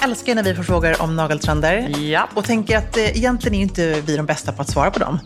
Jag 0.00 0.10
älskar 0.10 0.34
när 0.34 0.42
vi 0.42 0.54
får 0.54 0.62
frågor 0.62 1.02
om 1.02 1.16
nageltrender. 1.16 1.88
Ja. 1.98 2.28
Och 2.34 2.44
tänker 2.44 2.78
att 2.78 2.96
eh, 2.96 3.16
egentligen 3.16 3.54
är 3.54 3.58
ju 3.58 3.62
inte 3.62 4.00
vi 4.00 4.16
de 4.16 4.26
bästa 4.26 4.52
på 4.52 4.62
att 4.62 4.70
svara 4.70 4.90
på 4.90 4.98
dem. 4.98 5.18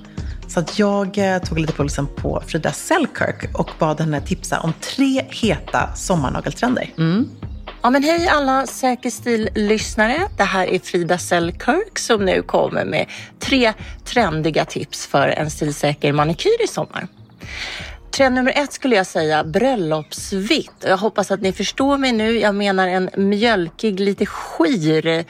Så 0.48 0.60
att 0.60 0.78
jag 0.78 1.18
eh, 1.18 1.38
tog 1.38 1.58
lite 1.58 1.72
pulsen 1.72 2.06
på 2.06 2.42
Frida 2.46 2.72
Selkirk 2.72 3.58
och 3.58 3.70
bad 3.78 4.00
henne 4.00 4.20
tipsa 4.20 4.60
om 4.60 4.72
tre 4.80 5.24
heta 5.28 5.94
sommarnageltrender. 5.94 6.90
Ja, 7.82 7.90
men 7.90 8.02
hej 8.02 8.28
alla 8.28 8.66
Säker 8.66 9.10
stil-lyssnare. 9.10 10.28
Det 10.36 10.44
här 10.44 10.66
är 10.66 10.78
Frida 10.78 11.18
Selkirk 11.18 11.98
som 11.98 12.24
nu 12.24 12.42
kommer 12.42 12.84
med 12.84 13.06
tre 13.38 13.72
trendiga 14.04 14.64
tips 14.64 15.06
för 15.06 15.28
en 15.28 15.50
stilsäker 15.50 16.12
manikyr 16.12 16.64
i 16.64 16.68
sommar. 16.68 17.06
Trend 18.12 18.34
nummer 18.34 18.52
ett 18.56 18.72
skulle 18.72 18.96
jag 18.96 19.06
säga 19.06 19.44
bröllopsvitt. 19.44 20.84
Jag 20.84 20.96
hoppas 20.96 21.30
att 21.30 21.40
ni 21.40 21.52
förstår 21.52 21.98
mig 21.98 22.12
nu. 22.12 22.38
Jag 22.38 22.54
menar 22.54 22.88
en 22.88 23.10
mjölkig, 23.16 24.00
lite 24.00 24.26
skir 24.26 25.24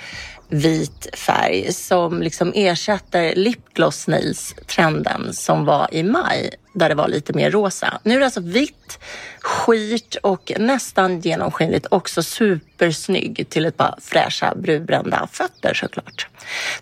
vit 0.52 1.08
färg 1.12 1.72
som 1.72 2.22
liksom 2.22 2.52
ersätter 2.54 3.34
lipgloss 3.34 4.08
nails 4.08 4.54
trenden 4.66 5.34
som 5.34 5.64
var 5.64 5.88
i 5.92 6.02
maj 6.02 6.50
där 6.74 6.88
det 6.88 6.94
var 6.94 7.08
lite 7.08 7.32
mer 7.32 7.50
rosa. 7.50 8.00
Nu 8.02 8.14
är 8.14 8.18
det 8.18 8.24
alltså 8.24 8.40
vitt, 8.40 8.98
skirt 9.40 10.16
och 10.22 10.52
nästan 10.58 11.20
genomskinligt. 11.20 11.86
Också 11.90 12.22
supersnygg 12.22 13.46
till 13.48 13.64
ett 13.64 13.76
par 13.76 13.98
fräscha 14.00 14.54
brudbrända 14.54 15.28
fötter 15.32 15.74
såklart. 15.74 16.28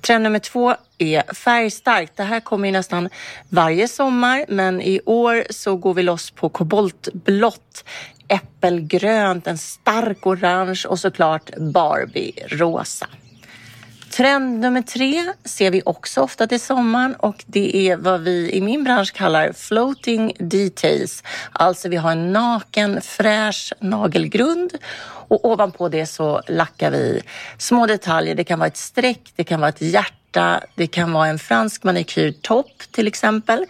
Trend 0.01 0.23
nummer 0.23 0.39
två 0.39 0.75
är 0.99 1.35
färgstarkt. 1.35 2.17
Det 2.17 2.23
här 2.23 2.41
kommer 2.41 2.69
ju 2.69 2.73
nästan 2.73 3.09
varje 3.49 3.89
sommar 3.89 4.45
men 4.49 4.81
i 4.81 5.01
år 5.07 5.45
så 5.51 5.77
går 5.77 5.95
vi 5.95 6.03
loss 6.03 6.31
på 6.31 6.49
koboltblått, 6.49 7.85
äppelgrönt, 8.29 9.47
en 9.47 9.59
stark 9.59 10.27
orange 10.27 10.83
och 10.89 10.99
såklart 10.99 11.51
Barbie-rosa. 11.57 13.07
Trend 14.11 14.61
nummer 14.61 14.83
tre 14.83 15.33
ser 15.45 15.71
vi 15.71 15.83
också 15.85 16.21
ofta 16.21 16.47
till 16.47 16.61
sommaren 16.61 17.15
och 17.15 17.45
det 17.47 17.77
är 17.77 17.97
vad 17.97 18.21
vi 18.21 18.53
i 18.53 18.61
min 18.61 18.85
bransch 18.85 19.13
kallar 19.13 19.53
floating 19.53 20.33
details. 20.39 21.23
Alltså 21.53 21.89
vi 21.89 21.97
har 21.97 22.13
en 22.13 22.33
naken 22.33 23.01
fräsch 23.01 23.73
nagelgrund 23.81 24.79
och 25.03 25.45
ovanpå 25.45 25.89
det 25.89 26.07
så 26.07 26.43
lackar 26.49 26.91
vi 26.91 27.23
små 27.59 27.87
detaljer. 27.87 28.35
Det 28.35 28.45
kan 28.45 28.59
vara 28.59 28.67
ett 28.67 28.77
streck, 28.77 29.33
det 29.37 29.45
kan 29.45 29.61
vara 29.61 29.69
ett 29.69 29.83
hjärta, 29.83 30.61
det 30.75 30.87
kan 30.87 31.13
vara 31.13 31.29
en 31.29 31.39
fransk 31.39 31.85
manikyrtopp 31.85 32.83
till 32.91 33.07
exempel 33.07 33.67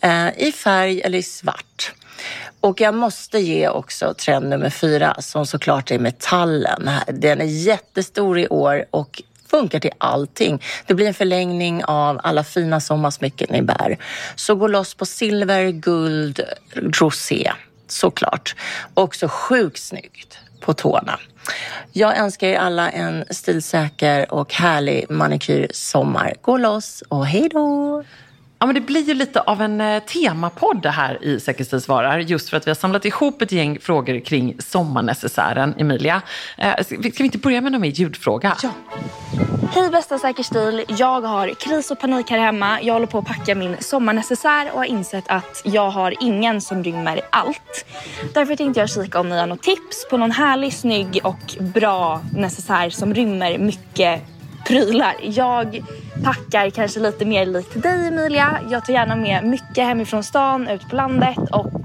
eh, 0.00 0.38
i 0.38 0.52
färg 0.52 1.00
eller 1.00 1.18
i 1.18 1.22
svart. 1.22 1.92
Och 2.60 2.80
jag 2.80 2.94
måste 2.94 3.38
ge 3.38 3.68
också 3.68 4.14
trend 4.14 4.48
nummer 4.48 4.70
fyra 4.70 5.16
som 5.18 5.46
såklart 5.46 5.90
är 5.90 5.98
metallen. 5.98 6.90
Den 7.08 7.40
är 7.40 7.44
jättestor 7.44 8.38
i 8.38 8.48
år 8.48 8.84
och 8.90 9.22
funkar 9.54 9.80
till 9.80 9.90
allting. 9.98 10.62
Det 10.86 10.94
blir 10.94 11.06
en 11.06 11.14
förlängning 11.14 11.84
av 11.84 12.20
alla 12.22 12.44
fina 12.44 12.80
sommarsmycken 12.80 13.48
ni 13.50 13.62
bär. 13.62 13.98
Så 14.34 14.54
gå 14.54 14.68
loss 14.68 14.94
på 14.94 15.06
silver, 15.06 15.70
guld, 15.70 16.40
rosé 16.74 17.52
såklart. 17.88 18.56
Också 18.94 19.28
sjukt 19.28 19.80
snyggt 19.80 20.38
på 20.60 20.74
tårna. 20.74 21.18
Jag 21.92 22.18
önskar 22.18 22.46
er 22.46 22.58
alla 22.58 22.90
en 22.90 23.24
stilsäker 23.30 24.34
och 24.34 24.54
härlig 24.54 25.10
manikyrsommar. 25.10 26.34
Gå 26.42 26.56
loss 26.56 27.02
och 27.08 27.26
hej 27.26 27.48
då! 27.48 28.04
Ja, 28.58 28.66
men 28.66 28.74
det 28.74 28.80
blir 28.80 29.02
ju 29.02 29.14
lite 29.14 29.40
av 29.40 29.62
en 29.62 29.80
eh, 29.80 30.02
temapodd 30.02 30.82
det 30.82 30.90
här 30.90 31.24
i 31.24 31.40
Säkerhetssvarar. 31.40 32.18
Just 32.18 32.48
för 32.48 32.56
att 32.56 32.66
vi 32.66 32.70
har 32.70 32.74
samlat 32.74 33.04
ihop 33.04 33.42
ett 33.42 33.52
gäng 33.52 33.78
frågor 33.80 34.20
kring 34.20 34.56
sommarnecessären. 34.58 35.74
Emilia, 35.78 36.22
eh, 36.58 36.84
ska 36.84 36.96
vi 36.98 37.24
inte 37.24 37.38
börja 37.38 37.60
med 37.60 37.72
någon 37.72 37.80
mer 37.80 37.90
ljudfråga? 37.90 38.56
Ja. 38.62 38.70
Hej 39.74 39.90
bästa 39.90 40.18
Säker 40.18 40.42
stil. 40.42 40.84
Jag 40.88 41.20
har 41.20 41.48
kris 41.54 41.90
och 41.90 42.00
panik 42.00 42.30
här 42.30 42.38
hemma. 42.38 42.82
Jag 42.82 42.94
håller 42.94 43.06
på 43.06 43.18
att 43.18 43.26
packa 43.26 43.54
min 43.54 43.76
sommarnecessär 43.80 44.70
och 44.72 44.78
har 44.78 44.84
insett 44.84 45.24
att 45.28 45.62
jag 45.64 45.90
har 45.90 46.14
ingen 46.20 46.60
som 46.60 46.84
rymmer 46.84 47.20
allt. 47.30 47.86
Därför 48.34 48.56
tänkte 48.56 48.80
jag 48.80 48.90
kika 48.90 49.20
om 49.20 49.28
ni 49.28 49.38
har 49.38 49.46
något 49.46 49.62
tips 49.62 50.06
på 50.10 50.16
någon 50.16 50.30
härlig, 50.30 50.72
snygg 50.72 51.20
och 51.24 51.56
bra 51.60 52.22
necessär 52.32 52.90
som 52.90 53.14
rymmer 53.14 53.58
mycket 53.58 54.22
prylar. 54.66 55.14
Jag 55.22 55.84
packar 56.24 56.70
kanske 56.70 57.00
lite 57.00 57.24
mer 57.24 57.46
likt 57.46 57.82
dig 57.82 58.08
Emilia. 58.08 58.60
Jag 58.70 58.84
tar 58.84 58.92
gärna 58.92 59.16
med 59.16 59.44
mycket 59.44 59.84
hemifrån 59.84 60.24
stan, 60.24 60.68
ut 60.68 60.88
på 60.88 60.96
landet 60.96 61.36
och 61.52 61.80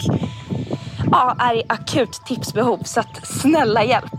ja, 1.11 1.35
är 1.39 1.55
i 1.55 1.63
akut 1.69 2.21
tipsbehov. 2.25 2.83
Så 2.83 2.99
att 2.99 3.27
snälla 3.41 3.83
hjälp. 3.83 4.11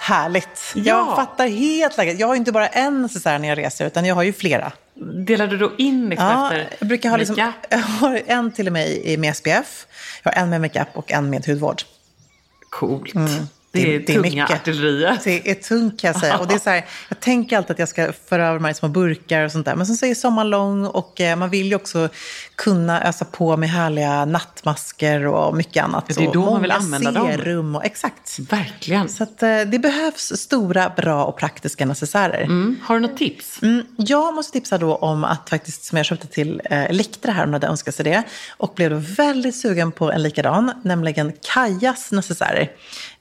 Härligt. 0.00 0.72
Ja. 0.74 0.82
Jag 0.82 1.16
fattar 1.16 1.48
helt 1.48 1.96
läget. 1.96 2.18
Jag 2.18 2.26
har 2.26 2.34
ju 2.34 2.38
inte 2.38 2.52
bara 2.52 2.66
en 2.66 3.02
necessär 3.02 3.38
när 3.38 3.48
jag 3.48 3.58
reser 3.58 3.86
utan 3.86 4.04
jag 4.04 4.14
har 4.14 4.22
ju 4.22 4.32
flera. 4.32 4.72
Delar 5.26 5.46
du 5.46 5.58
då 5.58 5.72
in 5.78 6.08
liksom 6.08 6.26
Ja, 6.26 6.52
efter 6.52 6.76
jag 6.78 6.88
brukar 6.88 7.10
ha 7.10 7.16
liksom, 7.16 7.36
makeup? 7.36 7.54
jag 7.70 7.78
har 7.78 8.22
en 8.26 8.52
till 8.52 8.66
och 8.66 8.72
med 8.72 9.18
med 9.18 9.36
SPF. 9.36 9.86
Jag 10.22 10.32
har 10.32 10.42
en 10.42 10.50
med 10.50 10.60
makeup 10.60 10.88
och 10.94 11.12
en 11.12 11.30
med 11.30 11.46
hudvård. 11.46 11.82
Coolt. 12.70 13.14
Mm. 13.14 13.46
Det 13.74 13.94
är 13.94 14.00
tunga 14.00 14.46
artilleriet. 14.46 15.24
Det 15.24 15.50
är 15.50 15.54
tungt 15.54 16.00
kan 16.00 16.08
jag 16.08 16.20
säga. 16.20 16.38
Och 16.38 16.48
det 16.48 16.54
är 16.54 16.58
så 16.58 16.70
här, 16.70 16.84
jag 17.08 17.20
tänker 17.20 17.56
alltid 17.56 17.70
att 17.70 17.78
jag 17.78 17.88
ska 17.88 18.12
föra 18.28 18.46
över 18.46 18.58
de 18.58 18.64
här 18.64 18.72
små 18.72 18.88
burkar 18.88 19.44
och 19.44 19.52
sånt 19.52 19.66
där. 19.66 19.74
Men 19.74 19.86
så 19.86 20.06
är 20.06 20.14
sommaren 20.14 20.50
lång 20.50 20.86
och 20.86 21.20
eh, 21.20 21.36
man 21.36 21.50
vill 21.50 21.66
ju 21.66 21.74
också 21.74 22.08
kunna 22.54 23.08
ösa 23.08 23.24
på 23.24 23.56
med 23.56 23.68
härliga 23.68 24.24
nattmasker 24.24 25.26
och 25.26 25.56
mycket 25.56 25.84
annat. 25.84 26.06
Det 26.06 26.24
är 26.24 26.32
då 26.32 26.50
man 26.50 26.62
vill 26.62 26.70
använda 26.70 27.10
dem. 27.10 27.26
serum 27.26 27.76
och 27.76 27.84
exakt. 27.84 28.38
Verkligen. 28.38 29.08
Så 29.08 29.22
att, 29.22 29.42
eh, 29.42 29.60
det 29.60 29.78
behövs 29.78 30.32
stora, 30.36 30.92
bra 30.96 31.24
och 31.24 31.36
praktiska 31.36 31.86
necessärer. 31.86 32.42
Mm. 32.42 32.76
Har 32.82 32.94
du 32.94 33.00
något 33.00 33.16
tips? 33.16 33.62
Mm, 33.62 33.86
jag 33.96 34.34
måste 34.34 34.52
tipsa 34.52 34.78
då 34.78 34.94
om 34.96 35.24
att 35.24 35.50
faktiskt, 35.50 35.84
som 35.84 35.96
jag 35.96 36.06
köpte 36.06 36.26
till 36.26 36.62
eh, 36.64 36.84
Elektra 36.84 37.32
här, 37.32 37.44
om 37.44 37.52
hade 37.52 37.66
önskat 37.66 37.94
sig 37.94 38.04
det. 38.04 38.22
Och 38.56 38.72
blev 38.76 38.90
då 38.90 38.96
väldigt 38.96 39.56
sugen 39.56 39.92
på 39.92 40.12
en 40.12 40.22
likadan, 40.22 40.72
nämligen 40.82 41.32
Kajas 41.54 42.12
necessärer. 42.12 42.70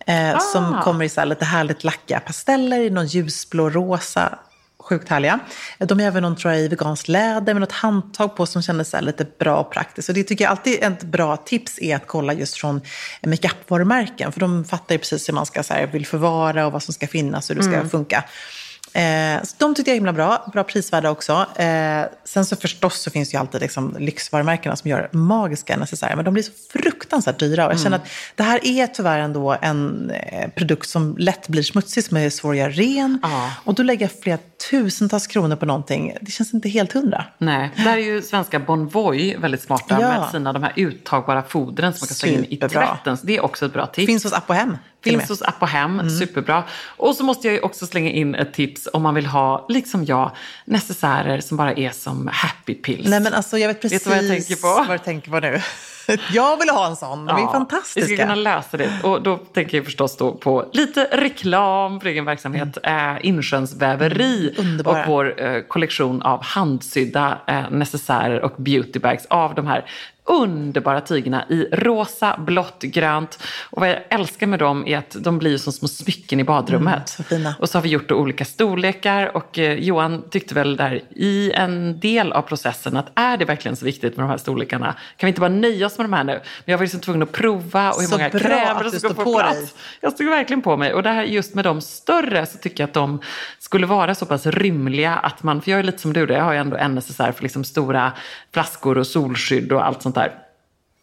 Eh, 0.05 0.39
Som 0.39 0.81
kommer 0.83 1.05
i 1.05 1.09
så 1.09 1.21
här 1.21 1.25
lite 1.25 1.45
härligt 1.45 1.83
lackiga 1.83 2.19
pasteller, 2.19 2.79
i 2.79 2.89
någon 2.89 3.07
ljusblå 3.07 3.69
rosa. 3.69 4.39
Sjukt 4.79 5.09
härliga. 5.09 5.39
De 5.79 5.99
är 5.99 6.03
även 6.07 6.23
någon 6.23 6.35
tror 6.35 6.53
jag, 6.53 6.61
i 6.61 6.67
veganskt 6.67 7.07
läder 7.07 7.53
med 7.53 7.61
något 7.61 7.71
handtag 7.71 8.35
på 8.35 8.45
som 8.45 8.61
kändes 8.61 8.89
så 8.89 9.01
lite 9.01 9.25
bra 9.39 9.57
och 9.57 9.71
praktiskt. 9.71 10.09
Och 10.09 10.15
det 10.15 10.23
tycker 10.23 10.45
jag 10.45 10.51
alltid 10.51 10.83
är 10.83 10.91
ett 10.91 11.03
bra 11.03 11.37
tips 11.37 11.79
är 11.81 11.95
att 11.95 12.07
kolla 12.07 12.33
just 12.33 12.57
från 12.57 12.81
makeup-varumärken. 13.21 14.31
För 14.31 14.39
de 14.39 14.65
fattar 14.65 14.95
ju 14.95 14.99
precis 14.99 15.29
hur 15.29 15.33
man 15.33 15.45
ska 15.45 15.63
så 15.63 15.73
här, 15.73 15.87
vill 15.87 16.05
förvara 16.05 16.65
och 16.65 16.71
vad 16.71 16.83
som 16.83 16.93
ska 16.93 17.07
finnas 17.07 17.49
och 17.49 17.55
hur 17.55 17.63
det 17.63 17.69
ska 17.69 17.89
funka. 17.89 18.23
Eh, 18.93 19.43
så 19.43 19.55
de 19.57 19.75
tyckte 19.75 19.91
jag 19.91 19.93
är 19.95 19.97
himla 19.99 20.13
bra, 20.13 20.49
bra 20.53 20.63
prisvärda 20.63 21.09
också. 21.09 21.45
Eh, 21.55 22.01
sen 22.23 22.45
så 22.45 22.55
förstås 22.55 23.01
så 23.01 23.11
finns 23.11 23.29
det 23.29 23.35
ju 23.35 23.39
alltid 23.39 23.61
liksom 23.61 23.95
lyxvarumärkena 23.99 24.75
som 24.75 24.89
gör 24.89 25.09
magiska 25.11 25.77
necessärer, 25.77 26.15
men 26.15 26.25
de 26.25 26.33
blir 26.33 26.43
så 26.43 26.51
fruktansvärt 26.73 27.39
dyra. 27.39 27.65
Och 27.67 27.73
jag 27.73 27.79
känner 27.79 27.97
att 27.97 28.07
det 28.35 28.43
här 28.43 28.59
är 28.63 28.87
tyvärr 28.87 29.19
ändå 29.19 29.57
en 29.61 30.11
eh, 30.11 30.49
produkt 30.49 30.89
som 30.89 31.15
lätt 31.17 31.47
blir 31.47 31.63
smutsig, 31.63 32.03
som 32.03 32.17
är 32.17 32.29
svår 32.29 32.51
att 32.51 32.57
göra 32.57 32.69
ren. 32.69 33.19
Ja. 33.23 33.51
Och 33.63 33.73
då 33.73 33.83
lägger 33.83 34.05
jag 34.05 34.11
flera 34.23 34.37
tusentals 34.69 35.27
kronor 35.27 35.55
på 35.55 35.65
någonting, 35.65 36.13
det 36.21 36.31
känns 36.31 36.53
inte 36.53 36.69
helt 36.69 36.93
hundra. 36.93 37.25
Nej, 37.37 37.71
där 37.75 37.93
är 37.93 37.97
ju 37.97 38.21
svenska 38.21 38.59
Bonvoy 38.59 39.35
väldigt 39.37 39.61
smarta 39.61 39.97
Ja. 40.01 40.19
med 40.19 40.29
sina 40.31 40.53
de 40.53 40.63
här 40.63 40.73
uttagbara 40.75 41.43
fodren 41.43 41.93
som 41.93 41.99
man 42.01 42.07
kan 42.07 42.15
slänga 42.15 42.37
in 42.37 42.45
i 42.45 42.55
Superbra. 42.55 42.87
tvätten. 42.87 43.17
Det 43.23 43.37
är 43.37 43.41
också 43.45 43.65
ett 43.65 43.73
bra 43.73 43.85
tips. 43.85 44.05
Finns 44.05 44.23
hos 44.23 44.33
till 44.33 44.41
och 44.47 44.75
Finns 45.03 45.29
hos 45.29 45.41
Apohem, 45.41 46.09
superbra. 46.09 46.63
Och 46.97 47.15
så 47.15 47.23
måste 47.23 47.47
jag 47.47 47.53
ju 47.53 47.59
också 47.61 47.85
slänga 47.85 48.11
in 48.11 48.35
ett 48.35 48.53
tips 48.53 48.87
om 48.93 49.01
man 49.01 49.15
vill 49.15 49.25
ha, 49.25 49.65
liksom 49.69 50.05
jag, 50.05 50.31
necessärer 50.65 51.41
som 51.41 51.57
bara 51.57 51.73
är 51.73 51.89
som 51.89 52.29
happy 52.33 52.75
pills. 52.75 53.09
Nej 53.09 53.19
men 53.19 53.33
alltså 53.33 53.57
jag 53.57 53.67
vet 53.67 53.81
precis 53.81 54.01
Vet 54.01 54.07
vad 54.07 54.17
jag 54.17 54.27
tänker 54.27 54.55
på? 54.55 54.85
vad 54.87 54.99
du 54.99 55.03
tänker 55.03 55.31
på 55.31 55.39
nu. 55.39 55.61
Jag 56.33 56.57
vill 56.57 56.69
ha 56.69 56.87
en 56.87 56.95
sån. 56.95 57.25
De 57.25 57.43
är 57.43 57.51
fantastiska. 57.51 57.99
Vi 57.99 58.15
ska 58.15 58.23
kunna 58.23 58.35
lösa 58.35 58.77
det. 58.77 58.91
Och 59.03 59.21
då 59.21 59.37
tänker 59.37 59.77
jag 59.77 59.85
förstås 59.85 60.17
då 60.17 60.31
på 60.31 60.69
lite 60.73 61.07
reklam 61.11 61.99
för 61.99 62.09
egen 62.09 62.25
verksamhet. 62.25 62.77
Mm. 62.83 63.15
Äh, 63.15 63.25
Insjönsväveri 63.25 64.55
mm, 64.57 64.85
och 64.85 64.97
vår 65.07 65.41
äh, 65.41 65.61
kollektion 65.61 66.21
av 66.21 66.43
handsydda 66.43 67.37
äh, 67.47 67.69
necessärer 67.71 68.41
och 68.41 68.53
beautybags 68.57 69.25
av 69.25 69.55
de 69.55 69.67
här 69.67 69.85
underbara 70.25 71.01
tygerna 71.01 71.45
i 71.49 71.67
rosa, 71.71 72.37
blått, 72.37 72.81
grönt. 72.81 73.39
Och 73.69 73.81
vad 73.81 73.89
jag 73.89 73.99
älskar 74.09 74.47
med 74.47 74.59
dem 74.59 74.87
är 74.87 74.97
att 74.97 75.15
de 75.19 75.39
blir 75.39 75.57
som 75.57 75.73
små 75.73 75.87
smycken 75.87 76.39
i 76.39 76.43
badrummet. 76.43 77.17
Mm, 77.31 77.53
och 77.59 77.69
så 77.69 77.77
har 77.77 77.83
vi 77.83 77.89
gjort 77.89 78.11
olika 78.11 78.45
storlekar 78.45 79.37
och 79.37 79.59
eh, 79.59 79.73
Johan 79.73 80.23
tyckte 80.29 80.55
väl 80.55 80.75
där 80.75 81.01
i 81.09 81.51
en 81.51 81.99
del 81.99 82.31
av 82.31 82.41
processen 82.41 82.97
att 82.97 83.11
är 83.15 83.37
det 83.37 83.45
verkligen 83.45 83.75
så 83.75 83.85
viktigt 83.85 84.17
med 84.17 84.23
de 84.23 84.29
här 84.29 84.37
storlekarna? 84.37 84.95
Kan 85.17 85.27
vi 85.27 85.29
inte 85.29 85.41
bara 85.41 85.49
nöja 85.49 85.85
oss 85.85 85.97
med 85.97 86.05
de 86.05 86.13
här 86.13 86.23
nu? 86.23 86.33
Men 86.33 86.71
jag 86.71 86.77
var 86.77 86.83
liksom 86.83 86.99
tvungen 86.99 87.23
att 87.23 87.31
prova 87.31 87.91
och 87.91 88.01
hur 88.01 88.07
så 88.07 88.17
många 88.17 88.29
krämer 88.29 88.89
som 88.89 88.99
ska 88.99 89.09
få 89.09 89.23
på 89.23 89.39
plats. 89.39 89.59
Dig. 89.59 89.69
Jag 90.01 90.13
stod 90.13 90.27
verkligen 90.27 90.61
på 90.61 90.77
mig. 90.77 90.93
Och 90.93 91.03
det 91.03 91.09
här 91.09 91.23
just 91.23 91.53
med 91.53 91.65
de 91.65 91.81
större 91.81 92.45
så 92.45 92.57
tycker 92.57 92.83
jag 92.83 92.87
att 92.87 92.93
de 92.93 93.19
skulle 93.59 93.85
vara 93.85 94.15
så 94.15 94.25
pass 94.25 94.45
rymliga 94.45 95.15
att 95.15 95.43
man, 95.43 95.61
för 95.61 95.71
jag 95.71 95.79
är 95.79 95.83
lite 95.83 95.99
som 95.99 96.13
du, 96.13 96.33
jag 96.33 96.43
har 96.43 96.53
ju 96.53 96.59
ändå 96.59 96.77
necessär 96.87 97.31
för 97.31 97.43
liksom 97.43 97.63
stora 97.63 98.11
flaskor 98.53 98.97
och 98.97 99.07
solskydd 99.07 99.71
och 99.71 99.85
allt 99.85 100.01
sånt 100.01 100.12
där. 100.15 100.39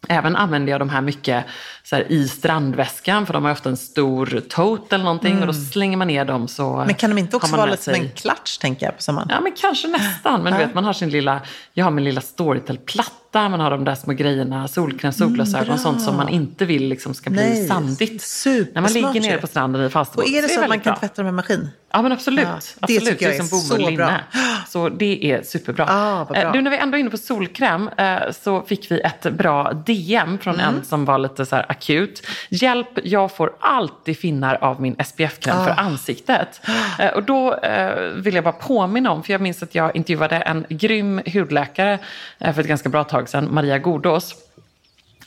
Även 0.07 0.35
använder 0.35 0.71
jag 0.71 0.81
de 0.81 0.89
här 0.89 1.01
mycket 1.01 1.45
så 1.83 1.95
här, 1.95 2.11
i 2.11 2.27
strandväskan 2.27 3.25
för 3.25 3.33
de 3.33 3.45
har 3.45 3.51
ofta 3.51 3.69
en 3.69 3.77
stor 3.77 4.41
tote 4.49 4.95
eller 4.95 5.05
någonting 5.05 5.31
mm. 5.31 5.41
och 5.41 5.47
då 5.47 5.53
mm. 5.53 5.65
slänger 5.65 5.97
man 5.97 6.07
ner 6.07 6.25
dem 6.25 6.47
så 6.47 6.83
Men 6.85 6.95
kan 6.95 7.09
de 7.09 7.17
inte 7.17 7.35
också 7.35 7.55
vara 7.55 7.71
lite 7.71 7.83
som 7.83 7.93
en 7.93 8.09
klatsch 8.09 8.59
tänker 8.59 8.85
jag 8.85 8.95
på 8.95 9.01
sommaren? 9.01 9.27
Ja 9.31 9.39
men 9.41 9.51
kanske 9.51 9.87
nästan. 9.87 10.43
Men 10.43 10.53
du 10.53 10.59
vet 10.59 10.73
man 10.73 10.83
har 10.83 10.93
sin 10.93 11.09
lilla, 11.09 11.41
jag 11.73 11.85
har 11.85 11.91
min 11.91 12.03
lilla 12.03 12.21
Storytel-platta 12.21 13.20
platta, 13.31 13.49
man 13.49 13.59
har 13.59 13.71
de 13.71 13.83
där 13.83 13.95
små 13.95 14.13
grejerna, 14.13 14.67
solkräm, 14.67 15.11
solglasögon, 15.11 15.65
mm, 15.65 15.77
sånt 15.77 16.01
som 16.01 16.17
man 16.17 16.29
inte 16.29 16.65
vill 16.65 16.87
liksom 16.87 17.13
ska 17.13 17.29
bli 17.29 17.41
Nej, 17.41 17.67
sandigt. 17.67 18.23
När 18.73 18.81
man 18.81 18.93
ligger 18.93 19.21
nere 19.21 19.37
på 19.37 19.47
stranden 19.47 19.85
i 19.85 19.89
fastbåt. 19.89 20.23
Och 20.23 20.29
är 20.29 20.41
det 20.41 20.47
så, 20.47 20.53
så 20.55 20.61
att 20.61 20.69
man 20.69 20.79
kan 20.79 20.91
bra. 20.91 20.99
tvätta 20.99 21.23
med 21.23 21.33
maskin? 21.33 21.69
Ja 21.93 22.01
men 22.01 22.11
absolut. 22.11 22.45
Ja, 22.45 22.51
det 22.51 22.83
absolut. 22.83 23.05
tycker 23.05 23.25
jag 23.25 23.35
är, 23.35 23.39
liksom 23.39 23.59
så 23.59 23.91
bra. 23.91 24.11
Så 24.67 24.89
det 24.89 25.25
är 25.31 25.43
superbra. 25.43 25.85
Ah, 25.89 26.25
bra. 26.25 26.37
Eh, 26.37 26.51
du, 26.51 26.61
när 26.61 26.71
vi 26.71 26.77
ändå 26.77 26.97
är 26.97 26.99
inne 26.99 27.09
på 27.09 27.17
solkräm 27.17 27.89
eh, 27.97 28.17
så 28.31 28.61
fick 28.61 28.91
vi 28.91 28.99
ett 28.99 29.33
bra 29.33 29.73
DM 29.85 30.37
från 30.37 30.53
mm. 30.53 30.75
en 30.75 30.83
som 30.83 31.05
var 31.05 31.17
lite 31.17 31.45
så 31.45 31.55
akut. 31.55 32.27
Hjälp, 32.49 32.99
jag 33.03 33.35
får 33.35 33.53
alltid 33.59 34.17
finnar 34.17 34.55
av 34.55 34.81
min 34.81 34.95
SPF-kräm 35.05 35.57
ah. 35.57 35.65
för 35.65 35.71
ansiktet. 35.71 36.61
Eh, 36.99 37.09
och 37.09 37.23
då 37.23 37.59
vill 38.15 38.35
jag 38.35 38.43
bara 38.43 38.53
påminna 38.53 39.11
om, 39.11 39.23
för 39.23 39.31
jag 39.31 39.41
minns 39.41 39.63
att 39.63 39.75
jag 39.75 39.95
intervjuade 39.95 40.35
en 40.35 40.65
grym 40.69 41.21
hudläkare 41.33 41.99
för 42.39 42.59
ett 42.59 42.67
ganska 42.67 42.89
bra 42.89 43.03
tag 43.03 43.20
tag 43.21 43.29
sedan, 43.29 43.53
Maria 43.53 43.77
Gordås. 43.77 44.50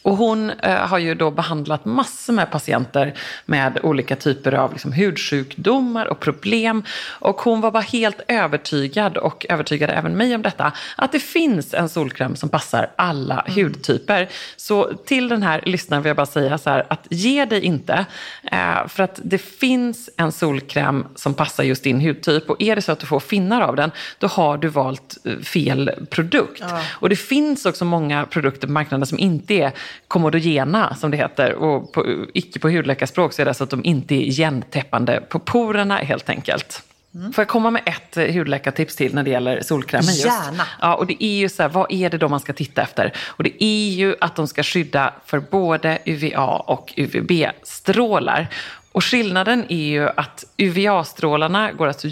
Och 0.05 0.17
hon 0.17 0.51
eh, 0.51 0.77
har 0.77 0.99
ju 0.99 1.15
då 1.15 1.31
behandlat 1.31 1.85
massor 1.85 2.33
med 2.33 2.51
patienter 2.51 3.15
med 3.47 3.81
olika 3.83 4.17
typer 4.17 4.53
av 4.53 4.73
liksom, 4.73 4.93
hudsjukdomar 4.93 6.07
och 6.07 6.21
problem. 6.21 6.85
Och 7.09 7.41
hon 7.41 7.61
var 7.61 7.71
bara 7.71 7.83
helt 7.83 8.21
övertygad, 8.29 9.17
och 9.17 9.47
övertygade 9.49 9.93
även 9.93 10.17
mig 10.17 10.35
om 10.35 10.43
detta, 10.43 10.73
att 10.97 11.13
det 11.13 11.21
finns 11.21 11.75
en 11.75 11.89
solkräm 11.89 12.37
som 12.37 12.49
passar 12.49 12.91
alla 12.97 13.41
mm. 13.41 13.55
hudtyper. 13.55 14.29
Så 14.57 14.93
till 15.07 15.29
den 15.29 15.43
här 15.43 15.63
lyssnaren 15.67 16.03
vill 16.03 16.11
jag 16.11 16.17
bara 16.17 16.27
säga 16.27 16.59
så 16.59 16.71
här, 16.71 16.87
att 16.89 17.07
ge 17.11 17.45
dig 17.45 17.61
inte. 17.61 18.07
Eh, 18.53 18.87
för 18.89 19.03
att 19.03 19.21
det 19.25 19.39
finns 19.39 20.11
en 20.17 20.33
solkräm 20.33 21.07
som 21.15 21.35
passar 21.35 21.65
just 21.65 21.85
din 21.85 22.01
hudtyp. 22.01 22.51
Och 22.51 22.63
är 22.63 22.77
det 22.77 22.83
så 22.83 22.93
att 22.93 23.01
du 23.01 23.07
får 23.07 23.21
finnar 23.21 23.61
av 23.61 23.77
den, 23.77 23.91
då 24.19 24.27
har 24.27 24.59
du 24.59 24.69
valt 24.69 25.17
eh, 25.25 25.39
fel 25.39 25.91
produkt. 26.11 26.61
Ja. 26.61 26.83
Och 26.91 27.09
det 27.09 27.17
finns 27.17 27.67
också 27.67 27.85
många 27.85 28.27
produkter 28.27 28.67
på 28.67 28.73
marknaden 28.73 29.07
som 29.07 29.19
inte 29.19 29.55
är 29.55 29.73
komodogena 30.09 30.95
som 30.95 31.11
det 31.11 31.17
heter. 31.17 31.53
Och 31.53 31.93
på, 31.93 32.27
icke 32.35 32.59
på 32.59 32.69
hudläkarspråk 32.69 33.33
så 33.33 33.43
är 33.43 33.47
det 33.47 33.55
så 33.55 33.65
att 33.65 33.71
de 33.71 33.85
inte 33.85 34.15
är 34.15 34.21
igentäppande 34.21 35.21
på 35.29 35.39
porerna 35.39 35.97
helt 35.97 36.29
enkelt. 36.29 36.83
Mm. 37.15 37.33
Får 37.33 37.43
jag 37.43 37.49
komma 37.49 37.71
med 37.71 37.83
ett 37.87 38.17
eh, 38.17 38.35
hudläkartips 38.35 38.97
till 38.97 39.15
när 39.15 39.23
det 39.23 39.31
gäller 39.31 39.61
solkrämen? 39.61 40.07
Just? 40.07 40.27
Gärna. 40.27 40.67
Ja, 40.81 40.95
och 40.95 41.07
det 41.07 41.25
är 41.25 41.37
ju 41.37 41.49
så 41.49 41.63
här, 41.63 41.69
vad 41.69 41.93
är 41.93 42.11
det 42.11 42.19
då 42.19 42.29
man 42.29 42.41
ska 42.41 42.53
titta 42.53 42.83
efter? 42.83 43.13
Och 43.27 43.45
det 43.45 43.65
är 43.65 43.89
ju 43.91 44.15
att 44.21 44.37
de 44.37 44.47
ska 44.47 44.63
skydda 44.63 45.15
för 45.25 45.41
både 45.41 45.99
UVA 46.05 46.47
och 46.47 46.93
UVB-strålar. 46.97 48.49
Och 48.93 49.05
skillnaden 49.05 49.65
är 49.69 49.87
ju 49.87 50.09
att 50.09 50.45
UVA-strålarna 50.57 51.73
går 51.73 51.87
alltså 51.87 52.09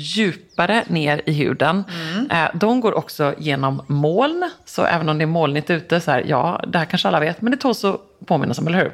djupare 0.62 0.84
ner 0.88 1.22
i 1.26 1.32
huden. 1.32 1.84
Mm. 2.12 2.30
Eh, 2.30 2.50
de 2.54 2.80
går 2.80 2.94
också 2.94 3.34
genom 3.38 3.82
moln, 3.86 4.50
så 4.64 4.84
även 4.84 5.08
om 5.08 5.18
det 5.18 5.24
är 5.24 5.26
molnigt 5.26 5.70
ute, 5.70 6.00
så 6.00 6.10
här, 6.10 6.24
ja, 6.28 6.64
det 6.66 6.78
här 6.78 6.84
kanske 6.84 7.08
alla 7.08 7.20
vet, 7.20 7.40
men 7.40 7.50
det 7.50 7.56
tåls 7.56 7.84
att 7.84 8.00
påminnas 8.26 8.58
om, 8.58 8.66
eller 8.66 8.78
hur? 8.78 8.92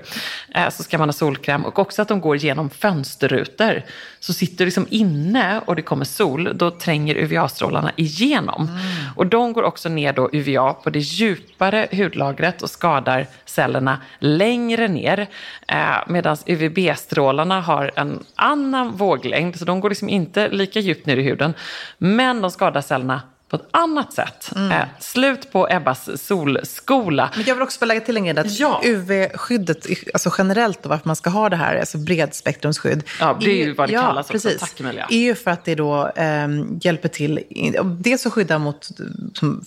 Eh, 0.55 0.71
så 0.71 0.83
ska 0.83 0.99
man 0.99 1.09
ha 1.09 1.13
solkräm 1.13 1.65
och 1.65 1.79
också 1.79 2.03
att 2.03 2.09
de 2.09 2.21
går 2.21 2.37
genom 2.37 2.71
fönsterrutor. 2.71 3.83
Så 4.21 4.33
sitter 4.33 4.59
du 4.59 4.65
liksom 4.65 4.87
inne 4.91 5.61
och 5.65 5.77
det 5.77 5.83
kommer 5.83 6.05
sol, 6.05 6.51
då 6.55 6.71
tränger 6.71 7.15
UVA-strålarna 7.15 7.93
igenom. 7.97 8.63
Mm. 8.63 8.81
Och 9.17 9.27
de 9.27 9.53
går 9.53 9.63
också 9.63 9.89
ner 9.89 10.13
då 10.13 10.31
UVA 10.33 10.73
på 10.73 10.91
det 10.91 10.99
djupare 10.99 11.89
hudlagret 11.93 12.63
och 12.63 12.71
skadar 12.71 13.27
cellerna 13.45 13.99
längre 14.19 14.89
ner. 14.89 15.27
Eh, 15.69 15.77
Medan 16.07 16.37
UVB-strålarna 16.47 17.61
har 17.61 17.91
en 17.97 18.25
annan 18.35 18.97
våglängd, 18.97 19.59
så 19.59 19.65
de 19.65 19.81
går 19.81 19.89
liksom 19.89 20.09
inte 20.09 20.49
lika 20.49 20.81
djupt 20.81 21.07
ner 21.07 21.17
i 21.17 21.23
huden. 21.23 21.55
Men 21.99 22.43
de 22.43 22.51
skadar 22.51 22.81
cellerna 22.81 23.23
på 23.49 23.57
ett 23.57 23.67
annat 23.71 24.13
sätt. 24.13 24.53
Mm. 24.57 24.73
Eh, 24.73 24.87
slut 25.01 25.53
på 25.53 25.69
Ebbas 25.71 26.27
solskola. 26.27 27.31
Men 27.37 27.45
jag 27.45 27.55
vill 27.55 27.63
också 27.63 27.85
lägga 27.85 28.01
till 28.01 28.17
en 28.17 28.25
grej. 28.25 28.39
Att 28.39 28.59
ja. 28.59 28.81
UV-skyddet, 28.85 29.87
alltså 30.13 30.31
generellt 30.39 30.83
då, 30.83 30.89
varför 30.89 31.09
man 31.09 31.17
ska 31.17 31.31
ha 31.31 31.49
det 31.49 31.57
här, 31.57 31.77
alltså 31.77 31.99
bredspektrumsskydd. 31.99 33.03
Ja, 33.21 33.39
det 33.41 33.51
är 33.51 33.67
ju 33.67 33.75
vad 33.75 33.89
det 33.89 33.93
ja, 33.93 34.03
kallas 34.03 34.29
precis, 34.29 34.55
också. 34.55 34.67
Tack 34.67 34.81
Emilia. 34.81 35.07
är 35.11 35.19
ju 35.19 35.35
för 35.35 35.51
att 35.51 35.65
det 35.65 35.75
då 35.75 36.09
eh, 36.09 36.49
hjälper 36.81 37.09
till, 37.09 37.41
dels 37.85 38.27
att 38.27 38.33
skydda 38.33 38.59
mot 38.59 38.89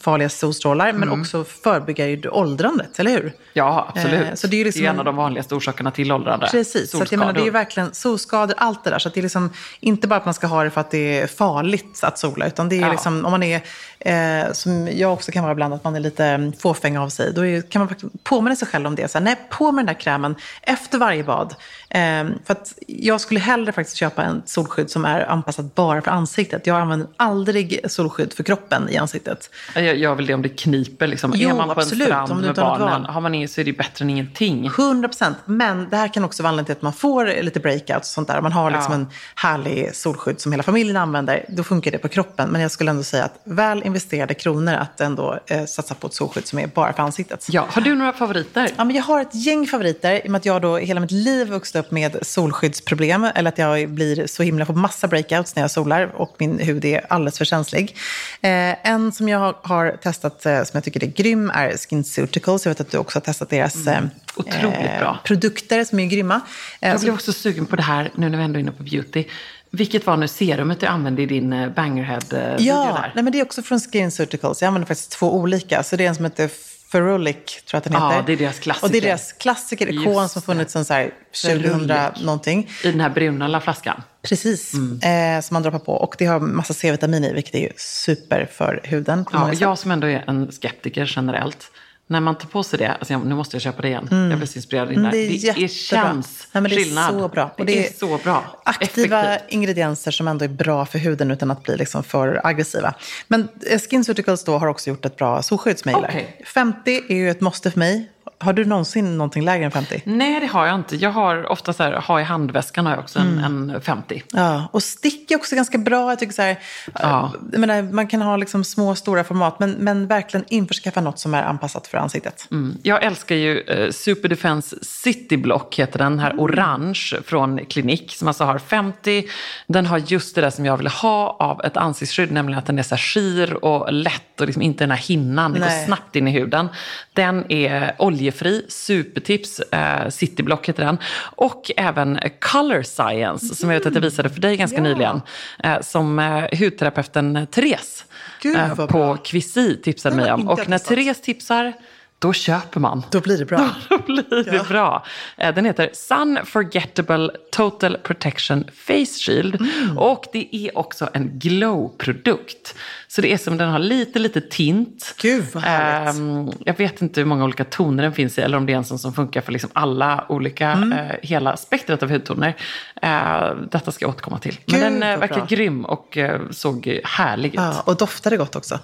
farliga 0.02 0.30
solstrålar, 0.30 0.90
mm. 0.90 1.00
men 1.00 1.22
också 1.22 1.44
förebygga 1.44 2.08
ju 2.08 2.30
åldrandet, 2.30 3.00
eller 3.00 3.12
hur? 3.12 3.34
Ja, 3.54 3.92
absolut. 3.96 4.28
Eh, 4.28 4.34
så 4.34 4.48
det, 4.48 4.62
är 4.62 4.66
liksom 4.66 4.82
det 4.82 4.88
är 4.88 4.92
en 4.92 5.00
av 5.00 5.06
de 5.06 5.16
vanligaste 5.16 5.56
orsakerna 5.56 5.92
till 5.92 6.12
åldrande. 6.12 6.48
Precis, 6.52 6.92
så 6.92 7.04
att 7.04 7.12
jag 7.12 7.20
menar, 7.20 7.34
det 7.34 7.42
är 7.42 7.46
ju 7.46 7.52
verkligen 7.52 7.94
solskador, 7.94 8.56
allt 8.58 8.84
det 8.84 8.90
där. 8.90 9.00
Så 9.00 9.10
det 9.10 9.20
är 9.20 9.22
liksom 9.22 9.50
inte 9.80 10.08
bara 10.08 10.16
att 10.16 10.26
man 10.26 10.34
ska 10.34 10.48
ha 10.48 10.64
det 10.64 10.70
för 10.70 10.82
att 10.82 10.92
det 10.92 11.20
är 11.20 11.28
farligt 11.28 12.00
att 12.02 12.20
sola, 12.20 12.48
utan 12.48 12.70
det 12.70 12.78
är 12.78 12.82
ja. 12.82 12.92
liksom, 12.92 13.26
om 13.26 13.32
man 13.32 13.44
är 13.44 13.62
eh, 14.00 14.52
som 14.52 14.88
jag 14.88 15.14
också 15.14 15.32
kan 15.32 15.44
vara 15.44 15.52
ibland, 15.52 15.74
att 15.74 15.84
man 15.84 15.96
är 15.96 16.00
lite 16.00 16.26
mm, 16.26 16.54
fåfäng 16.54 16.98
av 16.98 17.10
sig. 17.10 17.34
Då 17.34 17.46
är, 17.46 17.62
kan 17.62 17.80
man 17.80 17.90
faktiskt 17.90 18.24
påminna 18.24 18.56
sig 18.56 18.68
själv 18.68 18.88
om 18.88 18.96
det. 18.96 19.12
Så 19.12 19.18
här, 19.18 19.26
nej, 19.26 19.36
på 19.50 19.72
med 19.72 19.86
den 19.86 19.94
där 19.94 20.02
krämen 20.02 20.36
efter 20.62 20.98
varje 20.98 21.24
bad. 21.24 21.56
Eh, 21.90 22.00
för 22.46 22.52
att 22.52 22.74
jag 22.88 23.22
skulle 23.22 23.40
hellre 23.40 23.72
faktiskt 23.72 23.98
köpa 23.98 24.24
en 24.24 24.42
solskydd 24.46 24.90
som 24.90 25.06
är 25.06 25.30
anpassat 25.30 25.76
bara 25.76 26.02
för 26.02 26.12
ansiktet. 26.12 26.68
Jag 26.68 26.78
använder 26.78 27.08
aldrig 27.18 27.80
solskydd 27.92 28.34
för 28.34 28.44
kroppen 28.44 28.90
i 28.90 28.98
ansiktet. 28.98 29.50
Jag 29.76 29.98
gör 29.98 30.16
väl 30.16 30.26
det 30.26 30.34
om 30.34 30.42
det 30.42 30.50
kniper. 30.50 31.08
Liksom. 31.08 31.34
Jo, 31.36 31.50
är 31.50 31.54
man 31.54 31.68
på 31.68 31.82
absolut, 31.82 32.10
en 32.10 32.26
strand 32.28 32.42
med 32.42 32.56
barnen, 32.56 33.06
har 33.06 33.22
man 33.22 33.36
inget 33.36 33.52
så 33.52 33.62
är 33.62 33.66
det 33.66 33.74
bättre 33.74 34.04
än 34.04 34.10
ingenting. 34.10 34.66
100 34.66 35.08
procent. 35.08 35.38
Men 35.46 35.90
det 35.90 35.98
här 35.98 36.08
kan 36.08 36.24
också 36.24 36.44
vara 36.44 36.50
anledningen 36.50 36.66
till 36.66 36.80
att 36.80 36.82
man 36.82 36.94
får 36.94 37.44
lite 37.44 37.60
breakouts 37.60 38.10
och 38.10 38.14
sånt 38.14 38.28
där. 38.28 38.42
Man 38.42 38.52
har 38.52 38.72
liksom 38.72 38.94
ja. 38.94 39.00
en 39.00 39.08
härlig 39.36 39.96
solskydd 39.96 40.42
som 40.42 40.52
hela 40.52 40.64
familjen 40.64 40.98
använder. 40.98 41.46
Då 41.50 41.64
funkar 41.64 41.92
det 41.92 41.98
på 41.98 42.08
kroppen. 42.08 42.50
Men 42.50 42.62
jag 42.62 42.72
skulle 42.72 42.92
ändå 42.92 43.04
säga 43.04 43.24
att 43.24 43.40
väl 43.62 43.84
investerade 43.84 44.34
kronor 44.34 44.74
att 44.74 45.02
ändå 45.02 45.40
eh, 45.48 45.66
satsa 45.66 45.96
på 45.96 46.08
ett 46.08 46.14
solskydd 46.14 46.48
som 46.48 46.60
är 46.60 46.68
bara 46.68 46.94
för 46.94 47.04
ansiktet. 47.04 47.48
Ja. 47.50 47.68
Har 47.70 47.82
du 47.82 47.96
några 47.96 48.14
favoriter? 48.14 48.70
Ja, 48.78 48.84
men 48.84 48.96
jag 48.96 49.04
har 49.04 49.22
ett 49.22 49.36
gäng 49.36 49.68
favoriter 49.68 50.16
i 50.16 50.28
och 50.28 50.32
med 50.32 50.40
att 50.40 50.46
jag 50.46 50.62
då 50.62 50.78
hela 50.78 51.00
mitt 51.00 51.12
liv 51.12 51.48
vuxit 51.48 51.76
upp 51.76 51.92
med 51.92 52.18
solskyddsproblem. 52.22 53.24
Eller 53.36 53.50
att 53.50 53.58
jag 53.58 53.90
blir 53.90 54.28
så 54.28 54.44
himla, 54.44 54.66
får 54.66 54.74
massa 54.74 55.08
breakouts 55.08 55.56
när 55.56 55.64
jag 55.64 55.72
solar 55.72 56.12
och 56.16 56.36
min 56.38 56.60
hud 56.60 56.86
är 56.86 57.06
alldeles 57.10 57.38
för 57.38 57.46
känslig. 57.46 57.96
Eh, 58.42 58.90
en 58.92 59.12
som 59.12 59.30
jag 59.30 59.56
har 59.62 59.98
testat 60.04 60.46
eh, 60.46 60.64
som 60.64 60.72
jag 60.74 60.84
tycker 60.84 61.04
är 61.04 61.08
grym 61.08 61.50
är 61.50 61.78
SkinCeuticals. 61.78 62.66
Jag 62.66 62.70
vet 62.70 62.82
att 62.82 62.92
du 62.92 62.98
också 62.98 63.20
har 63.20 63.22
testat 63.22 63.50
deras 63.50 63.88
mm. 63.88 64.10
Otroligt 64.36 65.00
bra. 65.00 65.20
produkter 65.24 65.84
som 65.84 66.00
är 66.00 66.06
grymma. 66.06 66.42
Jag 66.80 67.00
blir 67.00 67.14
också 67.14 67.34
sugen 67.34 67.66
på 67.66 67.76
det 67.76 67.82
här 67.82 68.12
nu 68.16 68.30
när 68.30 68.38
vi 68.38 68.44
ändå 68.44 68.60
är 68.60 68.62
inne 68.62 68.72
på 68.72 68.84
beauty. 68.84 69.26
Vilket 69.72 70.06
var 70.06 70.18
nu 70.18 70.28
serumet 70.28 70.80
du 70.80 70.86
använde 70.86 71.22
i 71.22 71.26
din 71.26 71.54
eh, 71.54 71.70
Bangerhead-video 71.70 72.76
ja, 72.76 73.00
där? 73.02 73.12
Nej, 73.16 73.24
men 73.24 73.34
det 73.34 73.40
är 73.40 73.44
också 73.44 73.62
från 73.62 73.80
Skin 73.80 74.12
Surgicals. 74.12 74.62
Jag 74.62 74.68
använder 74.68 74.88
faktiskt 74.88 75.12
två 75.12 75.36
olika. 75.36 75.84
Så 75.84 75.96
det 75.96 76.06
är 76.06 76.10
en 76.10 76.16
som 76.16 76.26
heter 76.26 76.50
Ferulic, 76.92 77.36
tror 77.36 77.64
jag 77.72 77.78
att 77.78 77.84
den 77.84 77.94
heter. 77.94 78.16
Ja, 78.16 78.24
det 78.26 78.34
är 78.34 78.38
deras 78.38 78.60
klassiker. 78.60 78.88
Och 78.88 78.92
det 78.92 78.98
är 78.98 79.02
deras 79.02 79.34
klassiker, 79.34 79.90
ikon 79.90 80.30
som 80.30 80.42
funnits 80.42 80.74
sedan 80.74 80.86
så 80.86 80.94
här 80.94 81.14
2000 81.44 81.92
någonting. 82.22 82.70
I 82.84 82.92
den 82.92 83.00
här 83.00 83.10
bruna 83.10 83.62
flaskan. 83.62 84.02
Precis, 84.22 84.74
mm. 84.74 85.38
eh, 85.38 85.42
som 85.42 85.54
man 85.54 85.64
droppar 85.64 85.80
på. 85.80 85.94
Och 85.94 86.16
det 86.18 86.26
har 86.26 86.40
massa 86.40 86.74
C-vitamin 86.74 87.24
i, 87.24 87.34
vilket 87.34 87.56
är 87.56 87.72
super 87.78 88.50
för 88.54 88.82
huden. 88.84 89.26
Ja, 89.32 89.54
jag 89.54 89.78
som 89.78 89.92
ändå 89.92 90.08
är 90.08 90.24
en 90.28 90.52
skeptiker 90.52 91.14
generellt 91.16 91.72
när 92.12 92.20
man 92.20 92.36
tar 92.36 92.48
på 92.48 92.64
sig 92.64 92.80
det, 92.80 92.92
alltså 92.92 93.14
jag, 93.14 93.26
nu 93.26 93.36
måste 93.36 93.56
jag 93.56 93.62
köpa 93.62 93.82
det 93.82 93.88
igen. 93.88 94.08
Mm. 94.12 94.30
Jag 94.30 94.40
blir 94.40 94.48
så 94.48 94.56
inspirerad 94.56 94.92
in 94.92 95.04
där. 95.04 95.12
Det, 95.12 95.18
är 95.18 95.54
det 95.54 95.64
är 95.64 95.68
känns 95.68 96.48
Nej, 96.52 96.64
det 96.64 96.76
är 96.76 96.78
skillnad. 96.78 97.14
Så 97.14 97.28
bra. 97.28 97.52
Och 97.58 97.66
det, 97.66 97.74
det 97.74 97.88
är, 97.88 97.94
så 97.94 98.18
bra. 98.24 98.62
Aktiva 98.66 99.24
Effektivt. 99.24 99.54
ingredienser 99.54 100.12
som 100.12 100.28
ändå 100.28 100.46
är 100.46 100.50
bra 100.50 100.86
för 100.86 101.00
huden 101.00 101.32
utan 101.32 101.52
att 101.52 101.64
bli 101.64 101.78
liksom 101.78 102.04
för 102.04 102.42
aggressiva. 102.44 102.94
Men 103.28 103.48
SkinCeuticals 103.90 104.44
då 104.44 104.58
har 104.58 104.68
också 104.68 104.90
gjort 104.90 105.06
ett 105.06 105.16
bra 105.16 105.42
solskydd 105.42 105.80
som 105.80 105.92
jag 105.92 105.98
gillar. 105.98 106.10
Okay. 106.10 106.46
50 106.46 107.02
är 107.10 107.16
ju 107.16 107.30
ett 107.32 107.42
måste 107.42 107.72
för 107.72 107.80
mig. 107.80 108.10
Har 108.42 108.54
du 108.54 108.66
någonsin 108.66 109.18
någonting 109.18 109.44
lägre 109.46 109.66
än 109.66 109.72
50? 109.72 110.02
Nej, 110.06 110.40
det 110.40 110.46
har 110.48 110.66
jag 110.66 110.76
inte. 110.76 110.96
Jag 110.96 111.10
har 111.12 111.52
ofta 111.52 111.74
så 111.74 111.84
här, 111.84 111.92
ha 111.94 112.20
i 112.22 112.24
handväskan 112.24 112.86
har 112.86 112.94
jag 112.94 113.00
också 113.00 113.20
en, 113.20 113.32
Mm. 113.38 113.70
en 113.70 113.82
50. 113.82 114.24
Ja, 114.32 114.68
och 114.72 114.84
stick 114.84 115.32
är 115.32 115.36
också 115.36 115.56
ganska 115.56 115.78
bra. 115.78 116.12
Jag 116.12 116.20
tycker 116.20 116.34
så 116.34 116.42
här, 116.42 116.60
Ja. 117.00 117.34
jag 117.52 117.60
menar, 117.60 117.82
man 117.82 118.08
kan 118.08 118.22
ha 118.22 118.38
liksom 118.38 118.64
små, 118.64 118.96
stora 118.96 119.24
format, 119.24 119.60
men, 119.60 119.72
men 119.72 120.08
verkligen 120.08 120.46
införskaffa 120.50 121.02
något 121.02 121.20
som 121.20 121.34
är 121.34 121.44
anpassat 121.44 121.88
för 121.88 121.98
ansiktet. 121.98 122.48
Mm. 122.52 122.78
Jag 122.84 123.04
älskar 123.04 123.36
ju 123.36 123.60
eh, 123.60 123.92
Super 123.92 124.30
Defense 124.30 124.76
City 124.82 125.38
Block, 125.38 125.80
heter 125.80 126.00
den 126.00 126.20
här 126.20 126.34
orange 126.38 127.12
från 127.26 127.66
Klinik, 127.66 128.14
som 128.16 128.28
alltså 128.28 128.44
har 128.44 128.60
50. 128.60 129.24
Den 129.68 129.86
har 129.86 129.98
just 129.98 130.36
det 130.36 130.42
där 130.42 130.50
som 130.50 130.66
jag 130.66 130.78
vill 130.78 130.88
ha 130.88 131.36
av 131.40 131.62
ett 131.64 131.78
ansiktsskydd, 131.78 132.32
nämligen 132.32 132.60
att 132.60 132.66
den 132.66 132.80
är 132.80 132.84
så 132.84 132.96
här 132.96 133.02
skir 133.02 133.66
och 133.66 133.94
lätt 133.94 134.42
och 134.42 134.46
liksom 134.48 134.62
inte 134.62 134.84
den 134.84 134.92
här 134.92 134.98
hinnan. 134.98 135.54
Det 135.54 135.60
går 135.60 135.86
snabbt 135.86 136.16
in 136.16 136.28
i 136.28 136.32
huden. 136.32 136.70
Den 137.14 137.52
är 137.52 137.96
oljefri, 138.32 138.66
supertips, 138.68 139.60
eh, 139.60 140.10
City 140.10 140.44
Block 140.44 140.70
heter 140.70 140.86
den. 140.86 140.98
Och 141.36 141.72
även 141.78 142.20
Color 142.40 142.84
Science, 142.84 143.56
som 143.56 143.70
jag 143.70 143.80
vet 143.80 143.88
att 143.88 143.94
jag 143.94 144.02
visade 144.02 144.30
för 144.30 144.42
dig 144.42 144.58
ganska 144.58 144.78
Ja. 144.78 144.84
nyligen, 144.84 145.22
eh, 145.64 145.82
som 145.82 146.20
eh, 146.20 146.60
hudterapeuten 146.60 147.48
Therese 147.52 148.06
Gud, 148.42 148.56
eh, 148.56 148.76
på 148.76 148.88
bra. 148.88 149.18
Quisi 149.18 149.78
tipsade 149.84 150.16
mig 150.16 150.32
om. 150.32 150.48
Och 150.48 150.70
när. 150.70 150.78
Therese 150.78 151.22
tipsar, 151.22 151.74
då 152.22 152.34
köper 152.34 152.80
man. 152.80 153.04
Då 153.12 153.20
blir 153.22 153.38
det 153.38 153.46
bra. 153.46 153.70
Då 153.90 153.98
blir 153.98 154.52
det 154.52 154.68
bra. 154.68 155.06
Eh, 155.38 155.56
Den 155.56 155.66
heter 155.66 155.90
Sun 155.94 156.40
Forgettable 156.46 157.30
Total 157.52 157.98
Protection 157.98 158.64
Face 158.74 159.20
Shield. 159.26 159.56
Mm. 159.62 159.98
Och 159.98 160.26
det 160.34 160.56
är 160.56 160.78
också 160.78 161.10
en 161.14 161.40
glow-produkt. 161.40 162.76
Så 163.08 163.22
det 163.22 163.34
är 163.34 163.38
som 163.38 163.58
den 163.58 163.70
har 163.70 163.80
lite, 163.80 164.20
lite 164.20 164.42
tint. 164.42 165.16
Gud, 165.22 165.46
vad 165.54 165.64
härligt. 165.64 166.16
Ehm, 166.20 166.52
jag 166.66 166.78
vet 166.78 167.02
inte 167.02 167.20
hur 167.22 167.26
många 167.26 167.44
olika 167.44 167.64
toner 167.64 168.04
den 168.04 168.14
finns 168.14 168.38
i. 168.38 168.42
Eller 168.42 168.58
om 168.58 168.66
det 168.66 168.74
är 168.74 168.78
en 168.78 168.84
sån 168.86 169.00
som 169.00 169.14
funkar 169.14 169.42
för 169.42 169.52
liksom 169.52 169.70
alla 169.74 170.26
olika, 170.30 170.72
Mm. 170.72 170.92
eh, 170.92 171.16
hela 171.24 171.58
spektrat 171.58 172.04
av 172.04 172.10
hudtoner. 172.12 172.56
Eh, 173.02 173.56
detta 173.72 173.92
ska 173.92 174.06
jag 174.06 174.10
återkomma 174.10 174.40
till. 174.40 174.58
Men 174.66 174.76
Gud, 174.80 174.84
den 174.84 175.04
eh, 175.04 175.10
vad 175.10 175.20
verkar 175.20 175.36
bra. 175.36 175.46
grym 175.46 175.86
och 175.86 176.18
såg 176.52 177.00
härlig 177.04 177.50
ut. 177.50 177.56
Ja, 177.56 177.82
och 177.86 177.98
doftade 177.98 178.38
gott 178.38 178.56
också. 178.56 178.80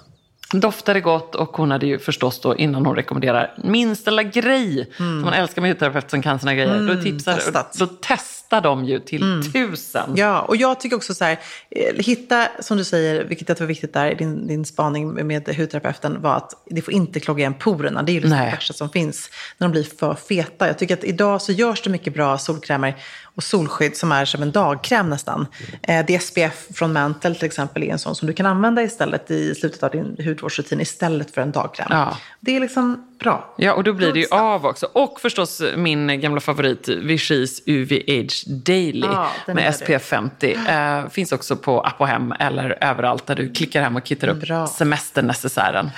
Doftade 0.52 1.00
gott 1.00 1.34
och 1.34 1.56
hon 1.56 1.70
hade 1.70 1.86
ju 1.86 1.98
förstås 1.98 2.40
då 2.40 2.56
innan 2.56 2.86
hon 2.86 2.96
rekommenderar 2.96 3.54
minsta 3.64 4.10
lilla 4.10 4.22
grej 4.22 4.90
som 4.96 5.20
man 5.20 5.32
älskar 5.32 5.62
med 5.62 5.70
hudterapeut 5.70 6.10
som 6.10 6.22
kan 6.22 6.38
såna 6.38 6.54
grejer. 6.54 6.94
då, 6.96 7.02
tipsar, 7.02 7.32
Mm. 7.32 7.44
testat. 7.44 7.72
då 7.78 7.86
testar 8.00 8.60
de 8.60 8.84
ju 8.84 9.00
till 9.00 9.42
tusen. 9.52 10.10
Ja, 10.16 10.40
och 10.40 10.56
jag 10.56 10.80
tycker 10.80 10.96
också 10.96 11.14
så 11.14 11.24
här, 11.24 11.38
eh, 11.70 11.94
hitta, 12.04 12.48
som 12.60 12.76
du 12.76 12.84
säger, 12.84 13.24
vilket 13.24 13.48
jag 13.48 13.56
tror 13.58 13.64
är 13.64 13.68
viktigt 13.68 13.92
där, 13.92 14.14
din, 14.14 14.46
din 14.46 14.64
spaning 14.64 15.26
med 15.26 15.48
hudterapeuten 15.56 16.22
var 16.22 16.36
att 16.36 16.52
det 16.66 16.82
får 16.82 16.94
inte 16.94 17.20
klogga 17.20 17.40
igen 17.40 17.54
porerna. 17.54 18.02
Det 18.02 18.12
är 18.12 18.14
ju 18.14 18.20
liksom 18.20 18.38
det 18.38 18.44
värsta 18.44 18.72
som 18.74 18.90
finns 18.90 19.30
när 19.58 19.68
de 19.68 19.72
blir 19.72 19.84
för 19.98 20.14
feta. 20.14 20.66
Jag 20.66 20.78
tycker 20.78 20.94
att 20.94 21.04
idag 21.04 21.42
så 21.42 21.52
görs 21.52 21.82
det 21.82 21.90
mycket 21.90 22.14
bra 22.14 22.38
solkrämer 22.38 22.94
och 23.38 23.44
solskydd 23.44 23.96
som 23.96 24.12
är 24.12 24.24
som 24.24 24.42
en 24.42 24.52
dagkräm 24.52 25.10
nästan. 25.10 25.46
Eh, 25.82 26.06
DSPF 26.06 26.66
från 26.74 26.92
Mantle 26.92 27.34
till 27.34 27.44
exempel 27.44 27.82
är 27.82 27.92
en 27.92 27.98
sån 27.98 28.14
som 28.14 28.26
du 28.26 28.32
kan 28.32 28.46
använda 28.46 28.82
istället 28.82 29.30
i 29.30 29.54
slutet 29.54 29.82
av 29.82 29.90
din 29.90 30.16
hudvårdsrutin 30.24 30.80
istället 30.80 31.30
för 31.30 31.40
en 31.40 31.52
dagkräm. 31.52 31.86
Ja. 31.90 32.16
Det 32.40 32.56
är 32.56 32.60
liksom 32.60 33.08
bra. 33.20 33.54
Ja, 33.56 33.72
och 33.72 33.84
då 33.84 33.92
blir 33.92 34.12
det 34.12 34.20
ju 34.20 34.26
av 34.30 34.66
också. 34.66 34.86
Och 34.92 35.20
förstås 35.20 35.62
min 35.76 36.20
gamla 36.20 36.40
favorit 36.40 36.88
Vichys 36.88 37.62
UV 37.66 37.92
Age 37.92 38.44
Daily 38.48 39.06
Ja, 39.06 39.30
med 39.46 39.74
SPF 39.74 40.02
50. 40.02 40.56
Eh, 40.68 41.08
finns 41.08 41.32
också 41.32 41.56
på 41.56 41.80
app 41.80 42.00
och 42.00 42.08
hem 42.08 42.32
eller 42.32 42.78
överallt 42.84 43.26
där 43.26 43.34
du 43.34 43.52
klickar 43.52 43.82
hem 43.82 43.96
och 43.96 44.04
kittar 44.04 44.28
upp 44.28 44.40
Bra. 44.40 44.66
semesternecessären. 44.66 45.90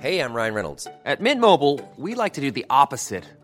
Hey, 0.00 0.18
I'm 0.20 0.34
Ryan 0.34 0.54
Reynolds. 0.54 0.86
At 1.06 1.20
Mint 1.20 1.40
Mobile, 1.40 1.80
we 1.96 2.14
like 2.24 2.34
to 2.34 2.40
do 2.40 2.50
the 2.50 2.64
opposite 2.84 3.24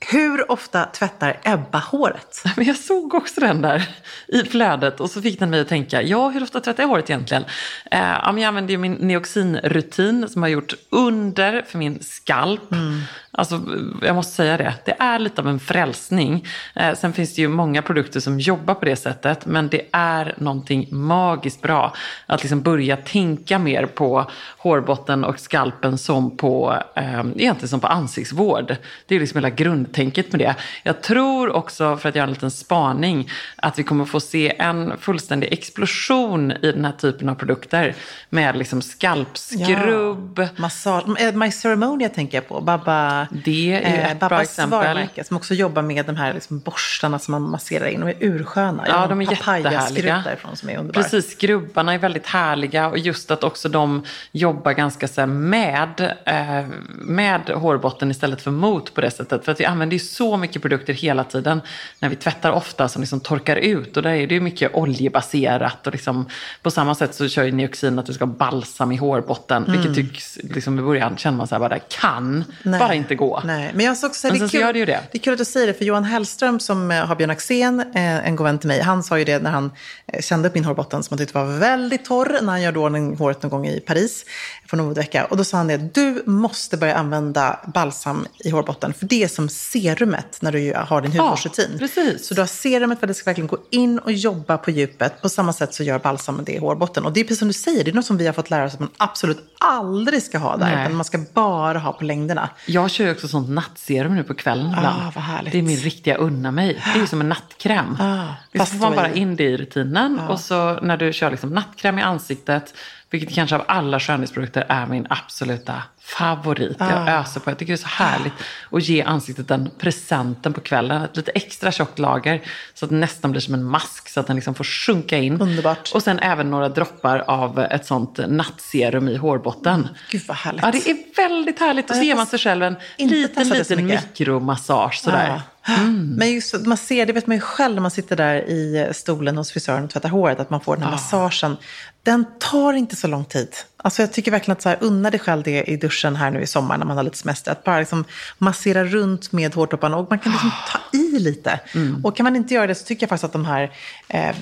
Hur 0.00 0.52
ofta 0.52 0.84
tvättar 0.84 1.40
Ebba 1.42 1.78
håret? 1.78 2.42
Men 2.56 2.66
jag 2.66 2.76
såg 2.76 3.14
också 3.14 3.40
den 3.40 3.62
där 3.62 3.88
i 4.28 4.42
flödet 4.44 5.00
och 5.00 5.10
så 5.10 5.22
fick 5.22 5.38
den 5.38 5.50
mig 5.50 5.60
att 5.60 5.68
tänka, 5.68 6.02
ja 6.02 6.28
hur 6.28 6.42
ofta 6.42 6.60
tvättar 6.60 6.82
jag 6.82 6.88
håret 6.88 7.10
egentligen? 7.10 7.44
Eh, 7.90 8.00
jag 8.00 8.42
använder 8.42 8.72
ju 8.72 8.78
min 8.78 8.94
Neoxin-rutin 8.94 10.28
som 10.28 10.42
har 10.42 10.48
gjort 10.48 10.74
under 10.90 11.62
för 11.62 11.78
min 11.78 12.02
skalp. 12.02 12.72
Mm. 12.72 13.00
Alltså, 13.30 13.60
jag 14.02 14.14
måste 14.14 14.32
säga 14.32 14.56
det, 14.56 14.74
det 14.84 14.96
är 14.98 15.18
lite 15.18 15.40
av 15.40 15.48
en 15.48 15.60
frälsning. 15.60 16.46
Eh, 16.74 16.94
sen 16.94 17.12
finns 17.12 17.34
det 17.34 17.42
ju 17.42 17.48
många 17.48 17.82
produkter 17.82 18.20
som 18.20 18.40
jobbar 18.40 18.74
på 18.74 18.84
det 18.84 18.96
sättet, 18.96 19.46
men 19.46 19.68
det 19.68 19.82
är 19.92 20.34
någonting 20.38 20.88
magiskt 20.90 21.62
bra 21.62 21.94
att 22.26 22.42
liksom 22.42 22.62
börja 22.62 22.96
tänka 22.96 23.58
mer 23.58 23.86
på 23.86 24.30
hårbotten 24.58 25.24
och 25.24 25.40
skalpen 25.40 25.98
som 25.98 26.36
på, 26.36 26.82
eh, 26.94 27.18
egentligen 27.18 27.68
som 27.68 27.80
på 27.80 27.86
ansiktsvård. 27.86 28.76
Det 29.06 29.14
är 29.14 29.20
liksom 29.20 29.36
hela 29.36 29.50
grundtänket 29.88 30.32
med 30.32 30.40
det. 30.40 30.54
Jag 30.82 31.02
tror 31.02 31.50
också, 31.50 31.96
för 31.96 32.08
att 32.08 32.14
göra 32.14 32.26
en 32.26 32.32
liten 32.32 32.50
spaning, 32.50 33.30
att 33.56 33.78
vi 33.78 33.82
kommer 33.82 34.04
få 34.04 34.20
se 34.20 34.56
en 34.58 34.98
fullständig 34.98 35.52
explosion 35.52 36.52
i 36.52 36.72
den 36.72 36.84
här 36.84 36.92
typen 36.92 37.28
av 37.28 37.34
produkter 37.34 37.94
med 38.30 38.56
liksom 38.56 38.82
skalpskrubb. 38.82 40.38
Ja, 40.38 40.48
massage. 40.56 41.20
Eh, 41.20 41.34
My 41.34 41.50
Ceremony 41.50 42.08
tänker 42.08 42.38
jag 42.38 42.48
på, 42.48 42.60
Baba 42.60 43.26
det 43.44 43.74
är 43.74 44.04
eh, 44.04 44.12
ett 44.12 44.20
bra 44.20 44.42
exempel. 44.42 44.78
varumärke 44.78 45.24
som 45.24 45.36
också 45.36 45.54
jobbar 45.54 45.82
med 45.82 46.06
de 46.06 46.16
här 46.16 46.34
liksom 46.34 46.58
borstarna 46.58 47.18
som 47.18 47.32
man 47.32 47.42
masserar 47.42 47.86
in. 47.86 48.00
De 48.00 48.08
är 48.08 48.16
ursköna. 48.20 48.84
Ja, 48.88 49.06
de 49.06 49.20
är 49.20 49.30
jättehärliga. 49.30 50.22
därifrån 50.24 50.56
som 50.56 50.68
är 50.68 50.78
underbara. 50.78 51.02
Precis, 51.02 51.32
skrubbarna 51.32 51.94
är 51.94 51.98
väldigt 51.98 52.26
härliga 52.26 52.88
och 52.88 52.98
just 52.98 53.30
att 53.30 53.44
också 53.44 53.68
de 53.68 54.04
jobbar 54.32 54.72
ganska 54.72 55.08
så 55.08 55.26
med, 55.26 56.16
eh, 56.24 56.66
med 56.88 57.50
hårbotten 57.50 58.10
istället 58.10 58.42
för 58.42 58.50
mot 58.50 58.94
på 58.94 59.00
det 59.00 59.10
sättet. 59.10 59.44
För 59.44 59.52
att 59.52 59.60
vi 59.60 59.64
använder 59.78 59.94
ju 59.94 60.00
så 60.00 60.36
mycket 60.36 60.62
produkter 60.62 60.92
hela 60.92 61.24
tiden 61.24 61.60
när 61.98 62.08
vi 62.08 62.16
tvättar 62.16 62.52
ofta 62.52 62.88
som 62.88 63.02
liksom 63.02 63.20
torkar 63.20 63.56
ut 63.56 63.96
och 63.96 64.02
där 64.02 64.10
är 64.10 64.26
det 64.26 64.34
ju 64.34 64.40
mycket 64.40 64.74
oljebaserat 64.74 65.86
och 65.86 65.92
liksom, 65.92 66.28
på 66.62 66.70
samma 66.70 66.94
sätt 66.94 67.14
så 67.14 67.28
kör 67.28 67.44
ju 67.44 67.52
Neoxin 67.52 67.98
att 67.98 68.06
du 68.06 68.12
ska 68.12 68.24
ha 68.24 68.32
balsam 68.32 68.92
i 68.92 68.96
hårbotten, 68.96 69.64
mm. 69.64 69.72
vilket 69.72 69.94
tycks 69.94 70.38
liksom 70.42 70.78
i 70.78 70.82
början 70.82 71.16
känner 71.16 71.38
man 71.38 71.48
så 71.48 71.54
här 71.54 71.60
bara 71.60 71.68
det 71.68 71.80
kan 71.88 72.44
Nej. 72.62 72.80
bara 72.80 72.94
inte 72.94 73.14
gå. 73.14 73.42
Nej, 73.44 73.70
men 73.74 73.86
jag 73.86 73.96
såg 73.96 74.10
också, 74.10 74.26
men 74.26 74.38
det, 74.38 74.44
är 74.44 74.48
kul, 74.48 74.60
det, 74.60 74.84
det. 74.84 75.00
det 75.12 75.18
är 75.18 75.22
kul 75.22 75.32
att 75.32 75.38
du 75.38 75.44
säger 75.44 75.66
det, 75.66 75.74
för 75.74 75.84
Johan 75.84 76.04
Hellström 76.04 76.60
som 76.60 76.90
eh, 76.90 77.06
har 77.06 77.16
Björn 77.16 77.30
Axén, 77.30 77.80
eh, 77.80 78.28
en 78.28 78.36
god 78.36 78.44
vän 78.44 78.58
till 78.58 78.68
mig, 78.68 78.80
han 78.80 79.02
sa 79.02 79.18
ju 79.18 79.24
det 79.24 79.38
när 79.38 79.50
han 79.50 79.70
eh, 80.06 80.20
kände 80.20 80.48
upp 80.48 80.54
min 80.54 80.64
hårbotten 80.64 81.02
som 81.02 81.14
han 81.14 81.18
tyckte 81.18 81.38
var 81.38 81.58
väldigt 81.58 82.04
torr 82.04 82.38
när 82.42 82.52
han 82.52 82.62
gör 82.62 82.72
då 82.72 82.88
håret 83.18 83.42
någon 83.42 83.50
gång 83.50 83.66
i 83.66 83.80
Paris 83.80 84.24
för 84.70 84.76
någon 84.76 84.94
vecka. 84.94 85.24
Och 85.24 85.36
då 85.36 85.44
sa 85.44 85.56
han 85.56 85.66
det, 85.66 85.76
du 85.76 86.22
måste 86.26 86.76
börja 86.76 86.94
använda 86.94 87.60
balsam 87.74 88.26
i 88.38 88.50
hårbotten, 88.50 88.94
för 88.94 89.06
det 89.06 89.22
är 89.24 89.28
som 89.28 89.48
serumet 89.48 90.38
när 90.40 90.52
du 90.52 90.74
har 90.76 91.00
din 91.00 91.12
hudvårdsrutin. 91.12 91.70
Ja, 91.72 91.78
precis. 91.78 92.26
Så 92.26 92.34
du 92.34 92.40
har 92.40 92.46
serumet 92.46 92.98
för 92.98 93.06
att 93.06 93.08
det 93.08 93.14
ska 93.14 93.30
verkligen 93.30 93.48
gå 93.48 93.58
in 93.70 93.98
och 93.98 94.12
jobba 94.12 94.58
på 94.58 94.70
djupet. 94.70 95.22
På 95.22 95.28
samma 95.28 95.52
sätt 95.52 95.74
så 95.74 95.82
gör 95.82 95.98
balsam 95.98 96.40
det 96.44 96.52
i 96.52 96.58
hårbotten. 96.58 97.04
Och 97.04 97.12
det 97.12 97.20
är 97.20 97.24
precis 97.24 97.38
som 97.38 97.48
du 97.48 97.54
säger, 97.54 97.84
det 97.84 97.90
är 97.90 97.94
något 97.94 98.06
som 98.06 98.16
vi 98.16 98.26
har 98.26 98.32
fått 98.32 98.50
lära 98.50 98.64
oss 98.64 98.74
att 98.74 98.80
man 98.80 98.90
absolut 98.96 99.38
aldrig 99.60 100.22
ska 100.22 100.38
ha 100.38 100.56
där, 100.56 100.74
Nej. 100.74 100.84
utan 100.84 100.96
man 100.96 101.04
ska 101.04 101.18
bara 101.34 101.78
ha 101.78 101.92
på 101.92 102.04
längderna. 102.04 102.50
Jag 102.66 102.90
kör 102.90 103.04
ju 103.04 103.10
också 103.10 103.28
sånt 103.28 103.48
nattserum 103.48 104.14
nu 104.16 104.24
på 104.24 104.34
kvällen 104.34 104.66
ibland. 104.66 105.02
Ah, 105.02 105.12
vad 105.14 105.24
härligt. 105.24 105.52
Det 105.52 105.58
är 105.58 105.62
min 105.62 105.76
riktiga 105.76 106.16
unna 106.16 106.50
mig. 106.50 106.82
Det 106.84 106.98
är 106.98 107.00
ju 107.00 107.06
som 107.06 107.20
en 107.20 107.28
nattkräm. 107.28 107.96
Ah, 108.00 108.24
Visst 108.52 108.72
får 108.72 108.78
man 108.78 108.96
bara 108.96 109.12
in 109.12 109.36
det 109.36 109.44
i 109.44 109.56
rutinen 109.56 110.20
ah. 110.20 110.32
och 110.32 110.40
så 110.40 110.80
när 110.80 110.96
du 110.96 111.12
kör 111.12 111.30
liksom 111.30 111.50
nattkräm 111.50 111.98
i 111.98 112.02
ansiktet 112.02 112.74
vilket 113.10 113.34
kanske 113.34 113.56
av 113.56 113.64
alla 113.68 114.00
skönhetsprodukter 114.00 114.66
är 114.68 114.86
min 114.86 115.06
absoluta 115.10 115.82
favorit. 116.00 116.76
Jag 116.78 117.08
ah. 117.08 117.20
öser 117.20 117.40
på. 117.40 117.50
Jag 117.50 117.58
tycker 117.58 117.72
det 117.72 117.74
är 117.74 117.88
så 117.88 118.04
härligt 118.04 118.32
att 118.72 118.82
ge 118.82 119.02
ansiktet 119.02 119.48
den 119.48 119.70
presenten 119.78 120.52
på 120.52 120.60
kvällen. 120.60 121.02
Ett 121.02 121.16
lite 121.16 121.30
extra 121.30 121.72
tjockt 121.72 121.98
lager 121.98 122.42
så 122.74 122.84
att 122.84 122.90
det 122.90 122.96
nästan 122.96 123.30
blir 123.30 123.40
som 123.40 123.54
en 123.54 123.64
mask 123.64 124.08
så 124.08 124.20
att 124.20 124.26
den 124.26 124.36
liksom 124.36 124.54
får 124.54 124.64
sjunka 124.64 125.18
in. 125.18 125.40
Underbart. 125.40 125.90
Och 125.94 126.02
sen 126.02 126.18
även 126.18 126.50
några 126.50 126.68
droppar 126.68 127.18
av 127.18 127.58
ett 127.58 127.86
sånt 127.86 128.18
nattserum 128.28 129.08
i 129.08 129.16
hårbotten. 129.16 129.88
Gud 130.10 130.22
vad 130.28 130.36
härligt. 130.36 130.62
Ja, 130.62 130.70
det 130.70 130.90
är 130.90 131.28
väldigt 131.28 131.60
härligt. 131.60 131.90
Och 131.90 131.96
så 131.96 132.02
ger 132.02 132.16
man 132.16 132.26
sig 132.26 132.38
själv 132.38 132.62
en 132.62 132.76
liten, 132.98 133.48
liten 133.48 133.86
mikromassage 133.86 135.00
sådär. 135.02 135.30
Ah. 135.30 135.57
Mm. 135.68 136.14
Men 136.16 136.32
just 136.32 136.66
man 136.66 136.76
ser, 136.76 137.06
det 137.06 137.12
vet 137.12 137.26
man 137.26 137.36
ju 137.36 137.40
själv 137.40 137.74
när 137.74 137.82
man 137.82 137.90
sitter 137.90 138.16
där 138.16 138.36
i 138.36 138.88
stolen 138.92 139.36
hos 139.36 139.52
frisören 139.52 139.84
och 139.84 139.90
tvättar 139.90 140.08
håret, 140.08 140.40
att 140.40 140.50
man 140.50 140.60
får 140.60 140.76
den 140.76 140.82
här 140.82 140.90
ah. 140.90 140.92
massagen. 140.92 141.56
Den 142.02 142.24
tar 142.38 142.72
inte 142.72 142.96
så 142.96 143.06
lång 143.06 143.24
tid. 143.24 143.48
Alltså 143.76 144.02
jag 144.02 144.12
tycker 144.12 144.30
verkligen 144.30 144.52
att 144.52 144.62
så 144.62 144.68
här, 144.68 144.78
unna 144.80 145.10
dig 145.10 145.20
själv 145.20 145.42
det 145.42 145.62
i 145.62 145.76
duschen 145.76 146.16
här 146.16 146.30
nu 146.30 146.40
i 146.40 146.46
sommar 146.46 146.78
när 146.78 146.86
man 146.86 146.96
har 146.96 147.04
lite 147.04 147.18
semester. 147.18 147.52
Att 147.52 147.64
bara 147.64 147.78
liksom 147.78 148.04
massera 148.38 148.84
runt 148.84 149.32
med 149.32 149.54
hårtopparna 149.54 149.96
och 149.96 150.06
man 150.10 150.18
kan 150.18 150.32
liksom 150.32 150.50
ta 150.72 150.78
i 150.98 151.18
lite. 151.18 151.60
Mm. 151.74 152.04
Och 152.04 152.16
kan 152.16 152.24
man 152.24 152.36
inte 152.36 152.54
göra 152.54 152.66
det 152.66 152.74
så 152.74 152.84
tycker 152.84 153.02
jag 153.02 153.08
faktiskt 153.08 153.24
att 153.24 153.32
de 153.32 153.44
här 153.44 153.72
eh, 154.08 154.36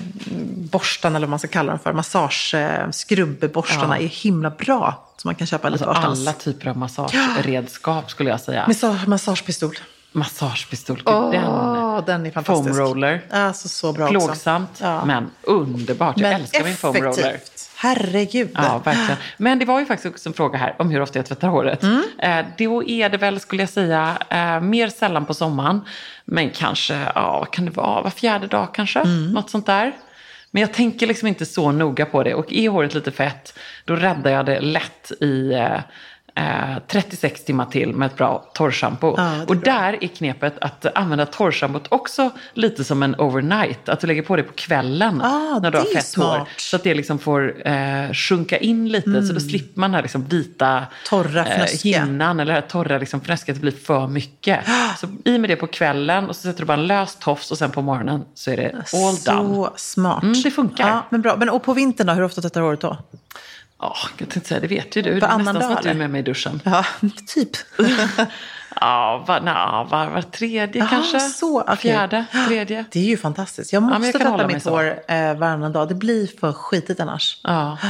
borstarna, 0.71 1.15
eller 1.15 1.27
vad 1.27 1.29
man 1.29 1.39
ska 1.39 1.47
kalla 1.47 1.71
dem 1.71 1.79
för, 1.79 1.93
massageskrubbborstarna 1.93 3.99
ja. 3.99 4.03
är 4.03 4.07
himla 4.07 4.49
bra. 4.49 5.03
Så 5.17 5.27
man 5.27 5.35
kan 5.35 5.47
köpa 5.47 5.69
lite 5.69 5.85
alltså 5.85 6.07
Alla 6.07 6.33
typer 6.33 6.69
av 6.69 6.77
massageredskap 6.77 8.11
skulle 8.11 8.29
jag 8.29 8.41
säga. 8.41 8.69
Massagepistol. 9.07 9.75
Massagepistol. 10.17 11.01
Oh, 11.05 11.31
den, 11.31 12.05
den 12.05 12.25
är 12.25 12.31
fantastisk. 12.31 12.75
Foam 12.75 12.87
roller. 12.87 13.21
Alltså, 13.29 13.67
så 13.67 13.93
bra 13.93 14.07
Plågsamt, 14.07 14.79
ja. 14.81 15.05
men 15.05 15.29
underbart. 15.41 16.17
Jag 16.17 16.29
men 16.29 16.41
älskar 16.41 16.59
effektivt. 16.59 16.93
min 16.93 16.93
foam 16.93 17.03
roller. 17.03 17.39
Herregud. 17.75 18.49
Ja, 18.53 18.81
verkligen. 18.85 19.17
Men 19.37 19.59
det 19.59 19.65
var 19.65 19.79
ju 19.79 19.85
faktiskt 19.85 20.13
också 20.13 20.29
en 20.29 20.33
fråga 20.33 20.57
här 20.57 20.75
om 20.79 20.89
hur 20.89 21.01
ofta 21.01 21.19
jag 21.19 21.25
tvättar 21.25 21.47
håret. 21.47 21.83
Mm. 21.83 22.03
Eh, 22.19 22.45
då 22.57 22.83
är 22.83 23.09
det 23.09 23.17
väl, 23.17 23.39
skulle 23.39 23.61
jag 23.61 23.69
säga, 23.69 24.17
eh, 24.29 24.59
mer 24.61 24.89
sällan 24.89 25.25
på 25.25 25.33
sommaren. 25.33 25.81
Men 26.25 26.49
kanske, 26.49 27.07
ja, 27.15 27.45
kan 27.45 27.65
det 27.65 27.71
vara 27.71 28.01
var 28.01 28.09
fjärde 28.09 28.47
dag 28.47 28.67
kanske? 28.73 28.99
Mm. 28.99 29.31
Något 29.31 29.49
sånt 29.49 29.65
där. 29.65 29.93
Men 30.51 30.61
jag 30.61 30.73
tänker 30.73 31.07
liksom 31.07 31.27
inte 31.27 31.45
så 31.45 31.71
noga 31.71 32.05
på 32.05 32.23
det. 32.23 32.33
Och 32.33 32.53
är 32.53 32.69
håret 32.69 32.93
lite 32.93 33.11
fett, 33.11 33.59
då 33.85 33.95
räddar 33.95 34.31
jag 34.31 34.45
det 34.45 34.59
lätt 34.59 35.11
i 35.21 35.53
eh, 35.53 35.79
36 36.87 37.43
timmar 37.43 37.65
till 37.65 37.93
med 37.93 38.05
ett 38.05 38.17
bra 38.17 38.51
torrschampo. 38.53 39.13
Ja, 39.17 39.41
och 39.41 39.57
bra. 39.57 39.73
där 39.73 40.03
är 40.03 40.07
knepet 40.07 40.53
att 40.61 40.85
använda 40.95 41.25
torrschampot 41.25 41.87
också 41.89 42.31
lite 42.53 42.83
som 42.83 43.03
en 43.03 43.15
overnight. 43.15 43.89
Att 43.89 43.99
du 43.99 44.07
lägger 44.07 44.21
på 44.21 44.35
det 44.35 44.43
på 44.43 44.53
kvällen 44.53 45.21
ah, 45.21 45.59
när 45.59 45.71
du 45.71 45.77
har 45.77 45.85
fett 45.85 46.05
smart. 46.05 46.39
hår. 46.39 46.47
Så 46.57 46.75
att 46.75 46.83
det 46.83 46.93
liksom 46.93 47.19
får 47.19 47.67
eh, 47.67 48.13
sjunka 48.13 48.57
in 48.57 48.89
lite. 48.89 49.09
Mm. 49.09 49.21
Så 49.21 49.33
då 49.33 49.39
mm. 49.39 49.49
slipper 49.49 49.79
man 49.79 49.89
den 49.89 49.95
här 49.95 50.01
liksom 50.01 50.25
vita 50.25 50.83
torra 51.09 51.45
eh, 51.45 51.65
hinnan 51.83 52.39
eller 52.39 52.53
det 52.53 52.59
här 52.61 52.67
torra 52.67 52.97
liksom 52.97 53.21
fnöskiga. 53.21 53.53
Att 53.53 53.61
det 53.61 53.61
blir 53.61 53.71
för 53.71 54.07
mycket. 54.07 54.59
Så 54.97 55.07
i 55.25 55.37
med 55.37 55.49
det 55.49 55.55
på 55.55 55.67
kvällen 55.67 56.29
och 56.29 56.35
så 56.35 56.41
sätter 56.41 56.59
du 56.59 56.65
bara 56.65 56.77
en 56.77 56.87
lös 56.87 57.15
tofs 57.15 57.51
och 57.51 57.57
sen 57.57 57.71
på 57.71 57.81
morgonen 57.81 58.25
så 58.33 58.51
är 58.51 58.57
det 58.57 58.71
all 58.75 59.17
så 59.17 59.31
done. 59.31 59.55
Så 59.55 59.73
smart. 59.75 60.23
Mm, 60.23 60.41
det 60.43 60.51
funkar. 60.51 60.87
Ja, 60.87 61.07
men 61.09 61.21
bra. 61.21 61.35
Men, 61.37 61.49
och 61.49 61.63
på 61.63 61.73
vintern 61.73 62.07
då, 62.07 62.13
hur 62.13 62.23
ofta 62.23 62.41
tvättar 62.41 62.61
du 62.61 62.65
håret 62.67 62.81
då? 62.81 62.97
Ja, 63.79 63.95
jag 64.17 64.29
tänkte 64.29 64.49
säga, 64.49 64.59
det 64.59 64.67
vet 64.67 64.95
ju 64.95 65.01
du. 65.01 65.19
Det 65.19 65.25
är 65.25 65.37
nästan 65.37 65.61
som 65.61 65.71
att 65.71 65.83
du 65.83 65.89
är 65.89 65.93
med 65.93 66.09
mig 66.09 66.19
i 66.19 66.23
duschen. 66.23 66.61
Ja, 66.63 66.85
typ. 67.27 67.49
ja, 68.81 69.25
var, 69.27 69.41
na, 69.41 69.83
var, 69.83 70.07
var 70.07 70.21
tredje 70.21 70.81
Aha, 70.81 70.89
kanske. 70.89 71.19
Så, 71.19 71.61
okay. 71.61 71.75
Fjärde, 71.77 72.25
tvättredije. 72.31 72.85
Det 72.91 72.99
är 72.99 73.03
ju 73.03 73.17
fantastiskt. 73.17 73.73
Jag 73.73 73.83
måste 73.83 74.07
ja, 74.07 74.11
tvätta 74.11 74.47
mitt 74.47 74.65
hår 74.65 74.99
eh, 75.07 75.33
varannan 75.33 75.71
dag. 75.71 75.87
Det 75.89 75.95
blir 75.95 76.39
för 76.39 76.53
skitigt 76.53 76.99
annars. 76.99 77.39
Ja. 77.43 77.77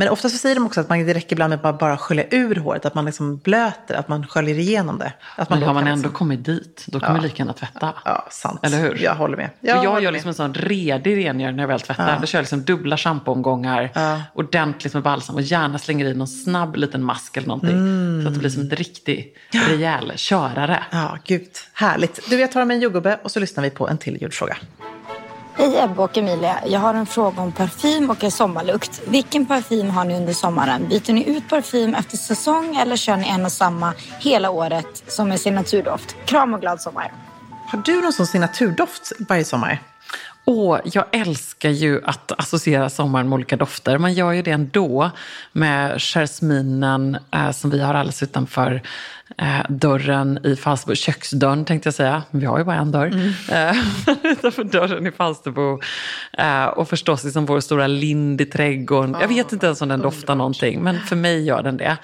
Men 0.00 0.08
ofta 0.08 0.28
så 0.28 0.36
säger 0.36 0.54
de 0.54 0.66
också 0.66 0.80
att 0.80 0.88
man, 0.88 1.06
det 1.06 1.14
räcker 1.14 1.32
ibland 1.32 1.50
med 1.50 1.66
att 1.66 1.78
bara 1.78 1.96
skölja 1.96 2.24
ur 2.30 2.56
håret, 2.56 2.86
att 2.86 2.94
man 2.94 3.04
liksom 3.04 3.36
blöter, 3.36 3.94
att 3.94 4.08
man 4.08 4.26
sköljer 4.26 4.58
igenom 4.58 4.98
det. 4.98 5.12
Att 5.36 5.50
man 5.50 5.58
Men 5.58 5.68
har 5.68 5.74
man 5.74 5.86
ändå 5.86 5.96
liksom... 5.96 6.12
kommit 6.12 6.44
dit, 6.44 6.84
då 6.86 7.00
kan 7.00 7.08
ja. 7.08 7.12
man 7.12 7.22
lika 7.22 7.36
gärna 7.38 7.52
tvätta. 7.52 7.94
Ja, 8.04 8.26
sant. 8.30 8.60
Eller 8.62 8.78
hur? 8.80 8.98
Jag 9.02 9.14
håller 9.14 9.36
med. 9.36 9.50
Jag, 9.60 9.84
jag 9.84 10.02
gör 10.02 10.12
liksom 10.12 10.28
en 10.28 10.34
sån 10.34 10.54
redig 10.54 11.16
rengöring 11.16 11.56
när 11.56 11.62
jag 11.62 11.68
väl 11.68 11.80
tvättar. 11.80 12.12
Ja. 12.12 12.18
Då 12.20 12.26
kör 12.26 12.38
jag 12.38 12.42
liksom 12.42 12.62
dubbla 12.62 12.96
schampoomgångar, 12.96 13.90
ja. 13.94 14.22
ordentligt 14.34 14.94
med 14.94 15.02
balsam 15.02 15.36
och 15.36 15.42
gärna 15.42 15.78
slänger 15.78 16.06
i 16.06 16.14
någon 16.14 16.28
snabb 16.28 16.76
liten 16.76 17.04
mask 17.04 17.36
eller 17.36 17.48
någonting. 17.48 17.76
Mm. 17.76 18.22
Så 18.22 18.28
att 18.28 18.34
det 18.34 18.40
blir 18.40 18.50
som 18.50 18.62
en 18.62 18.70
riktig 18.70 19.34
rejäl 19.50 20.12
körare. 20.16 20.82
Ja, 20.90 21.18
gud. 21.24 21.50
Härligt. 21.72 22.30
Du, 22.30 22.40
jag 22.40 22.52
tar 22.52 22.64
med 22.64 22.74
en 22.74 22.80
jordgubbe 22.80 23.18
och 23.22 23.30
så 23.30 23.40
lyssnar 23.40 23.64
vi 23.64 23.70
på 23.70 23.88
en 23.88 23.98
till 23.98 24.22
ljudfråga. 24.22 24.56
Hej 25.58 25.76
Ebba 25.78 26.04
och 26.04 26.18
Emilia. 26.18 26.58
Jag 26.66 26.80
har 26.80 26.94
en 26.94 27.06
fråga 27.06 27.42
om 27.42 27.52
parfym 27.52 28.10
och 28.10 28.24
en 28.24 28.30
sommarlukt. 28.30 29.00
Vilken 29.06 29.46
parfym 29.46 29.90
har 29.90 30.04
ni 30.04 30.16
under 30.16 30.32
sommaren? 30.32 30.88
Byter 30.88 31.12
ni 31.12 31.28
ut 31.28 31.48
parfym 31.48 31.94
efter 31.94 32.16
säsong 32.16 32.76
eller 32.76 32.96
kör 32.96 33.16
ni 33.16 33.28
en 33.28 33.44
och 33.44 33.52
samma 33.52 33.94
hela 34.20 34.50
året 34.50 35.02
som 35.06 35.32
är 35.32 35.36
signaturdoft? 35.36 36.16
Kram 36.26 36.54
och 36.54 36.60
glad 36.60 36.80
sommar. 36.80 37.12
Har 37.66 37.82
du 37.84 38.00
någon 38.00 38.12
sån 38.12 38.26
signaturdoft 38.26 39.12
varje 39.28 39.44
sommar? 39.44 39.82
Åh, 40.44 40.78
jag 40.84 41.04
älskar 41.12 41.70
ju 41.70 42.04
att 42.04 42.32
associera 42.32 42.90
sommaren 42.90 43.28
med 43.28 43.36
olika 43.36 43.56
dofter. 43.56 43.98
Man 43.98 44.14
gör 44.14 44.32
ju 44.32 44.42
det 44.42 44.50
ändå 44.50 45.10
med 45.52 46.00
jasminen 46.00 47.18
eh, 47.34 47.50
som 47.50 47.70
vi 47.70 47.80
har 47.80 47.94
alldeles 47.94 48.22
utanför 48.22 48.82
dörren 49.68 50.38
i 50.44 50.56
Falsterbo, 50.56 50.94
köksdörren 50.94 51.64
tänkte 51.64 51.86
jag 51.86 51.94
säga, 51.94 52.22
vi 52.30 52.46
har 52.46 52.58
ju 52.58 52.64
bara 52.64 52.76
en 52.76 52.92
dörr, 52.92 53.06
mm. 53.06 53.32
eh, 53.48 53.76
utanför 54.32 54.64
dörren 54.64 55.06
i 55.06 55.10
Falsterbo. 55.10 55.80
Eh, 56.32 56.64
och 56.64 56.88
förstås 56.88 57.24
liksom 57.24 57.46
vår 57.46 57.60
stora 57.60 57.86
lind 57.86 58.40
i 58.40 58.46
trädgården. 58.46 59.16
Jag 59.20 59.28
vet 59.28 59.52
inte 59.52 59.66
ens 59.66 59.82
om 59.82 59.88
den 59.88 60.00
doftar 60.00 60.34
någonting, 60.34 60.82
men 60.82 61.00
för 61.00 61.16
mig 61.16 61.44
gör 61.44 61.62
den 61.62 61.76
det. 61.76 61.96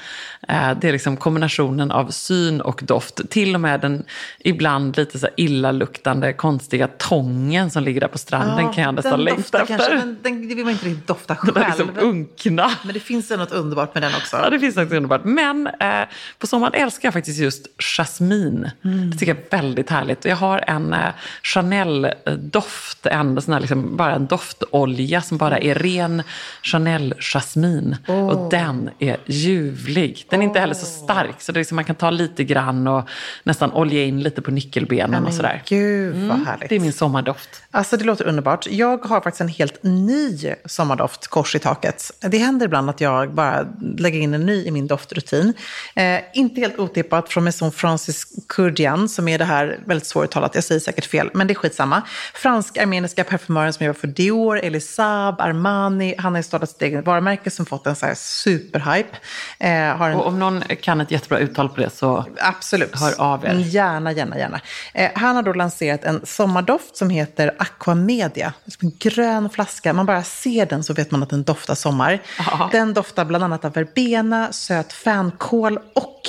Eh, 0.49 0.71
det 0.81 0.89
är 0.89 0.93
liksom 0.93 1.17
kombinationen 1.17 1.91
av 1.91 2.11
syn 2.11 2.61
och 2.61 2.81
doft. 2.85 3.31
Till 3.31 3.55
och 3.55 3.61
med 3.61 3.81
den 3.81 4.05
ibland 4.39 4.97
lite 4.97 5.19
så 5.19 5.29
illaluktande, 5.37 6.33
konstiga 6.33 6.89
tången 6.99 7.71
som 7.71 7.83
ligger 7.83 8.01
där 8.01 8.09
på 8.09 8.19
stranden 8.19 8.65
ja, 8.65 8.73
kan 8.73 8.85
jag 8.85 8.95
nästan 8.95 9.25
längta 9.25 9.63
efter. 9.63 9.77
Kanske, 9.77 9.95
men 9.95 10.19
den, 10.23 10.49
det 10.49 10.55
vill 10.55 10.65
man 10.65 10.73
inte 10.73 10.87
riktigt 10.87 11.07
dofta 11.07 11.37
själv. 11.37 11.55
Den 11.55 11.63
är 11.63 11.67
liksom 11.67 11.91
unkna. 11.99 12.71
Men 12.85 12.95
det 12.95 13.01
finns 13.01 13.31
något 13.31 13.53
underbart 13.53 13.95
med 13.95 14.03
den 14.03 14.15
också. 14.15 14.37
Ja, 14.37 14.51
det 14.51 14.59
finns 14.59 14.77
något 14.77 14.93
underbart. 14.93 15.25
Men 15.25 15.67
eh, 15.67 16.09
på 16.39 16.47
sommaren 16.47 16.75
älskar 16.75 17.07
jag 17.07 17.13
faktiskt 17.14 17.38
just 17.38 17.66
jasmin. 17.79 18.70
Mm. 18.85 19.11
Det 19.11 19.16
tycker 19.16 19.35
jag 19.35 19.44
är 19.44 19.62
väldigt 19.62 19.90
härligt. 19.90 20.24
Jag 20.24 20.37
har 20.37 20.64
en 20.66 20.92
eh, 20.92 20.98
Chanel-doft, 21.42 23.07
en 23.07 23.42
sån 23.42 23.55
här 23.55 23.61
liksom, 23.61 23.96
bara 23.96 24.14
en 24.14 24.27
doftolja 24.27 25.22
som 25.22 25.38
bara 25.38 25.59
är 25.59 25.74
ren 25.74 26.22
Chanel-jasmin. 26.62 27.96
Oh. 28.07 28.27
Och 28.27 28.50
den 28.50 28.90
är 28.98 29.16
ljuvlig. 29.27 30.27
Den 30.31 30.40
är 30.40 30.44
inte 30.44 30.61
heller 30.61 30.74
så 30.74 30.87
stark, 30.87 31.40
så 31.42 31.53
det 31.53 31.57
är 31.57 31.61
liksom, 31.61 31.77
man 31.77 31.85
kan 31.85 31.96
ta 31.96 32.11
lite 32.11 32.44
grann 32.44 32.87
och 32.87 33.09
nästan 33.42 33.72
olja 33.72 34.05
in 34.05 34.22
lite 34.22 34.42
på 34.42 34.50
nyckelbenen 34.50 35.11
Men 35.11 35.27
och 35.27 35.35
sådär. 35.35 35.62
Gud 35.68 36.14
vad 36.14 36.24
mm, 36.24 36.46
härligt. 36.46 36.68
Det 36.68 36.74
är 36.74 36.81
min 36.81 36.92
sommardoft. 36.92 37.62
Alltså 37.70 37.96
det 37.96 38.05
låter 38.05 38.24
underbart. 38.24 38.66
Jag 38.66 39.05
har 39.05 39.20
faktiskt 39.20 39.40
en 39.40 39.48
helt 39.48 39.83
ny 39.83 40.55
sommardoft, 40.64 41.27
kors 41.27 41.55
i 41.55 41.59
taket. 41.59 42.11
Det 42.20 42.38
händer 42.38 42.66
ibland 42.66 42.90
att 42.90 43.00
jag 43.00 43.35
bara 43.35 43.66
lägger 43.98 44.20
in 44.20 44.35
en 44.35 44.46
ny 44.46 44.64
i 44.64 44.70
min 44.70 44.87
doftrutin. 44.87 45.55
Eh, 45.94 46.20
inte 46.35 46.61
helt 46.61 46.79
otippat 46.79 47.04
från 47.29 47.45
Maison 47.45 47.73
Francis 47.73 48.27
Kurdian, 48.49 49.09
som 49.09 49.29
är 49.29 49.38
det 49.38 49.45
här 49.45 49.79
väldigt 49.87 50.07
svåruttalat, 50.07 50.55
jag 50.55 50.64
säger 50.64 50.81
säkert 50.81 51.05
fel, 51.05 51.31
men 51.35 51.47
det 51.47 51.53
är 51.53 51.55
skitsamma. 51.55 52.03
Fransk-armeniska 52.35 53.25
parfymören 53.25 53.73
som 53.73 53.87
jobbar 53.87 53.99
för 54.01 54.09
Dior, 54.09 54.59
Elisab, 54.59 55.40
Armani. 55.40 56.14
Han 56.19 56.35
har 56.35 56.43
startat 56.43 56.71
sitt 56.71 56.83
eget 56.83 57.07
varumärke 57.07 57.51
som 57.51 57.67
fått 57.67 57.87
en 57.87 57.97
så 57.97 58.07
här 58.07 58.14
superhype. 58.14 59.17
Eh, 59.59 59.71
har 59.71 60.11
en... 60.11 60.17
Och 60.17 60.27
om 60.27 60.38
någon 60.38 60.62
kan 60.81 61.01
ett 61.01 61.11
jättebra 61.11 61.38
uttal 61.38 61.69
på 61.69 61.81
det 61.81 61.90
så 61.90 62.25
Absolut. 62.38 63.01
hör 63.01 63.21
av 63.21 63.45
er. 63.45 63.55
Gärna, 63.55 64.12
gärna, 64.12 64.38
gärna. 64.38 64.61
Eh, 64.93 65.11
han 65.14 65.37
har 65.37 65.43
då 65.43 65.53
lanserat 65.53 66.05
en 66.05 66.21
sommardoft 66.27 66.97
som 66.97 67.11
heter 67.11 67.55
Aquamedia. 67.59 68.53
En 68.83 68.93
grön 68.99 69.51
flaska. 69.51 69.93
Man 69.93 70.07
bara 70.07 70.23
ser 70.23 70.67
den 70.67 70.85
så 70.85 70.95
vet 70.95 71.11
man 71.11 71.23
att 71.23 71.31
den 71.31 71.43
doftar 71.43 71.75
sommar. 71.75 72.23
Aha. 72.40 72.69
Den 72.73 72.95
doftar 72.95 73.25
bland 73.25 73.45
annat 73.45 73.64
av 73.64 73.73
verbena, 73.73 74.53
söt 74.53 74.93
fänkål 74.93 75.79
och 75.95 76.21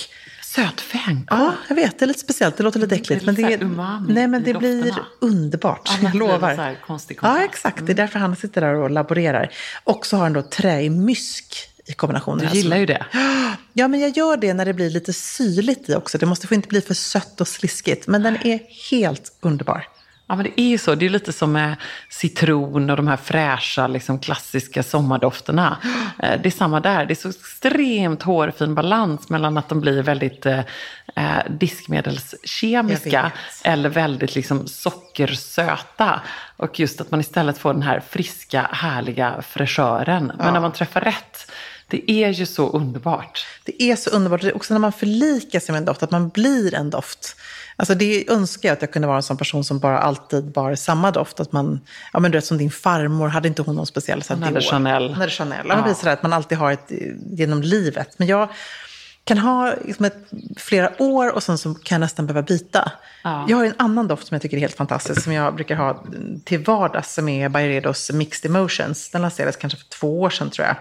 Söt 0.56 0.82
fänkål? 0.82 1.26
Ja, 1.39 1.54
jag 1.68 1.76
vet. 1.76 2.00
Det 2.00 2.06
är 2.06 2.08
lite 2.08 2.20
speciellt. 2.20 2.58
Det 2.58 2.63
låter 2.63 2.80
lite 2.80 2.96
äckligt. 2.96 3.26
Det 3.26 3.32
men 3.32 3.36
det, 3.36 3.62
umami 3.62 4.13
nej, 4.13 4.28
men 4.28 4.44
det 4.44 4.54
blir 4.54 4.96
underbart. 5.22 5.89
Ja, 6.02 6.08
jag 6.08 6.15
lovar. 6.15 6.78
Ja, 7.22 7.44
exakt. 7.44 7.86
Det 7.86 7.91
är 7.91 7.96
därför 7.96 8.20
han 8.20 8.36
sitter 8.36 8.62
där 8.62 8.74
och 8.74 8.91
laborerar. 8.91 9.52
Och 9.84 10.06
så 10.06 10.18
har 10.18 10.24
han 10.24 10.34
då 10.34 10.41
träig 10.41 10.91
mysk 10.91 11.70
i 11.86 11.94
kombinationen. 11.94 12.48
Du 12.52 12.58
gillar 12.58 12.78
ju 12.78 12.86
det. 12.86 13.06
Ja, 13.74 13.88
men 13.88 14.00
jag 14.00 14.18
gör 14.18 14.38
det 14.38 14.54
när 14.54 14.65
det 14.65 14.74
blir 14.74 14.89
lite 14.89 15.13
syrligt 15.13 15.89
i 15.89 15.96
också. 15.96 16.18
Det 16.18 16.26
måste 16.26 16.48
få 16.48 16.54
inte 16.54 16.68
bli 16.68 16.82
för 16.82 16.94
sött 16.94 17.41
och 17.41 17.48
sliskigt. 17.48 18.08
Men 18.08 18.24
den 18.24 18.38
är 18.48 18.60
helt 18.91 19.38
underbar. 19.41 19.88
Ja, 20.28 20.36
men 20.36 20.44
det 20.44 20.62
är 20.62 20.70
ju 20.70 20.78
så. 20.78 20.96
Det 20.96 21.06
är 21.06 21.10
lite 21.10 21.34
som 21.34 21.52
med 21.52 21.76
citron 22.10 22.90
och 22.90 22.98
de 22.98 23.08
här 23.08 23.18
fräscha, 23.18 23.88
liksom, 23.88 24.20
klassiska 24.20 24.84
sommardofterna. 24.84 25.78
Eh, 26.24 26.42
det 26.42 26.50
är 26.50 26.52
samma 26.52 26.80
där. 26.80 27.06
Det 27.06 27.14
är 27.14 27.16
så 27.16 27.30
extremt 27.30 28.24
hårfin 28.24 28.76
balans 28.76 29.30
mellan 29.30 29.58
att 29.58 29.70
de 29.70 29.82
blir 29.82 30.04
väldigt 30.04 30.46
eh, 30.46 30.60
eh 31.16 31.44
diskmedelskemiska 31.50 33.32
eller 33.64 33.90
väldigt 33.90 34.36
liksom, 34.36 34.68
sockersöta. 34.68 36.22
Och 36.58 36.80
just 36.80 37.02
att 37.02 37.12
man 37.12 37.20
istället 37.20 37.58
får 37.58 37.74
den 37.74 37.82
här 37.82 38.00
friska, 38.10 38.70
härliga 38.72 39.42
fräschören. 39.42 40.32
Men 40.38 40.46
ja. 40.46 40.52
när 40.52 40.60
man 40.60 40.72
träffar 40.72 41.02
rätt 41.02 41.52
det 41.88 42.12
är 42.12 42.30
ju 42.30 42.45
så 42.45 42.69
underbart. 42.69 43.45
Det 43.65 43.84
är 43.84 43.95
så 43.95 44.10
underbart. 44.10 44.43
Också 44.56 44.74
när 44.74 44.80
man 44.80 44.91
förlikar 44.91 45.60
sig 45.60 45.74
med 45.74 45.80
en 45.80 45.86
doft, 45.86 46.04
att 46.04 46.12
man 46.12 46.30
blir 46.30 46.74
en 46.74 46.89
doft. 46.89 47.36
Alltså 47.76 47.95
det 47.95 48.30
önskar 48.30 48.69
jag 48.69 48.74
att 48.74 48.82
jag 48.82 48.91
kunde 48.91 49.08
vara 49.08 49.17
en 49.17 49.24
sån 49.24 49.38
person 49.38 49.63
som 49.63 49.80
bara 49.80 50.00
alltid 50.00 50.52
bar 50.52 50.76
samma 50.76 51.12
doft. 51.12 51.39
Att 51.39 51.52
man, 51.52 51.80
ja 52.13 52.19
men 52.19 52.32
du 52.32 52.38
vet 52.38 52.45
som 52.45 52.58
din 52.58 52.71
farmor, 52.71 53.28
hade 53.28 53.48
inte 53.48 53.62
hon 53.62 53.76
någon 53.76 53.86
speciell 53.86 54.24
Hon 54.30 54.43
hade 54.43 54.62
Chanel. 54.62 55.08
Hon 55.08 55.13
hade 55.13 55.32
Chanel. 55.32 55.65
Ja. 55.69 55.84
Det 55.88 55.95
sådär 55.95 56.13
att 56.13 56.24
man 56.24 56.34
alltid 56.34 56.58
har 56.58 56.71
ett 56.71 56.91
genom 57.32 57.62
livet. 57.62 58.19
Men 58.19 58.28
jag 58.28 58.50
kan 59.24 59.38
ha 59.38 59.74
liksom 59.86 60.06
ett, 60.06 60.17
flera 60.58 61.02
år 61.02 61.36
och 61.36 61.43
sen 61.43 61.58
så 61.58 61.74
kan 61.74 61.95
jag 61.95 62.00
nästan 62.00 62.28
behöva 62.28 62.45
byta. 62.45 62.91
Ja. 63.24 63.45
Jag 63.48 63.58
har 63.58 63.65
en 63.65 63.74
annan 63.78 64.08
doft 64.08 64.28
som 64.28 64.36
jag 64.36 64.41
tycker 64.41 64.58
är 64.58 64.62
helt 64.62 64.78
fantastisk, 64.78 65.24
som 65.24 65.34
jag 65.34 65.56
brukar 65.56 65.76
ha 65.76 66.04
till 66.43 66.63
vardags, 66.63 67.13
som 67.13 67.30
är 67.30 67.50
Byredos 67.50 68.12
Mixed 68.12 68.52
Emotions. 68.52 69.10
Den 69.10 69.21
lanserades 69.21 69.56
kanske 69.56 69.80
för 69.80 69.89
två 69.89 70.21
år 70.21 70.30
sedan 70.30 70.50
tror 70.50 70.67
jag. 70.67 70.76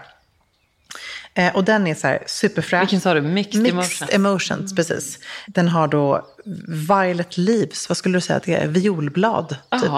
Eh, 1.37 1.55
och 1.55 1.63
den 1.63 1.87
är 1.87 1.95
så 1.95 2.07
här 2.07 2.23
superfräsch. 2.27 2.81
Vilken 2.81 3.01
sa 3.01 3.13
du? 3.13 3.21
Mixed, 3.21 3.61
Mixed 3.61 3.75
emotions. 3.75 4.13
emotions 4.13 4.71
mm. 4.71 4.75
precis. 4.75 5.19
Den 5.47 5.67
har 5.67 5.87
då 5.87 6.27
violet 6.67 7.37
leaves, 7.37 7.89
vad 7.89 7.97
skulle 7.97 8.17
du 8.17 8.21
säga 8.21 8.37
att 8.37 8.43
det 8.43 8.55
är? 8.55 8.67
Violblad. 8.67 9.57
Typ. 9.81 9.91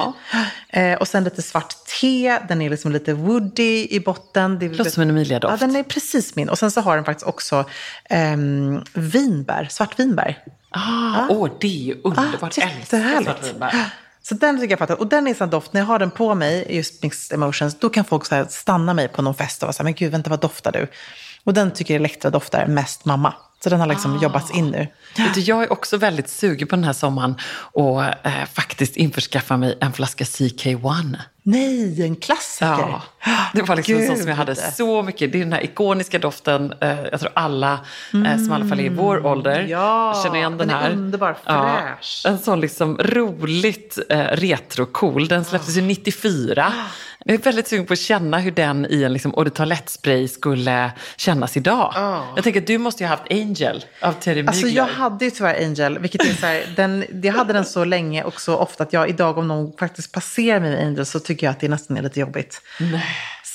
Eh, 0.69 0.93
och 0.93 1.08
sen 1.08 1.23
lite 1.23 1.41
svart 1.41 1.76
te, 2.02 2.39
den 2.47 2.62
är 2.62 2.69
liksom 2.69 2.91
lite 2.91 3.13
woody 3.13 3.88
i 3.89 4.00
botten. 4.00 4.60
Det 4.60 4.69
låter 4.69 4.91
som 4.91 5.04
en 5.04 5.10
Emilia-doft. 5.10 5.62
Ja, 5.62 5.67
den 5.67 5.76
är 5.76 5.84
precis 5.84 6.36
min. 6.36 6.50
Och 6.50 6.60
sen 6.60 6.71
så 6.71 6.82
har 6.82 6.95
den 6.95 7.06
faktiskt 7.06 7.28
också 7.28 7.65
eh, 8.10 8.38
vinbär, 8.93 9.67
svartvinbär. 9.69 10.43
Ah, 10.69 10.80
åh, 10.80 11.19
ah. 11.19 11.34
oh, 11.34 11.52
det 11.60 11.67
är 11.67 11.84
ju 11.84 11.93
underbart. 12.04 12.58
Ah, 12.58 12.62
Älskar 12.62 13.23
svartvinbär. 13.23 13.91
Så 14.21 14.36
den 14.36 14.60
tycker 14.60 14.71
jag 14.71 14.80
fattar. 14.80 15.00
Och 15.00 15.08
den 15.08 15.28
är 15.28 15.34
sån 15.34 15.50
doft, 15.50 15.73
när 15.73 15.82
jag 15.82 15.86
har 15.86 16.00
den 16.00 16.12
på 16.12 16.36
mig, 16.36 16.76
just 16.76 17.04
mixed 17.04 17.36
emotions, 17.36 17.80
då 17.80 17.89
kan 17.89 18.06
folk 18.06 18.26
så 18.26 18.45
stanna 18.50 18.93
mig 18.93 19.08
på 19.08 19.21
någon 19.21 19.36
fest 19.36 19.63
och 19.63 19.67
vara 19.67 19.73
så 19.73 19.78
här, 19.78 19.84
men 19.84 19.93
gud, 19.93 20.12
vänta, 20.12 20.30
vad 20.30 20.39
doftar 20.39 20.71
du? 20.71 20.88
Och 21.48 21.54
den 21.54 21.72
tycker 21.72 21.96
Elektra 21.96 22.30
doftar 22.30 22.68
mest 22.68 23.06
mamma. 23.06 23.34
Så 23.64 23.70
den 23.70 23.80
har 23.80 23.88
liksom 23.88 24.18
ah. 24.18 24.24
jobbats 24.24 24.52
in 24.52 24.68
nu. 24.68 24.88
Du, 25.34 25.40
jag 25.40 25.64
är 25.64 25.72
också 25.72 25.98
väldigt 25.98 26.30
sugen 26.30 26.68
på 26.68 26.76
den 26.76 26.84
här 26.84 26.94
sommaren 26.94 27.36
och 27.56 28.04
eh, 28.04 28.46
faktiskt 28.54 28.98
införskaffa 28.98 29.58
mig 29.58 29.78
en 29.82 29.94
flaska 29.94 30.24
CK1. 30.24 31.18
Nej, 31.44 32.02
en 32.02 32.16
klassiker. 32.16 32.66
Ja, 32.66 33.02
det 33.54 33.62
var 33.62 33.76
liksom 33.76 33.96
Gud. 33.96 34.08
sånt 34.08 34.20
som 34.20 34.28
jag 34.30 34.36
hade 34.36 34.56
så 34.56 35.04
mycket. 35.04 35.32
Det 35.32 35.38
är 35.38 35.44
den 35.44 35.54
här 35.54 35.64
ikoniska 35.64 36.20
doften. 36.20 36.74
Eh, 36.82 37.06
jag 37.12 37.20
tror 37.20 37.32
alla 37.36 37.80
mm. 38.14 38.26
eh, 38.26 38.38
som 38.38 38.52
i 38.52 38.56
alla 38.56 38.66
fall 38.66 38.80
är 38.80 38.84
i 38.84 38.90
vår 38.90 39.18
mm. 39.18 39.32
ålder 39.32 39.62
ja, 39.62 40.22
känner 40.24 40.36
igen 40.36 40.58
den, 40.58 40.68
den 40.68 40.78
här. 40.78 40.90
Är 40.90 40.94
underbar, 40.94 41.34
fräsch. 41.44 42.22
Ja, 42.24 42.30
en 42.30 42.40
sån 42.40 42.62
liksom 42.62 42.98
roligt 42.98 44.00
eh, 44.10 44.18
retro-cool. 44.18 45.28
Den 45.28 45.46
släpptes 45.46 45.78
ju 45.78 45.82
94. 45.82 46.74
Jag 47.28 47.34
är 47.34 47.38
väldigt 47.40 47.68
sugen 47.68 47.86
på 47.86 47.94
att 47.94 48.00
känna 48.00 48.40
hur 48.40 48.52
den 48.52 48.86
i 48.90 49.04
en 49.04 49.13
liksom, 49.13 49.34
eau 49.38 49.44
de 49.44 49.50
toilette-spray 49.50 50.28
skulle 50.28 50.92
kännas 51.18 51.58
idag. 51.58 51.94
Oh. 51.98 52.24
Jag 52.36 52.44
tänker 52.44 52.62
att 52.62 52.68
du 52.68 52.78
måste 52.78 53.04
ju 53.04 53.08
ha 53.08 53.16
haft 53.16 53.32
Angel 53.32 53.86
av 54.02 54.12
Terry 54.13 54.36
Mygler. 54.36 54.50
Alltså 54.50 54.68
jag 54.68 54.86
hade 54.86 55.26
ju 55.26 55.32
tyvärr 55.32 55.66
Angel, 55.66 56.00
vilket 56.00 56.22
är 56.26 56.34
så 56.34 56.46
här, 56.46 56.63
den, 56.76 57.06
jag 57.24 57.34
hade 57.34 57.54
den 57.54 57.66
så 57.66 57.86
länge 57.86 58.24
och 58.24 58.42
så 58.42 58.58
ofta 58.58 58.84
att 58.84 58.94
jag 58.94 59.10
idag 59.10 59.38
om 59.38 59.48
någon 59.48 59.74
faktiskt 59.78 60.12
passerar 60.12 60.60
mig 60.60 60.72
med 60.72 60.88
Angel 60.88 61.06
så 61.06 61.20
tycker 61.20 61.48
jag 61.48 61.52
att 61.52 61.60
det 61.60 61.68
nästan 61.68 61.98
är 61.98 62.02
lite 62.02 62.20
jobbigt. 62.20 62.62
Nej. 62.80 63.04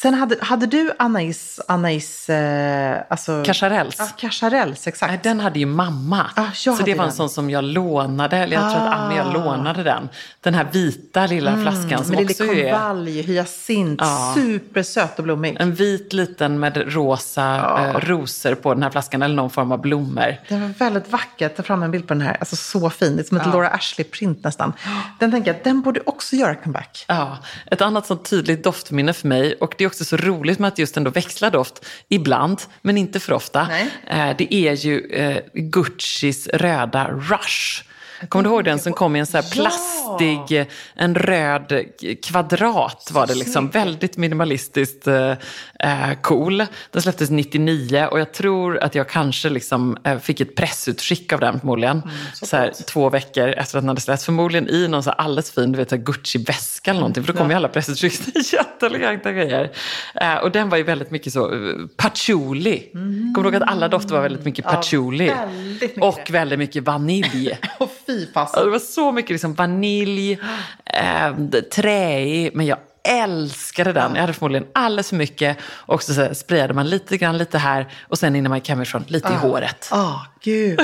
Sen 0.02 0.14
hade, 0.14 0.36
hade 0.40 0.66
du 0.66 0.92
Anais, 0.98 1.60
Anais 1.68 2.28
eh, 2.28 3.02
alltså... 3.08 3.42
Cacharels. 3.44 3.96
Ja, 3.98 4.08
Cacharels, 4.16 4.86
exakt. 4.86 5.10
Nej, 5.10 5.20
den 5.22 5.40
hade 5.40 5.58
ju 5.58 5.66
mamma. 5.66 6.30
Ah, 6.36 6.52
så 6.54 6.82
det 6.84 6.94
var 6.94 7.04
en 7.04 7.12
sån 7.12 7.30
som 7.30 7.50
jag 7.50 7.64
lånade, 7.64 8.36
eller 8.36 8.56
jag 8.56 8.64
ah. 8.66 8.70
tror 8.74 8.86
att 8.86 8.94
Annie 8.94 9.16
jag 9.16 9.32
lånade 9.32 9.82
den. 9.82 10.08
Den 10.40 10.54
här 10.54 10.66
vita 10.72 11.26
lilla 11.26 11.50
mm, 11.50 11.62
flaskan 11.62 12.04
som 12.04 12.18
också 12.18 12.44
är... 12.44 12.72
konvalj, 12.72 13.22
hyacint, 13.68 14.00
ah. 14.02 14.34
supersöt 14.34 15.18
och 15.18 15.24
blommig. 15.24 15.56
En 15.60 15.74
vit 15.74 16.12
liten 16.12 16.60
med 16.60 16.94
rosa 16.94 17.56
eh, 17.78 18.00
rosor 18.00 18.54
på 18.54 18.74
den 18.74 18.82
här 18.82 18.90
flaskan, 18.90 19.22
eller 19.22 19.34
någon 19.34 19.50
form 19.50 19.72
av 19.72 19.80
blommor. 19.80 20.36
Den 20.48 20.60
var 20.60 20.68
väldigt 20.68 21.08
vacker, 21.08 21.48
ta 21.48 21.62
fram 21.62 21.82
en 21.82 21.90
bild 21.90 22.08
på 22.08 22.14
den 22.14 22.20
här, 22.20 22.36
alltså 22.40 22.56
så 22.56 22.90
fin. 22.90 23.16
Det 23.16 23.22
är 23.22 23.24
som 23.24 23.36
ett 23.36 23.46
Laura 23.46 23.68
Ashley-print 23.68 24.38
nästan. 24.44 24.72
Den 25.18 25.30
tänker 25.30 25.54
jag, 25.54 25.64
den 25.64 25.80
borde 25.80 26.00
också 26.06 26.36
göra 26.36 26.54
comeback. 26.54 27.04
Ja, 27.08 27.38
ett 27.66 27.82
annat 27.82 28.06
sånt 28.06 28.30
tydligt 28.30 28.64
doftminne 28.64 29.12
för 29.12 29.28
mig, 29.28 29.54
och 29.54 29.74
det 29.78 29.84
är 29.84 29.88
också 29.88 30.04
så 30.04 30.16
roligt 30.16 30.58
med 30.58 30.68
att 30.68 30.78
just 30.78 30.96
ändå 30.96 31.10
växla 31.10 31.50
doft 31.50 31.84
ibland, 32.08 32.60
men 32.82 32.98
inte 32.98 33.20
för 33.20 33.32
ofta. 33.32 33.68
Eh, 34.06 34.36
det 34.38 34.54
är 34.54 34.72
ju 34.72 35.06
eh, 35.06 35.38
Guccis 35.54 36.48
röda 36.48 37.08
Rush. 37.08 37.84
Kommer 38.28 38.42
du 38.42 38.50
ihåg 38.50 38.64
den 38.64 38.78
som 38.78 38.92
kom 38.92 39.16
i 39.16 39.20
en 39.20 39.26
så 39.26 39.42
plastig, 39.42 40.66
en 40.94 41.14
röd 41.14 41.84
kvadrat 42.22 43.10
var 43.12 43.26
det 43.26 43.34
liksom. 43.34 43.70
Väldigt 43.70 44.16
minimalistiskt 44.16 45.06
eh, 45.06 45.30
eh, 45.78 46.12
cool. 46.22 46.64
Den 46.90 47.02
släpptes 47.02 47.30
99 47.30 48.06
och 48.10 48.20
jag 48.20 48.32
tror 48.32 48.78
att 48.78 48.94
jag 48.94 49.08
kanske 49.08 49.50
liksom 49.50 49.96
eh, 50.04 50.18
fick 50.18 50.40
ett 50.40 50.54
pressutskick 50.54 51.32
av 51.32 51.40
den 51.40 51.60
förmodligen. 51.60 51.96
Mm, 51.96 52.16
så 52.32 52.56
här, 52.56 52.72
två 52.86 53.10
veckor 53.10 53.48
efter 53.48 53.78
att 53.78 53.82
den 53.82 53.88
hade 53.88 54.00
släppts. 54.00 54.24
Förmodligen 54.24 54.68
i 54.68 54.88
någon 54.88 55.02
så 55.02 55.10
här 55.10 55.20
alldeles 55.20 55.50
fin 55.50 55.72
du 55.72 55.78
vet, 55.78 55.90
Gucci-väska 55.90 56.90
eller 56.90 57.00
någonting. 57.00 57.24
För 57.24 57.32
då 57.32 57.38
kom 57.38 57.50
ju 57.50 57.56
alla 57.56 57.68
pressutskick. 57.68 58.20
Jätteeleganta 58.52 59.32
grejer. 59.32 59.70
Eh, 60.14 60.36
och 60.36 60.50
den 60.50 60.68
var 60.68 60.76
ju 60.76 60.82
väldigt 60.82 61.10
mycket 61.10 61.32
så 61.32 61.50
uh, 61.50 61.86
patchouli. 61.96 62.88
Kommer 62.92 63.42
du 63.42 63.56
ihåg 63.56 63.62
att 63.62 63.68
alla 63.68 63.88
dofter 63.88 64.14
var 64.14 64.22
väldigt 64.22 64.44
mycket 64.44 64.64
patchouli? 64.64 65.28
väldigt 65.28 65.80
mycket. 65.80 66.02
Och 66.02 66.30
väldigt 66.30 66.58
mycket 66.58 66.84
vanilj. 66.84 67.58
Fy 68.12 68.22
Ja, 68.24 68.30
fasen. 68.34 68.64
det 68.64 68.70
var 68.70 68.78
så 68.78 69.12
mycket 69.12 69.30
liksom 69.30 69.54
vanilj, 69.54 70.38
eh, 70.84 71.32
träig, 71.72 72.50
men 72.54 72.66
jag 72.66 72.78
älskade 73.08 73.92
den. 73.92 74.14
Jag 74.14 74.20
hade 74.20 74.32
förmodligen 74.32 74.66
alldeles 74.74 75.08
för 75.08 75.16
mycket. 75.16 75.56
Och 75.72 76.02
så, 76.02 76.14
så 76.14 76.34
sprayade 76.34 76.74
man 76.74 76.88
lite 76.90 77.16
grann, 77.16 77.38
lite 77.38 77.58
här 77.58 77.92
och 78.08 78.18
sen 78.18 78.36
innan 78.36 78.50
man 78.50 78.58
gick 78.58 78.68
hemifrån, 78.68 79.04
lite 79.08 79.28
i 79.32 79.36
håret. 79.36 79.88
Ah, 79.90 80.18
gud. 80.42 80.80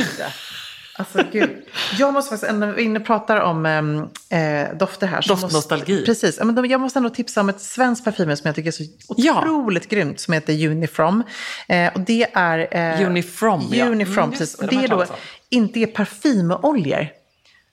Alltså 0.99 1.23
gud. 1.33 1.51
Jag 1.99 2.12
måste 2.14 2.31
faktiskt, 2.37 2.53
när 2.55 2.73
vi 2.73 2.83
inne 2.83 3.01
pratar 3.01 3.41
om 3.41 3.67
ehm, 3.67 3.99
eh, 4.31 4.77
dofter 4.79 5.07
här. 5.07 5.21
så 5.23 5.35
Doftnostalgi. 5.35 5.93
Måste, 5.93 6.07
precis. 6.07 6.38
Ja, 6.41 6.67
Jag 6.67 6.81
måste 6.81 6.99
ändå 6.99 7.11
tipsa 7.11 7.41
om 7.41 7.49
ett 7.49 7.61
svenskt 7.61 8.05
parfymhus 8.05 8.38
som 8.38 8.47
jag 8.49 8.55
tycker 8.55 8.69
är 8.69 8.73
så 8.73 8.83
Ja. 9.17 9.41
otroligt 9.41 9.88
grymt. 9.88 10.21
Som 10.21 10.35
heter 10.35 10.67
Unifrom. 10.69 11.23
Eh, 11.69 11.93
och 11.95 12.01
det 12.01 12.27
är... 12.35 12.69
Eh, 13.01 13.07
Unifrom, 13.07 13.69
ja. 13.73 13.87
Unifrom, 13.87 14.25
Mm, 14.25 14.31
precis. 14.38 14.55
Och 14.55 14.67
de 14.67 14.77
det 14.77 14.85
är 14.85 14.88
då 14.88 15.05
inte 15.51 15.81
är 15.81 15.87
parfymoljor. 15.87 17.09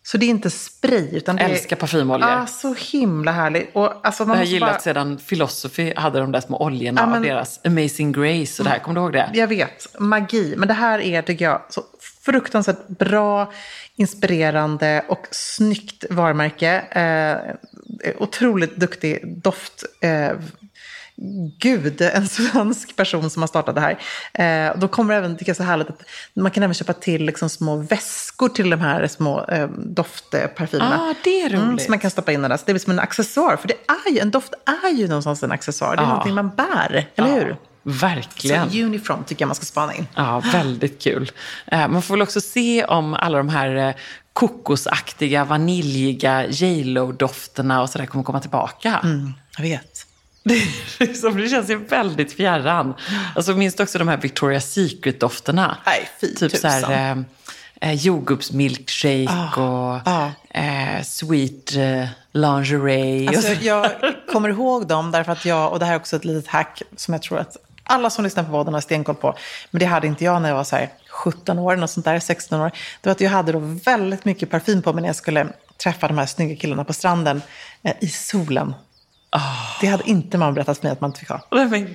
Så 0.07 0.17
det 0.17 0.25
är 0.25 0.29
inte 0.29 0.49
spray. 0.49 1.09
Utan 1.17 1.35
det 1.35 1.41
Älskar 1.41 1.75
är, 1.75 1.79
parfymoljor. 1.79 2.29
Ja, 2.29 2.45
så 2.47 2.73
himla 2.73 3.31
härligt. 3.31 3.69
Och, 3.75 4.05
alltså, 4.07 4.25
man 4.25 4.37
det 4.37 4.43
har 4.43 4.45
gillat 4.47 4.69
bara- 4.69 4.79
sedan 4.79 5.17
Philosophy 5.17 5.93
hade 5.95 6.19
de 6.19 6.31
där 6.31 6.41
små 6.41 6.57
oljorna 6.63 7.01
Ja, 7.01 7.05
men- 7.07 7.15
av 7.15 7.21
deras 7.21 7.59
Amazing 7.63 8.11
Grace 8.11 8.61
och 8.61 8.63
det 8.63 8.69
här. 8.69 8.79
Kommer 8.79 8.95
du 8.95 9.01
ihåg 9.01 9.13
det? 9.13 9.29
Jag 9.33 9.47
vet, 9.47 9.87
magi. 9.99 10.53
Men 10.57 10.67
det 10.67 10.73
här 10.73 10.99
är, 10.99 11.21
tycker 11.21 11.45
jag, 11.45 11.61
så 11.69 11.81
fruktansvärt 12.25 12.87
bra, 12.87 13.51
inspirerande 13.95 15.05
och 15.07 15.27
snyggt 15.31 16.03
varumärke. 16.09 16.71
Eh, 16.79 18.13
otroligt 18.19 18.75
duktig 18.75 19.37
doft. 19.41 19.83
Eh, 20.01 20.29
Gud, 21.59 22.01
en 22.01 22.27
svensk 22.27 22.95
person 22.95 23.29
som 23.29 23.41
har 23.41 23.47
startat 23.47 23.75
det 23.75 23.81
här. 23.81 24.67
Eh, 24.69 24.77
då 24.79 24.87
kommer 24.87 25.13
det 25.13 25.17
även, 25.17 25.37
tycker 25.37 25.49
jag, 25.49 25.57
så 25.57 25.63
härligt 25.63 25.89
att 25.89 26.01
man 26.33 26.51
kan 26.51 26.63
även 26.63 26.73
köpa 26.73 26.93
till 26.93 27.25
liksom 27.25 27.49
små 27.49 27.75
väskor 27.75 28.49
till 28.49 28.69
de 28.69 28.79
här 28.81 29.07
små 29.07 29.45
eh, 29.45 29.67
doftparfymerna. 29.77 30.95
Ah, 31.01 31.13
det 31.23 31.41
är 31.41 31.49
Mm, 31.53 31.69
roligt. 31.69 31.83
som 31.83 31.91
man 31.91 31.99
kan 31.99 32.11
stoppa 32.11 32.31
in 32.31 32.41
där. 32.41 32.57
Så 32.57 32.63
det 32.65 32.73
blir 32.73 32.81
som 32.81 32.91
en 32.93 32.99
accessoar. 32.99 33.57
För 33.57 33.67
det 33.67 33.73
är 34.07 34.11
ju, 34.13 34.19
en 34.19 34.31
doft 34.31 34.53
är 34.83 34.89
ju 34.93 35.07
någonstans 35.07 35.43
en 35.43 35.51
accessoar. 35.51 35.95
Det 35.95 36.01
är 36.01 36.03
Ja. 36.03 36.09
någonting 36.09 36.33
man 36.35 36.49
bär, 36.49 37.07
eller 37.15 37.29
hur? 37.33 37.57
Verkligen. 37.83 38.71
Så 38.71 38.77
Unifrom 38.77 39.23
tycker 39.23 39.41
jag 39.43 39.47
man 39.47 39.55
ska 39.55 39.65
spana 39.65 39.93
in. 39.93 40.07
Ja, 40.15 40.39
väldigt 40.51 41.01
kul. 41.03 41.31
Eh, 41.67 41.87
Man 41.87 42.01
får 42.01 42.13
väl 42.13 42.21
också 42.21 42.41
se 42.41 42.85
om 42.85 43.13
alla 43.13 43.37
de 43.37 43.49
här 43.49 43.75
eh, 43.75 43.93
kokosaktiga, 44.33 45.43
vaniljiga 45.45 46.45
J.Lo-dofterna 46.47 47.81
och 47.81 47.89
sådär 47.89 48.05
kommer 48.05 48.23
komma 48.23 48.39
tillbaka. 48.39 48.99
Jag 49.57 49.63
vet. 49.63 49.94
Det, 50.47 50.61
liksom, 50.99 51.37
det 51.37 51.49
känns 51.49 51.69
ju 51.69 51.75
väldigt 51.77 52.33
fjärran. 52.33 52.93
Alltså, 53.35 53.55
minns 53.55 53.75
du 53.75 53.83
också 53.83 53.97
de 53.99 54.07
här 54.07 54.17
Victoria's 54.17 54.59
Secret-dofterna? 54.59 55.77
Nej, 55.85 56.09
fy 56.21 56.27
Typ 56.27 56.37
så 56.37 56.49
tusan. 56.49 56.83
här, 56.83 57.11
eh, 57.81 57.89
eh, 57.89 57.93
jordgubbsmilkshake 57.93 59.27
Ah, 59.29 59.61
och 59.61 60.01
ah. 60.05 60.29
eh, 60.49 61.03
sweet 61.03 61.75
eh, 61.75 62.07
lingerie. 62.31 63.29
Alltså, 63.29 63.55
så. 63.55 63.65
jag 63.65 63.91
kommer 64.31 64.49
ihåg 64.49 64.87
dem 64.87 65.11
därför 65.11 65.31
att 65.31 65.45
jag, 65.45 65.71
och 65.71 65.79
det 65.79 65.85
här 65.85 65.93
är 65.93 65.97
också 65.97 66.15
ett 66.15 66.25
litet 66.25 66.47
hack 66.47 66.81
som 66.95 67.13
jag 67.13 67.21
tror 67.23 67.39
att 67.39 67.57
alla 67.83 68.09
som 68.09 68.23
lyssnar 68.23 68.43
på 68.43 68.51
podden 68.51 68.73
har 68.73 68.81
stenkoll 68.81 69.15
på. 69.15 69.35
Men 69.71 69.79
det 69.79 69.85
hade 69.85 70.07
inte 70.07 70.23
jag 70.23 70.41
när 70.41 70.49
jag 70.49 70.55
var 70.55 70.63
så 70.63 70.75
här 70.75 70.89
17 71.09 71.59
år, 71.59 71.75
något 71.75 71.89
sånt 71.89 72.05
där, 72.05 72.19
16 72.19 72.61
år. 72.61 72.71
Det 73.01 73.09
var 73.09 73.11
att 73.11 73.21
jag 73.21 73.29
hade 73.29 73.51
då 73.51 73.59
väldigt 73.59 74.25
mycket 74.25 74.49
parfym 74.49 74.81
på 74.81 74.93
mig 74.93 75.01
när 75.01 75.09
jag 75.09 75.15
skulle 75.15 75.47
träffa 75.83 76.07
de 76.07 76.17
här 76.17 76.25
snygga 76.25 76.55
killarna 76.55 76.83
på 76.83 76.93
stranden 76.93 77.41
eh, 77.83 77.93
i 77.99 78.07
solen. 78.07 78.73
Det 79.81 79.87
hade 79.87 80.09
inte 80.09 80.37
mamma 80.37 80.51
berättat 80.51 80.77
för 80.77 80.83
mig 80.85 80.91
att 80.91 81.01
man 81.01 81.09
inte 81.09 81.19
fick 81.19 81.29
ha. 81.29 81.41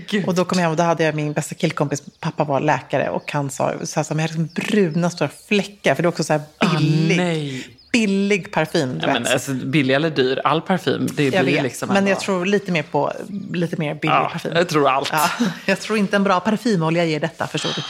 Gud. 0.09 0.27
Och 0.29 0.35
då 0.35 0.45
kom 0.45 0.59
jag 0.59 0.63
hem 0.63 0.71
och 0.71 0.77
då 0.77 0.83
hade 0.83 1.05
jag 1.05 1.15
min 1.15 1.33
bästa 1.33 1.55
killkompis, 1.55 2.03
pappa 2.21 2.45
var 2.45 2.61
läkare 2.61 3.11
och 3.11 3.33
han 3.33 3.51
sa 3.51 3.73
så 3.85 4.01
här, 4.01 4.05
så 4.05 4.15
här, 4.15 4.21
jag 4.21 4.29
liksom 4.29 4.49
bruna 4.55 5.11
stora 5.11 5.31
fläckar, 5.49 5.95
för 5.95 6.03
det 6.03 6.07
är 6.07 6.09
också 6.09 6.25
så 6.25 6.33
här 6.33 6.43
billig, 6.79 7.17
nej. 7.17 7.67
billig 7.93 8.53
parfym. 8.53 8.99
Ja, 9.03 9.07
men, 9.07 9.27
alltså, 9.27 9.53
billig 9.53 9.95
eller 9.95 10.11
dyr, 10.11 10.41
all 10.45 10.61
parfym, 10.63 11.09
det 11.15 11.25
Jag 11.25 11.45
blir 11.45 11.55
vet, 11.55 11.63
liksom 11.63 11.89
men 11.89 11.97
ändå- 11.97 12.11
jag 12.11 12.21
tror 12.21 12.47
lite 12.47 12.73
mer 12.73 12.83
på 12.83 13.13
lite 13.53 13.77
mer 13.77 13.95
billig 13.95 14.15
Ja, 14.15 14.29
parfym. 14.33 14.53
jag 14.55 14.69
tror 14.69 14.89
allt. 14.89 15.09
Ja, 15.13 15.31
jag 15.67 15.81
tror 15.81 15.99
inte 15.99 16.17
en 16.17 16.25
bra 16.25 16.41
parfymolja 16.41 17.05
ger 17.05 17.21
detta, 17.21 17.47
förstår 17.47 17.71
du. 17.77 17.81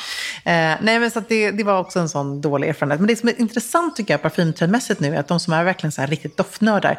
Eh, 0.51 0.77
nej, 0.83 0.99
men 0.99 1.11
så 1.11 1.23
det, 1.29 1.51
det 1.51 1.65
var 1.65 1.79
också 1.79 1.99
en 2.01 2.09
sån 2.09 2.41
dålig 2.41 2.69
erfarenhet. 2.69 3.01
Men 3.01 3.07
det 3.09 3.17
som 3.17 3.29
är 3.29 3.41
intressant 3.41 3.97
tycker 3.97 4.15
jag 4.15 4.23
parfymtrendmässigt 4.23 5.01
nu 5.01 5.15
är 5.15 5.21
att 5.21 5.29
de 5.29 5.41
som 5.41 5.53
är 5.53 5.65
verkligen 5.65 5.93
så 5.93 6.01
här 6.01 6.09
riktigt 6.09 6.37
doftnördar, 6.37 6.99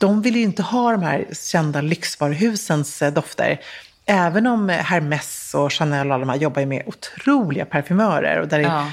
de 0.00 0.22
vill 0.22 0.36
ju 0.36 0.42
inte 0.42 0.62
ha 0.62 0.92
de 0.92 1.02
här 1.02 1.26
kända 1.32 1.80
lyxvaruhusens 1.80 3.02
eh, 3.02 3.12
dofter. 3.12 3.60
Även 4.06 4.46
om 4.46 4.70
Hermès 4.70 5.54
och 5.54 5.72
Chanel 5.72 6.08
och 6.08 6.14
alla 6.14 6.24
de 6.26 6.28
här 6.28 6.36
jobbar 6.36 6.60
ju 6.60 6.66
med 6.66 6.82
otroliga 6.86 7.64
parfymörer. 7.64 8.40
Och 8.40 8.48
där 8.48 8.58
är, 8.58 8.62
Ja. 8.62 8.86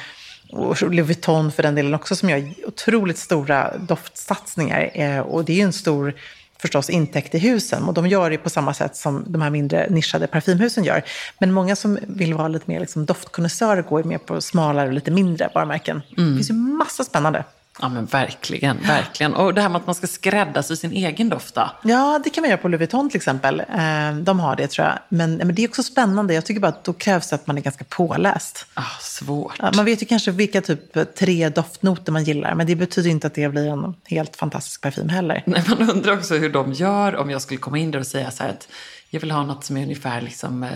och 0.52 0.82
Louis 0.82 1.06
Vuitton 1.08 1.52
för 1.52 1.64
den 1.64 1.76
delen 1.76 1.94
också 1.94 2.16
som 2.16 2.30
gör 2.30 2.50
otroligt 2.68 3.18
stora 3.18 3.78
doftsatsningar. 3.78 4.90
Eh, 4.94 5.20
och 5.20 5.46
det 5.46 5.54
är 5.54 5.58
ju 5.58 5.62
en 5.64 5.74
stor 5.74 6.14
förstås 6.62 6.90
intäkt 6.90 7.36
i 7.36 7.40
husen. 7.40 7.84
Och 7.84 7.94
de 7.94 8.08
gör 8.08 8.30
det 8.30 8.38
på 8.38 8.50
samma 8.50 8.74
sätt 8.74 8.96
som 8.96 9.24
de 9.28 9.42
här 9.42 9.50
mindre 9.50 9.88
nischade 9.90 10.28
parfymhusen 10.28 10.84
gör. 10.84 11.02
Men 11.40 11.52
många 11.52 11.76
som 11.76 12.00
vill 12.08 12.34
vara 12.34 12.48
lite 12.48 12.66
mer 12.68 12.80
liksom, 12.80 13.06
doftkonnässörer 13.06 13.82
går 13.82 14.02
ju 14.02 14.08
mer 14.08 14.18
på 14.18 14.42
smalare 14.42 14.88
och 14.88 14.94
lite 14.94 15.12
mindre 15.12 15.50
varumärken. 15.56 16.02
Det 16.10 16.16
finns 16.38 16.50
ju 16.50 16.54
massa 16.54 17.04
spännande. 17.04 17.44
Ja 17.82 17.90
men 17.90 18.06
verkligen, 18.06 18.78
verkligen. 18.88 19.34
Och 19.34 19.54
det 19.54 19.62
här 19.62 19.70
med 19.70 19.80
att 19.80 19.86
man 19.86 19.96
ska 19.96 20.08
skräddarsy 20.08 20.76
sin 20.76 20.92
egen 20.92 21.30
doft 21.30 21.56
då? 21.56 21.70
Ja, 21.84 22.22
det 22.24 22.30
kan 22.30 22.42
man 22.42 22.50
göra 22.50 22.62
på 22.62 22.68
Louis 22.68 22.80
Vuitton 22.80 23.10
till 23.10 23.18
exempel. 23.18 23.60
Eh, 23.60 24.16
De 24.22 24.40
har 24.40 24.56
det 24.56 24.68
tror 24.68 24.88
jag. 24.88 25.00
Men, 25.10 25.36
men 25.36 25.56
det 25.56 25.64
är 25.64 25.68
också 25.68 25.84
spännande. 25.84 26.34
Jag 26.34 26.46
tycker 26.46 26.62
bara 26.62 26.68
att 26.68 26.84
då 26.84 26.94
krävs 26.94 27.30
det 27.30 27.36
att 27.36 27.48
man 27.48 27.58
är 27.58 27.62
ganska 27.62 27.84
påläst. 27.90 28.66
Ah, 28.74 28.84
svårt. 29.02 29.76
Man 29.76 29.86
vet 29.86 30.02
ju 30.02 30.06
kanske 30.06 30.32
vilka 30.32 30.62
typ 30.62 31.16
tre 31.16 31.50
doftnoter 31.50 32.12
man 32.12 32.24
gillar, 32.24 32.56
men 32.56 32.68
det 32.68 32.76
betyder 32.76 33.10
inte 33.10 33.28
att 33.28 33.34
det 33.34 33.50
blir 33.50 33.68
en 33.68 33.96
helt 34.06 34.36
fantastisk 34.36 34.82
parfym 34.82 35.10
heller. 35.10 35.44
Nej, 35.46 35.64
man 35.70 35.90
undrar 35.90 36.14
också 36.14 36.36
hur 36.36 36.50
de 36.50 36.74
gör 36.74 37.16
om 37.16 37.30
jag 37.30 37.42
skulle 37.42 37.58
komma 37.58 37.78
in 37.78 37.92
där 37.92 38.00
och 38.00 38.08
säga 38.08 38.32
så 38.32 38.44
här 38.44 38.50
att 38.50 38.68
jag 39.10 39.20
vill 39.20 39.32
ha 39.32 39.44
något 39.44 39.64
som 39.64 39.78
är 39.78 39.84
ungefär 39.84 40.22
liksom 40.22 40.64
eh, 40.64 40.70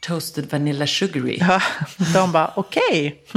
toasted 0.00 0.50
vanilla 0.52 0.86
sugary. 0.86 1.36
Ja, 1.40 1.62
de 2.14 2.32
bara, 2.32 2.52
okej. 2.56 3.24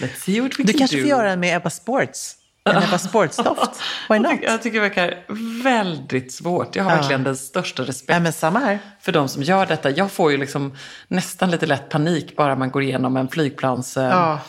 Let's 0.00 0.16
see 0.24 0.40
what 0.40 0.58
we 0.58 0.64
Du 0.64 0.72
can 0.72 0.78
kanske 0.78 0.96
do. 0.96 1.02
får 1.02 1.08
göra 1.10 1.30
det 1.30 1.36
med 1.36 1.56
Ebba 1.56 1.70
Sports. 1.70 2.36
En 2.64 2.82
Ebba 2.82 2.98
Sports-doft. 2.98 3.80
Why 4.10 4.18
not? 4.18 4.32
Jag 4.42 4.62
tycker 4.62 4.80
det 4.80 4.88
verkar 4.88 5.14
väldigt 5.62 6.32
svårt. 6.32 6.76
Jag 6.76 6.84
har 6.84 6.90
Ja. 6.90 6.96
verkligen 6.96 7.24
den 7.24 7.36
största 7.36 7.82
respekt 7.82 8.10
Ja, 8.10 8.20
men 8.20 8.32
samma 8.32 8.58
här. 8.58 8.78
för 9.00 9.12
de 9.12 9.28
som 9.28 9.42
gör 9.42 9.66
detta. 9.66 9.90
Jag 9.90 10.12
får 10.12 10.30
ju 10.32 10.36
liksom 10.36 10.74
nästan 11.08 11.50
lite 11.50 11.66
lätt 11.66 11.88
panik 11.88 12.36
bara 12.36 12.56
man 12.56 12.70
går 12.70 12.82
igenom 12.82 13.16
en 13.16 13.28
flygplans... 13.28 13.96
eh, 13.96 14.04
Ja. 14.04 14.40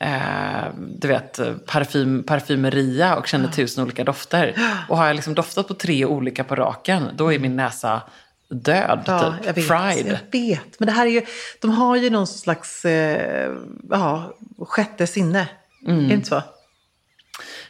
Eh, 0.00 0.68
du 0.98 1.08
vet, 1.08 1.40
parfym, 1.66 2.22
parfymeria 2.22 3.16
och 3.16 3.26
känner 3.26 3.48
tusen 3.48 3.84
olika 3.84 4.04
dofter. 4.04 4.54
Och 4.88 4.96
har 4.96 5.06
jag 5.06 5.16
liksom 5.16 5.34
doftat 5.34 5.68
på 5.68 5.74
tre 5.74 6.04
olika 6.04 6.44
på 6.44 6.56
raken, 6.56 7.08
då 7.14 7.32
är 7.32 7.38
min 7.38 7.56
näsa 7.56 8.02
död. 8.50 9.02
Ja, 9.06 9.34
typ. 9.36 9.46
jag 9.46 9.54
vet. 9.54 9.66
Fried. 9.68 10.18
Jag 10.32 10.40
vet. 10.40 10.80
Men 10.80 10.86
det 10.86 10.92
här 10.92 11.06
är 11.06 11.10
ju, 11.10 11.22
de 11.60 11.70
har 11.70 11.96
ju 11.96 12.10
någon 12.10 12.26
slags 12.26 12.84
eh, 12.84 13.52
ja, 13.90 14.36
sjätte 14.68 15.06
sinne. 15.06 15.48
Mm. 15.86 16.04
Är 16.04 16.08
det 16.08 16.14
inte 16.14 16.28
så? 16.28 16.42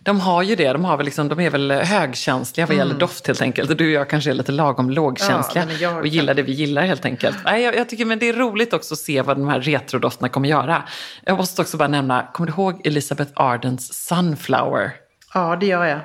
De 0.00 0.20
har 0.20 0.42
ju 0.42 0.56
det. 0.56 0.72
De, 0.72 0.84
har 0.84 0.96
väl 0.96 1.04
liksom, 1.06 1.28
de 1.28 1.40
är 1.40 1.50
väl 1.50 1.70
högkänsliga 1.72 2.66
vad 2.66 2.76
gäller 2.76 2.94
doft 2.94 3.26
helt 3.26 3.42
enkelt. 3.42 3.78
Du 3.78 3.86
och 3.86 3.92
jag 3.92 4.10
kanske 4.10 4.30
är 4.30 4.34
lite 4.34 4.52
lagom 4.52 4.90
lågkänsliga. 4.90 5.62
Mm. 5.64 5.74
Ja, 5.76 5.80
jag- 5.90 5.98
och 5.98 6.06
gillar 6.06 6.34
det 6.34 6.42
vi 6.42 6.52
gillar 6.52 6.82
helt 6.82 7.04
enkelt. 7.04 7.36
Nej, 7.44 7.62
jag, 7.62 7.76
jag 7.76 7.88
tycker 7.88 8.04
men 8.04 8.18
det 8.18 8.28
är 8.28 8.32
roligt 8.32 8.72
också 8.72 8.94
att 8.94 8.98
se 8.98 9.22
vad 9.22 9.36
de 9.38 9.48
här 9.48 9.60
retrodofterna 9.60 10.28
kommer 10.28 10.48
göra. 10.48 10.82
Jag 11.24 11.36
måste 11.36 11.62
också 11.62 11.76
bara 11.76 11.88
nämna, 11.88 12.28
kommer 12.32 12.46
du 12.46 12.52
ihåg 12.52 12.86
Elizabeth 12.86 13.30
Ardens 13.34 13.94
Sunflower? 14.06 14.90
Ja, 15.34 15.56
det 15.60 15.66
gör 15.66 15.84
jag. 15.84 16.00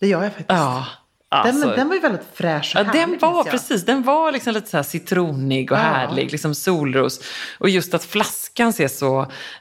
Det 0.00 0.06
gör 0.06 0.22
jag 0.22 0.32
faktiskt. 0.32 0.48
Ja, 0.58 0.86
Alltså, 1.28 1.66
den, 1.66 1.76
den 1.76 1.88
var 1.88 1.94
ju 1.94 2.00
väldigt 2.00 2.26
fräsch 2.34 2.72
och 2.76 2.80
Ja, 2.80 2.84
härlig, 2.84 3.20
den 3.20 3.30
var 3.30 3.44
precis, 3.44 3.84
den 3.84 4.02
var 4.02 4.32
liksom 4.32 4.52
lite 4.54 4.70
så 4.70 4.76
här 4.76 4.84
citronig 4.84 5.72
och 5.72 5.78
Ja. 5.78 5.82
härlig, 5.82 6.32
liksom 6.32 6.54
solros. 6.54 7.20
Och 7.58 7.68
just 7.68 7.94
att 7.94 8.04
flaskan 8.04 8.72
ser 8.72 8.88
så 8.88 9.20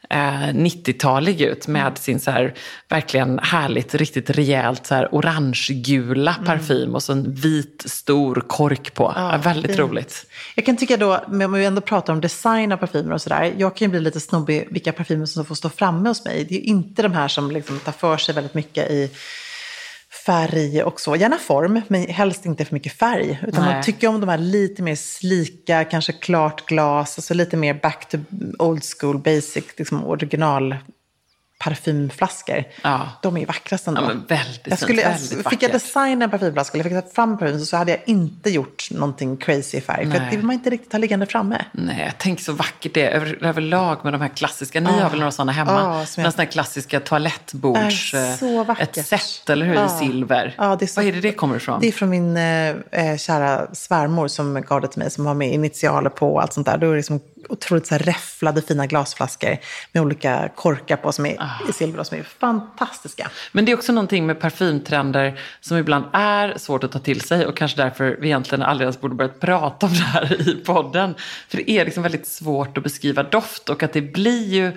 eh, 0.09 0.17
90-talig 0.53 1.41
ut 1.41 1.67
med 1.67 1.81
Mm. 1.81 1.95
sin 1.95 2.19
så 2.19 2.31
här 2.31 2.53
verkligen 2.89 3.39
härligt, 3.39 3.95
riktigt 3.95 4.29
rejält 4.29 4.85
så 4.85 4.95
här 4.95 5.15
orangegula 5.15 6.35
parfym 6.45 6.95
och 6.95 7.03
så 7.03 7.11
en 7.11 7.33
vit 7.33 7.83
stor 7.85 8.35
kork 8.47 8.93
på. 8.93 9.09
Mm. 9.09 9.23
Ja, 9.23 9.31
Ja, 9.31 9.37
väldigt 9.37 9.65
fint. 9.71 9.79
roligt. 9.79 10.25
Jag 10.55 10.65
kan 10.65 10.77
tycka 10.77 10.97
då, 10.97 11.17
om 11.17 11.53
vi 11.53 11.65
ändå 11.65 11.81
pratar 11.81 12.13
om 12.13 12.21
design 12.21 12.71
av 12.71 12.77
parfymer 12.77 13.13
och 13.13 13.21
sådär. 13.21 13.53
Jag 13.57 13.75
kan 13.75 13.85
ju 13.85 13.89
bli 13.91 13.99
lite 13.99 14.19
snobbig 14.19 14.67
vilka 14.71 14.91
parfymer 14.93 15.25
som 15.25 15.45
får 15.45 15.55
stå 15.55 15.69
framme 15.69 16.09
hos 16.09 16.25
mig. 16.25 16.45
Det 16.49 16.55
är 16.55 16.59
ju 16.59 16.65
inte 16.65 17.01
de 17.01 17.13
här 17.13 17.27
som 17.27 17.51
liksom 17.51 17.79
tar 17.79 17.91
för 17.91 18.17
sig 18.17 18.35
väldigt 18.35 18.53
mycket 18.53 18.91
i 18.91 19.11
färg 20.25 20.83
och 20.83 21.01
så. 21.01 21.15
Gärna 21.15 21.37
form, 21.37 21.81
men 21.87 22.07
helst 22.07 22.45
inte 22.45 22.65
för 22.65 22.73
mycket 22.73 22.93
färg. 22.93 23.39
Utan 23.47 23.65
Nej. 23.65 23.73
man 23.73 23.83
tycker 23.83 24.07
om 24.07 24.19
de 24.19 24.29
här 24.29 24.37
lite 24.37 24.81
mer 24.81 24.95
slika, 24.95 25.83
kanske 25.83 26.13
klart 26.13 26.65
glas, 26.65 27.17
alltså 27.17 27.33
lite 27.33 27.57
mer 27.57 27.73
back 27.73 28.09
to 28.09 28.17
old 28.59 28.83
school 28.99 29.17
basic, 29.17 29.63
liksom 29.77 30.05
original 30.05 30.75
parfymflaskor. 31.57 32.63
Ja. 32.81 33.09
De 33.21 33.35
är 33.35 33.39
ju 33.39 33.45
vackrast 33.45 33.87
ändå. 33.87 34.01
Ja, 34.01 34.07
men 34.07 34.25
väldigt 34.27 34.67
jag 34.67 34.79
skulle, 34.79 35.03
väldigt 35.03 35.49
fick 35.49 35.63
jag 35.63 35.71
designa 35.71 36.25
en 36.25 36.31
parfymflaska 36.31 36.75
eller 36.77 36.83
fick 36.83 36.93
jag 36.93 37.07
ta 37.07 37.13
fram 37.13 37.37
parfym 37.37 37.59
så 37.59 37.77
hade 37.77 37.91
jag 37.91 37.99
inte 38.05 38.49
gjort 38.49 38.87
någonting 38.91 39.37
crazy 39.37 39.77
i 39.77 39.81
färg. 39.81 40.11
För 40.11 40.19
Nej. 40.19 40.29
det 40.29 40.35
vill 40.37 40.45
man 40.45 40.53
inte 40.53 40.69
riktigt 40.69 40.91
ha 40.91 40.99
liggande 40.99 41.25
framme. 41.25 41.65
Nej, 41.71 42.13
tänk 42.17 42.41
så 42.41 42.53
vackert 42.53 42.93
det 42.93 43.01
är 43.05 43.11
över, 43.11 43.37
överlag 43.45 43.97
med 44.03 44.13
de 44.13 44.21
här 44.21 44.29
klassiska. 44.29 44.79
Ni 44.81 44.99
har 44.99 45.09
väl 45.09 45.19
några 45.19 45.31
sådana 45.31 45.51
hemma? 45.51 45.71
Jag- 45.71 45.83
Några 46.17 46.31
sådana 46.31 46.45
klassiska 46.45 46.99
toalettbords... 46.99 48.13
Eh, 48.13 48.65
vackert. 48.65 48.97
Ett 48.97 49.05
set, 49.07 49.49
eller 49.49 49.65
hur? 49.65 49.85
I 49.85 49.89
silver. 49.89 50.55
Ja, 50.57 50.75
det 50.79 50.85
är 50.85 50.87
så- 50.87 51.01
Vad 51.01 51.07
är 51.09 51.13
det 51.13 51.21
det 51.21 51.31
kommer 51.31 51.55
ifrån? 51.55 51.79
Det 51.81 51.87
är 51.87 51.91
från 51.91 52.09
min 52.09 52.37
eh, 52.37 52.69
eh, 52.91 53.17
kära 53.17 53.67
svärmor 53.75 54.27
som 54.27 54.61
gav 54.61 54.81
det 54.81 54.87
till 54.87 54.99
mig, 54.99 55.11
som 55.11 55.25
har 55.25 55.33
med 55.33 55.53
initialer 55.53 56.09
på 56.09 56.33
och 56.33 56.41
allt 56.41 56.53
sånt 56.53 56.67
där. 56.67 56.77
Då 56.77 56.85
är 56.87 56.91
det 56.91 56.97
liksom 56.97 57.19
otroligt 57.49 57.87
så 57.87 57.95
här 57.95 57.99
räfflade 57.99 58.61
fina 58.61 58.85
glasflaskor 58.87 59.57
med 59.91 60.03
olika 60.03 60.49
korkar 60.55 60.95
på 60.97 61.11
som 61.11 61.25
är 61.25 61.35
Ah. 61.45 61.69
i 61.69 61.73
silver 61.73 62.03
som 62.03 62.17
är 62.17 62.23
fantastiska. 62.23 63.29
Men 63.51 63.65
det 63.65 63.71
är 63.71 63.75
också 63.75 63.91
någonting 63.91 64.25
med 64.25 64.39
parfymtrender 64.39 65.39
som 65.59 65.77
ibland 65.77 66.05
är 66.13 66.57
svårt 66.57 66.83
att 66.83 66.91
ta 66.91 66.99
till 66.99 67.21
sig 67.21 67.45
och 67.45 67.57
kanske 67.57 67.81
därför 67.81 68.17
vi 68.21 68.27
egentligen 68.27 68.63
aldrig 68.63 68.85
ens 68.85 69.01
borde 69.01 69.15
börjat 69.15 69.39
prata 69.39 69.85
om 69.85 69.93
det 69.93 69.99
här 69.99 70.49
i 70.49 70.55
podden. 70.65 71.15
För 71.47 71.57
det 71.57 71.71
är 71.71 71.85
liksom 71.85 72.03
väldigt 72.03 72.27
svårt 72.27 72.77
att 72.77 72.83
beskriva 72.83 73.23
doft 73.23 73.69
och 73.69 73.83
att 73.83 73.93
det 73.93 74.01
blir 74.01 74.53
ju 74.53 74.71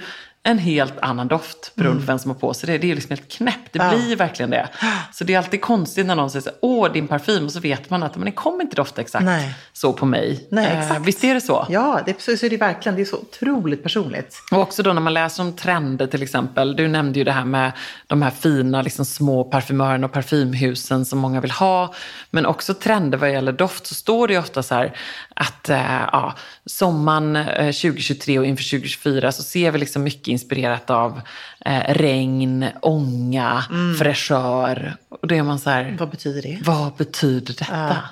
en 0.50 0.58
helt 0.58 0.98
annan 1.02 1.28
doft 1.28 1.72
beroende 1.74 2.00
på 2.00 2.06
vem 2.06 2.18
som 2.18 2.30
har 2.30 2.38
på 2.38 2.54
sig 2.54 2.66
det. 2.66 2.78
Det 2.78 2.90
är 2.90 2.94
liksom 2.94 3.10
helt 3.10 3.32
knäppt, 3.32 3.72
det 3.72 3.78
Mm. 3.78 3.92
Ja. 3.92 3.98
blir 4.06 4.16
verkligen 4.16 4.50
det. 4.50 4.68
Så 5.12 5.24
det 5.24 5.34
är 5.34 5.38
alltid 5.38 5.60
konstigt 5.60 6.06
när 6.06 6.14
någon 6.16 6.30
säger 6.30 6.42
så 6.42 6.50
åh 6.62 6.92
din 6.92 7.08
parfym 7.08 7.44
och 7.44 7.52
så 7.52 7.60
vet 7.60 7.90
man 7.90 8.02
att 8.02 8.16
men 8.16 8.24
den 8.24 8.32
kommer 8.32 8.62
inte 8.64 8.76
dofta 8.76 9.00
exakt 9.00 9.24
Nej. 9.24 9.54
så 9.72 9.92
på 9.92 10.06
mig. 10.06 10.46
Nej, 10.50 10.66
Eh, 10.66 10.80
exakt. 10.80 11.00
Visst 11.06 11.24
är 11.24 11.34
det 11.34 11.40
så? 11.40 11.66
Ja, 11.68 12.00
det, 12.06 12.20
så, 12.22 12.36
så 12.36 12.46
är 12.46 12.50
det 12.50 12.56
verkligen. 12.56 12.96
Det 12.96 13.02
är 13.02 13.04
så 13.04 13.16
otroligt 13.16 13.82
personligt. 13.82 14.36
Och 14.52 14.58
också 14.58 14.82
då 14.82 14.92
när 14.92 15.00
man 15.00 15.14
läser 15.14 15.42
om 15.42 15.52
trender 15.52 16.06
till 16.06 16.22
exempel. 16.22 16.76
Du 16.76 16.88
nämnde 16.88 17.18
ju 17.18 17.24
det 17.24 17.32
här 17.32 17.44
med 17.44 17.72
de 18.06 18.22
här 18.22 18.30
fina 18.30 18.82
liksom, 18.82 19.04
små 19.04 19.44
parfymörerna 19.44 20.06
och 20.06 20.12
parfymhusen 20.12 21.04
som 21.04 21.18
många 21.18 21.40
vill 21.40 21.50
ha. 21.50 21.94
Men 22.30 22.46
också 22.46 22.74
trender 22.74 23.18
vad 23.18 23.32
gäller 23.32 23.52
doft 23.52 23.86
så 23.86 23.94
står 23.94 24.28
det 24.28 24.32
ju 24.34 24.40
ofta 24.40 24.62
så 24.62 24.74
här 24.74 24.96
att 25.34 25.68
eh, 25.68 26.00
ja, 26.12 26.34
sommaren 26.66 27.36
eh, 27.36 27.72
2023 27.72 28.38
och 28.38 28.46
inför 28.46 28.64
2024 28.70 29.32
så 29.32 29.42
ser 29.42 29.70
vi 29.70 29.78
liksom 29.78 30.02
mycket 30.02 30.28
inspirerat 30.38 30.90
av 30.90 31.20
eh, 31.64 31.80
regn, 31.94 32.66
ånga, 32.82 33.64
fräschör. 33.98 34.96
Och 35.08 35.28
då 35.28 35.34
är 35.34 35.42
man 35.42 35.58
så 35.58 35.70
här, 35.70 35.96
Vad 35.98 36.10
betyder 36.10 36.42
det? 36.42 36.58
vad 36.64 36.94
betyder 36.94 37.54
detta? 37.54 37.66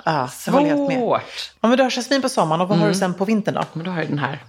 Ja, 0.04 0.12
ja. 0.12 0.28
Svårt. 0.28 1.52
Om 1.60 1.70
vi 1.70 1.82
har 1.82 1.90
jasmin 1.90 2.22
på 2.22 2.28
sommaren 2.28 2.60
och 2.60 2.68
vad 2.68 2.76
Mm. 2.76 2.82
har 2.86 2.92
du 2.92 2.98
sen 2.98 3.14
på 3.14 3.24
vintern 3.24 3.54
då? 3.54 3.64
Men 3.72 3.84
då 3.84 3.90
har 3.90 3.98
jag 3.98 4.08
den 4.08 4.18
här. 4.18 4.42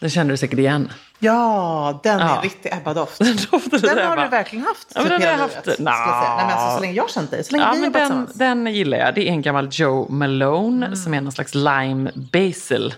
Den 0.00 0.10
känner 0.10 0.30
du 0.30 0.36
säkert 0.36 0.58
igen. 0.58 0.92
Ja, 1.18 2.00
den 2.02 2.20
är 2.20 2.36
en 2.36 2.42
riktig 2.42 2.72
Ebba-doft. 2.72 3.18
Den 3.18 3.36
Den 3.80 4.06
har 4.06 4.12
Ebba. 4.12 4.24
du 4.24 4.28
verkligen 4.28 4.64
haft 4.64 4.88
Ja, 4.94 5.00
typ 5.00 5.10
den 5.10 5.22
har 5.22 5.28
jag 5.28 5.36
livet, 5.36 5.40
haft. 5.40 5.52
skulle 5.60 5.90
jag 5.90 5.96
säga. 5.96 6.36
Nej, 6.36 6.46
men 6.46 6.54
alltså, 6.56 6.74
så 6.76 6.80
länge 6.80 6.92
jag 6.94 7.02
har 7.04 7.08
känt 7.08 7.30
dig, 7.30 7.44
så 7.44 7.52
länge 7.52 7.64
Ja, 7.64 7.72
vi 7.72 7.80
men 7.80 7.92
den, 7.92 8.28
den 8.34 8.74
gillar 8.74 8.98
jag. 8.98 9.14
Det 9.14 9.28
är 9.28 9.32
en 9.32 9.42
gammal 9.42 9.68
Joe 9.72 10.08
Malone 10.08 10.96
som 10.96 11.14
är 11.14 11.20
någon 11.20 11.32
slags 11.32 11.54
lime 11.54 12.10
basil. 12.14 12.94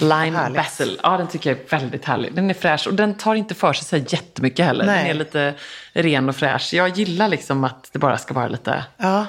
lime 0.00 0.38
härligt. 0.38 0.56
basil. 0.56 1.00
Ja, 1.02 1.16
den 1.16 1.26
tycker 1.26 1.50
jag 1.50 1.58
är 1.58 1.78
väldigt 1.78 2.04
härlig. 2.04 2.34
Den 2.34 2.50
är 2.50 2.54
fräsch 2.54 2.86
och 2.86 2.94
den 2.94 3.14
tar 3.14 3.34
inte 3.34 3.54
för 3.54 3.72
sig 3.72 3.84
så 3.84 4.14
jättemycket 4.16 4.66
heller. 4.66 4.84
Nej. 4.86 4.98
Den 5.02 5.10
är 5.10 5.14
lite 5.14 5.54
ren 5.92 6.28
och 6.28 6.36
fräsch. 6.36 6.74
Jag 6.74 6.88
gillar 6.88 7.28
liksom 7.28 7.64
att 7.64 7.88
det 7.92 7.98
bara 7.98 8.18
ska 8.18 8.34
vara 8.34 8.48
lite... 8.48 8.84
Ja. 8.96 9.26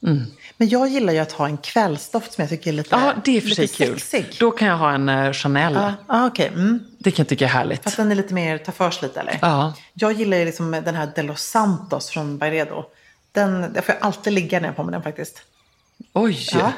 Men 0.00 0.68
jag 0.68 0.88
gillar 0.88 1.12
ju 1.12 1.18
att 1.18 1.32
ha 1.32 1.46
en 1.46 1.56
kvällsdoft 1.56 2.32
som 2.32 2.42
jag 2.42 2.48
tycker 2.48 2.70
är 2.70 2.74
lite, 2.74 2.88
Ja, 2.96 3.14
det 3.24 3.36
är 3.36 3.40
för 3.40 3.48
sig 3.48 3.68
kul. 3.68 4.00
sexig. 4.00 4.36
Då 4.40 4.50
kan 4.50 4.68
jag 4.68 4.76
ha 4.76 4.92
en 4.92 5.08
eh, 5.08 5.32
Chanel. 5.32 5.74
Ja, 5.74 5.94
ah, 6.06 6.26
okej. 6.26 6.46
Mm. 6.46 6.80
Det 6.98 7.10
kan 7.10 7.22
jag 7.22 7.28
tycka 7.28 7.44
är 7.44 7.48
härligt. 7.48 7.84
Fast 7.84 7.96
den 7.96 8.10
är 8.10 8.14
lite 8.14 8.34
mer, 8.34 8.58
tar 8.58 8.72
för 8.72 8.90
sig 8.90 9.08
lite 9.08 9.20
eller? 9.20 9.38
Ja. 9.42 9.74
Jag 9.94 10.12
gillar 10.12 10.36
ju 10.36 10.44
liksom 10.44 10.70
den 10.70 10.94
här 10.94 11.12
De 11.14 11.22
Los 11.22 11.42
Santos 11.42 12.10
från 12.10 12.38
Byredo. 12.38 12.84
Den, 13.32 13.72
där 13.72 13.80
får 13.80 13.94
jag 13.94 14.06
alltid 14.06 14.32
ligga 14.32 14.60
när 14.60 14.66
jag 14.66 14.72
har 14.72 14.76
på 14.76 14.82
mig 14.82 14.92
den 14.92 15.02
faktiskt. 15.02 15.42
Oj! 16.12 16.46
Ja. 16.52 16.72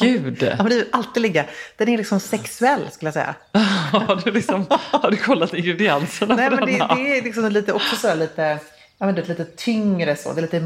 Gud! 0.00 0.42
Ja, 0.42 0.56
men 0.56 0.68
det 0.68 0.74
är 0.74 0.86
alltid 0.92 1.22
ligga. 1.22 1.44
Den 1.76 1.88
är 1.88 1.98
liksom 1.98 2.20
sexuell 2.20 2.90
skulle 2.90 3.06
jag 3.06 3.14
säga. 3.14 3.34
har, 3.92 4.22
du 4.24 4.30
liksom, 4.30 4.66
har 4.70 5.10
du 5.10 5.16
kollat 5.16 5.54
ingredienserna 5.54 6.36
Nej, 6.36 6.50
men 6.50 6.66
det, 6.66 6.72
det 6.94 7.18
är 7.18 7.22
liksom 7.22 7.48
lite, 7.48 7.72
också 7.72 7.96
så 7.96 8.14
lite, 8.14 8.58
ja, 9.00 9.06
men 9.06 9.14
det 9.14 9.20
är 9.20 9.26
lite 9.26 9.44
tyngre 9.44 10.16
så. 10.16 10.32
Det 10.32 10.40
är 10.40 10.42
lite 10.42 10.60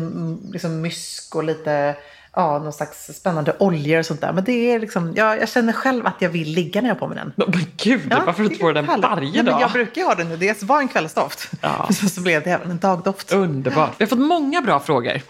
liksom 0.52 0.80
mysk 0.80 1.34
och 1.34 1.44
lite, 1.44 1.96
ja, 2.34 2.58
någon 2.58 2.72
slags 2.72 3.06
spännande 3.06 3.56
oljor 3.58 3.98
och 3.98 4.06
sånt 4.06 4.20
där. 4.20 4.32
Men 4.32 4.44
det 4.44 4.52
är 4.52 4.80
liksom, 4.80 5.12
jag, 5.16 5.40
jag 5.40 5.48
känner 5.48 5.72
själv 5.72 6.06
att 6.06 6.16
jag 6.18 6.28
vill 6.28 6.48
ligga 6.48 6.80
när 6.80 6.88
jag 6.88 6.94
har 6.94 7.00
på 7.00 7.08
mig 7.08 7.16
den. 7.16 7.32
Men 7.36 7.66
gud, 7.76 8.00
varför 8.10 8.32
har 8.32 8.38
du 8.38 8.44
inte 8.44 8.58
på 8.58 8.72
den 8.72 8.86
varje 8.86 9.30
Nej, 9.30 9.42
dag? 9.42 9.52
Men 9.52 9.60
jag 9.60 9.72
brukar 9.72 10.00
ju 10.00 10.06
ha 10.06 10.14
den 10.14 10.28
nu. 10.28 10.36
Det 10.36 10.62
var 10.62 10.80
en 10.80 10.88
kvällsdoft. 10.88 11.50
Ja. 11.60 11.88
Så, 11.92 12.08
så 12.08 12.20
blev 12.20 12.42
det 12.42 12.50
även 12.50 12.70
en 12.70 12.78
dagdoft. 12.78 13.32
Underbart. 13.32 13.90
Vi 13.98 14.04
har 14.04 14.08
fått 14.08 14.18
många 14.18 14.62
bra 14.62 14.80
frågor. 14.80 15.20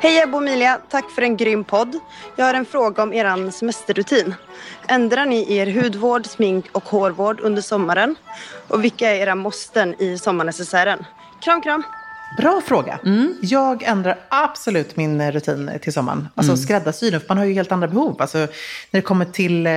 Hej 0.00 0.22
Ebba 0.22 0.36
och 0.36 0.42
Emilia, 0.42 0.78
tack 0.90 1.10
för 1.10 1.22
en 1.22 1.36
grym 1.36 1.64
podd. 1.64 1.98
Jag 2.36 2.44
har 2.44 2.54
en 2.54 2.64
fråga 2.64 3.02
om 3.02 3.12
er 3.12 3.50
semesterrutin. 3.50 4.34
Ändrar 4.86 5.26
ni 5.26 5.54
er 5.56 5.82
hudvård, 5.82 6.26
smink 6.26 6.66
och 6.72 6.84
hårvård 6.84 7.40
under 7.40 7.62
sommaren? 7.62 8.16
Och 8.68 8.84
vilka 8.84 9.10
är 9.10 9.14
era 9.14 9.34
måsten 9.34 10.02
i 10.02 10.18
sommarnecessären? 10.18 11.04
Kram 11.40 11.60
kram! 11.60 11.82
Bra 12.36 12.60
fråga. 12.66 12.98
Mm. 13.04 13.34
Jag 13.42 13.82
ändrar 13.82 14.18
absolut 14.28 14.96
min 14.96 15.20
eh, 15.20 15.32
rutin 15.32 15.70
till 15.82 15.92
sommaren. 15.92 16.28
Alltså 16.34 16.52
Mm. 16.52 16.62
skräddarsy 16.62 17.10
nu, 17.10 17.20
för 17.20 17.28
man 17.28 17.38
har 17.38 17.44
ju 17.44 17.52
helt 17.54 17.72
andra 17.72 17.88
behov. 17.88 18.16
Alltså, 18.22 18.38
när 18.38 18.48
det 18.90 19.00
kommer 19.02 19.24
till 19.24 19.66
eh, 19.66 19.72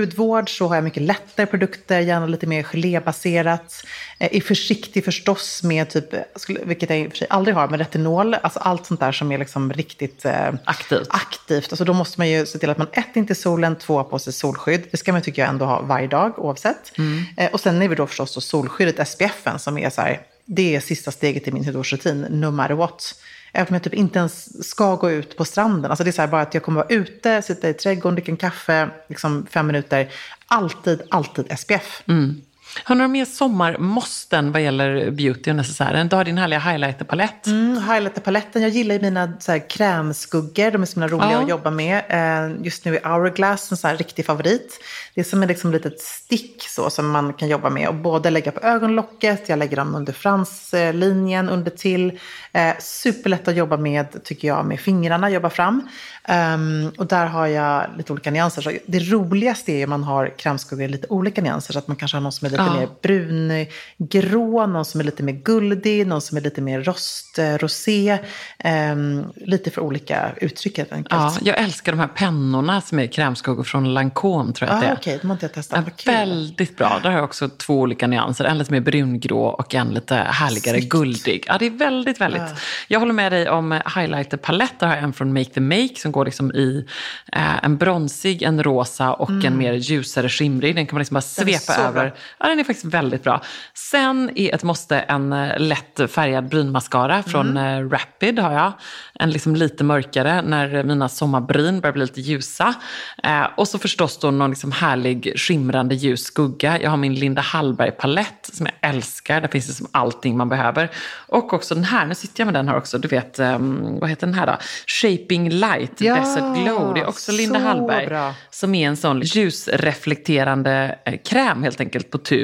hudvård 0.00 0.58
så 0.58 0.68
har 0.68 0.74
jag 0.74 0.84
mycket 0.84 1.02
lättare 1.02 1.46
produkter, 1.46 2.00
gärna 2.00 2.26
lite 2.26 2.46
mer 2.46 2.62
gelébaserat. 2.62 3.84
Eh, 4.18 4.36
är 4.36 4.40
försiktig 4.40 5.04
förstås 5.04 5.62
med 5.62 5.90
typ, 5.90 6.14
skulle- 6.36 6.60
vilket 6.64 6.90
jag 6.90 6.98
i 7.00 7.06
och 7.06 7.10
för 7.10 7.18
sig 7.18 7.26
aldrig 7.30 7.54
har, 7.56 7.68
med 7.68 7.78
retinol. 7.80 8.34
Alltså 8.34 8.58
allt 8.58 8.86
sånt 8.86 9.00
där 9.00 9.12
som 9.12 9.32
är 9.32 9.38
liksom 9.38 9.72
riktigt 9.72 10.24
eh, 10.24 10.48
Aktivt. 10.64 11.06
aktivt. 11.10 11.72
Alltså 11.72 11.84
då 11.84 11.92
måste 11.92 12.20
man 12.20 12.28
ju 12.28 12.46
se 12.46 12.58
till 12.58 12.70
att 12.70 12.78
man 12.78 12.88
ett, 12.92 13.16
inte 13.16 13.32
är 13.32 13.34
solen, 13.34 13.76
två, 13.76 14.04
på 14.04 14.18
sig 14.18 14.32
solskydd. 14.32 14.82
Det 14.90 14.96
ska 14.96 15.12
man 15.12 15.22
tycker 15.22 15.42
jag 15.42 15.48
ändå 15.48 15.64
ha 15.64 15.80
varje 15.80 16.06
dag 16.06 16.38
oavsett. 16.38 16.98
Mm. 16.98 17.24
Eh, 17.36 17.50
och 17.52 17.60
sen 17.60 17.82
är 17.82 17.88
vi 17.88 17.94
då 17.94 18.06
förstås 18.06 18.34
då 18.34 18.40
solskyddet, 18.40 19.08
SPFen, 19.08 19.58
som 19.58 19.78
är 19.78 19.90
så 19.90 20.00
här, 20.00 20.20
det 20.44 20.76
är 20.76 20.80
sista 20.80 21.10
steget 21.10 21.48
i 21.48 21.52
min 21.52 21.64
hudvårdsrutin, 21.64 22.20
no 22.20 22.50
matter 22.50 22.74
what. 22.74 23.14
Även 23.52 23.68
om 23.68 23.74
jag 23.74 23.82
typ 23.82 23.94
inte 23.94 24.18
ens 24.18 24.68
ska 24.68 24.96
gå 24.96 25.10
ut 25.10 25.36
på 25.36 25.44
stranden. 25.44 25.90
Alltså 25.90 26.04
det 26.04 26.10
är 26.10 26.12
så 26.12 26.22
här 26.22 26.28
bara 26.28 26.42
att 26.42 26.54
jag 26.54 26.62
kommer 26.62 26.80
vara 26.80 26.94
ute, 26.94 27.42
sitta 27.42 27.68
i 27.68 27.74
trädgården, 27.74 28.14
dricka 28.14 28.32
en 28.32 28.36
kaffe, 28.36 28.90
liksom 29.08 29.46
fem 29.50 29.66
minuter. 29.66 30.12
Alltid, 30.46 31.02
alltid 31.10 31.58
SPF. 31.58 32.02
Mm. 32.06 32.42
Har 32.84 32.94
du 32.94 32.98
några 32.98 33.08
mer 33.08 33.24
sommarmåsten 33.24 34.52
vad 34.52 34.62
gäller 34.62 35.10
beauty 35.10 35.50
och 35.50 35.56
necessären? 35.56 36.08
Du 36.08 36.16
har 36.16 36.24
din 36.24 36.38
härliga 36.38 36.58
highlighterpalett. 36.60 37.46
Mm, 37.46 37.82
highlighterpaletten. 37.82 38.62
Jag 38.62 38.70
gillar 38.70 38.94
ju 38.94 39.00
mina 39.00 39.32
så 39.40 39.52
här, 39.52 39.70
krämskuggor. 39.70 40.70
De 40.70 40.82
är 40.82 40.86
så 40.86 41.00
himla 41.00 41.08
roliga 41.16 41.32
Ja. 41.32 41.42
att 41.42 41.48
jobba 41.48 41.70
med. 41.70 42.02
Eh, 42.08 42.64
just 42.64 42.84
nu 42.84 42.96
är 42.96 43.08
Hourglass 43.08 43.70
en 43.70 43.76
sån 43.76 43.88
här 43.90 43.96
riktig 43.96 44.26
favorit. 44.26 44.80
Det 45.14 45.20
är 45.20 45.24
som 45.24 45.42
ett 45.42 45.48
liksom, 45.48 45.72
litet 45.72 46.00
stick 46.00 46.62
så, 46.68 46.90
som 46.90 47.10
man 47.10 47.32
kan 47.32 47.48
jobba 47.48 47.70
med. 47.70 47.88
Och 47.88 47.94
både 47.94 48.30
lägga 48.30 48.52
på 48.52 48.60
ögonlocket, 48.60 49.48
jag 49.48 49.58
lägger 49.58 49.76
dem 49.76 49.94
under 49.94 50.12
franslinjen, 50.12 51.48
under 51.48 51.70
till. 51.70 52.18
Eh, 52.52 52.74
superlätt 52.78 53.48
att 53.48 53.56
jobba 53.56 53.76
med, 53.76 54.24
tycker 54.24 54.48
jag, 54.48 54.66
med 54.66 54.80
fingrarna, 54.80 55.30
jobba 55.30 55.50
fram. 55.50 55.88
Ehm, 56.24 56.92
och 56.98 57.06
där 57.06 57.26
har 57.26 57.46
jag 57.46 57.86
lite 57.96 58.12
olika 58.12 58.30
nyanser. 58.30 58.62
Så 58.62 58.72
det 58.86 58.98
roligaste 58.98 59.72
är 59.72 59.76
ju 59.76 59.84
om 59.84 59.90
man 59.90 60.04
har 60.04 60.38
krämskuggor 60.38 60.84
i 60.84 60.88
lite 60.88 61.06
olika 61.10 61.42
nyanser. 61.42 61.72
Så 61.72 61.78
att 61.78 61.88
man 61.88 61.96
kanske 61.96 62.16
har 62.16 62.22
någon 62.22 62.32
som 62.32 62.46
är 62.46 62.50
lite 62.50 62.61
lite 62.64 62.74
ja. 62.74 62.80
mer 62.80 62.88
brungrå, 63.02 64.66
någon 64.66 64.84
som 64.84 65.00
är 65.00 65.04
lite 65.04 65.22
mer 65.22 65.32
guldig, 65.32 66.06
någon 66.06 66.20
som 66.20 66.36
är 66.36 66.40
lite 66.40 66.60
mer 66.60 66.82
rostrosé. 66.82 68.18
Eh, 68.58 68.96
lite 69.36 69.70
för 69.70 69.80
olika 69.80 70.32
uttryck 70.40 70.78
helt 70.78 70.92
enkelt. 70.92 71.14
Ja, 71.20 71.36
jag 71.42 71.58
älskar 71.58 71.92
de 71.92 71.98
här 71.98 72.08
pennorna 72.08 72.80
som 72.80 72.98
är 72.98 73.06
krämskuggor 73.06 73.64
från 73.64 73.94
Lancome 73.94 74.52
tror 74.52 74.70
jag 74.70 74.74
ah, 74.74 74.78
att 74.78 74.82
det 74.82 74.88
är. 74.88 74.94
Okej, 74.94 75.10
okay, 75.10 75.18
de 75.20 75.26
har 75.26 75.34
inte 75.34 75.46
jag 75.46 75.52
testat. 75.52 75.84
Ja, 76.04 76.12
väldigt 76.12 76.76
bra. 76.76 77.00
Där 77.02 77.10
har 77.10 77.16
jag 77.16 77.24
också 77.24 77.48
två 77.48 77.80
olika 77.80 78.06
nyanser. 78.06 78.44
En 78.44 78.58
lite 78.58 78.72
mer 78.72 78.80
brungrå 78.80 79.44
och 79.44 79.74
en 79.74 79.88
lite 79.88 80.14
härligare 80.14 80.78
Snyggt. 80.78 80.92
guldig. 80.92 81.44
Ja, 81.46 81.56
det 81.58 81.66
är 81.66 81.70
väldigt, 81.70 82.20
väldigt. 82.20 82.42
Ja. 82.42 82.56
Jag 82.88 83.00
håller 83.00 83.12
med 83.12 83.32
dig 83.32 83.50
om 83.50 83.80
highlighter 83.96 84.36
palett. 84.36 84.80
Där 84.80 84.86
har 84.86 84.94
jag 84.94 85.04
en 85.04 85.12
från 85.12 85.32
Make 85.32 85.50
the 85.50 85.60
Make 85.60 85.94
som 85.96 86.12
går 86.12 86.24
liksom 86.24 86.52
i 86.52 86.86
eh, 87.32 87.64
en 87.64 87.76
bronsig, 87.76 88.42
en 88.42 88.62
rosa 88.62 89.12
och 89.12 89.30
mm. 89.30 89.46
en 89.46 89.58
mer 89.58 89.72
ljusare 89.72 90.28
skimrig. 90.28 90.74
Den 90.74 90.86
kan 90.86 90.94
man 90.94 91.00
liksom 91.00 91.14
bara 91.14 91.20
svepa 91.20 91.74
över. 91.82 92.14
Ja, 92.38 92.51
den 92.52 92.60
är 92.60 92.64
faktiskt 92.64 92.94
väldigt 92.94 93.24
bra. 93.24 93.42
Sen 93.74 94.30
är 94.34 94.54
ett 94.54 94.62
måste 94.62 94.98
en 94.98 95.32
eh, 95.32 95.58
lätt 95.58 96.10
färgad 96.10 96.48
brynmascara 96.48 97.22
från 97.22 97.56
mm. 97.56 97.90
Rapid 97.90 98.38
har 98.38 98.52
jag. 98.52 98.72
En 99.14 99.30
liksom 99.30 99.56
lite 99.56 99.84
mörkare 99.84 100.42
när 100.42 100.82
mina 100.82 101.08
sommarbryn 101.08 101.80
börjar 101.80 101.92
bli 101.92 102.02
lite 102.02 102.20
ljusa. 102.20 102.74
Eh, 103.22 103.46
och 103.56 103.68
så 103.68 103.78
förstås 103.78 104.18
då 104.18 104.30
någon 104.30 104.50
liksom 104.50 104.72
härlig 104.72 105.32
skimrande 105.36 105.94
ljus 105.94 106.24
skugga. 106.24 106.80
Jag 106.80 106.90
har 106.90 106.96
min 106.96 107.14
Linda 107.14 107.42
Hallberg-palett 107.42 108.50
som 108.52 108.66
jag 108.66 108.90
älskar. 108.90 109.40
Där 109.40 109.48
finns 109.48 109.66
det 109.66 109.72
som 109.72 109.86
allting 109.90 110.36
man 110.36 110.48
behöver. 110.48 110.90
Och 111.28 111.52
också 111.52 111.74
den 111.74 111.84
här, 111.84 112.06
nu 112.06 112.14
sitter 112.14 112.40
jag 112.40 112.46
med 112.46 112.54
den 112.54 112.68
här 112.68 112.76
också. 112.76 112.98
Du 112.98 113.08
vet, 113.08 113.38
um, 113.38 113.98
vad 114.00 114.10
heter 114.10 114.26
den 114.26 114.34
här 114.34 114.46
då? 114.46 114.56
Shaping 114.86 115.50
Light 115.50 116.00
ja, 116.00 116.16
Desert 116.16 116.62
Glow. 116.62 116.94
Det 116.94 117.00
är 117.00 117.08
också 117.08 117.32
Linda 117.32 117.58
Hallberg. 117.58 118.06
Bra. 118.06 118.34
Som 118.50 118.74
är 118.74 118.88
en 118.88 118.96
sån 118.96 119.20
ljusreflekterande 119.20 120.98
eh, 121.04 121.18
kräm 121.24 121.62
helt 121.62 121.80
enkelt 121.80 122.10
på 122.10 122.18
tub. 122.18 122.41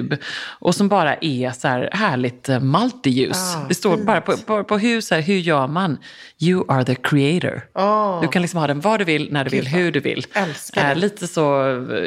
Och 0.48 0.74
som 0.74 0.88
bara 0.88 1.16
är 1.20 1.50
så 1.50 1.68
här 1.68 1.90
härligt 1.92 2.48
eh, 2.48 2.60
multiljus. 2.60 3.36
Ah, 3.56 3.66
det 3.68 3.74
står 3.74 3.94
fint. 3.96 4.06
bara 4.06 4.20
på, 4.20 4.36
på, 4.36 4.64
på 4.64 4.78
hus 4.78 5.10
här, 5.10 5.20
hur 5.20 5.38
gör 5.38 5.66
man? 5.66 5.98
You 6.38 6.64
are 6.72 6.84
the 6.84 6.94
creator. 6.94 7.62
Oh. 7.74 8.20
Du 8.20 8.28
kan 8.28 8.42
liksom 8.42 8.60
ha 8.60 8.66
den 8.66 8.80
var 8.80 8.98
du 8.98 9.04
vill, 9.04 9.32
när 9.32 9.44
du 9.44 9.50
Gud, 9.50 9.64
vill, 9.64 9.68
hur 9.68 9.92
du 9.92 10.00
vill. 10.00 10.26
Älskar 10.32 10.90
eh, 10.90 10.96
lite 10.96 11.26
så 11.26 11.62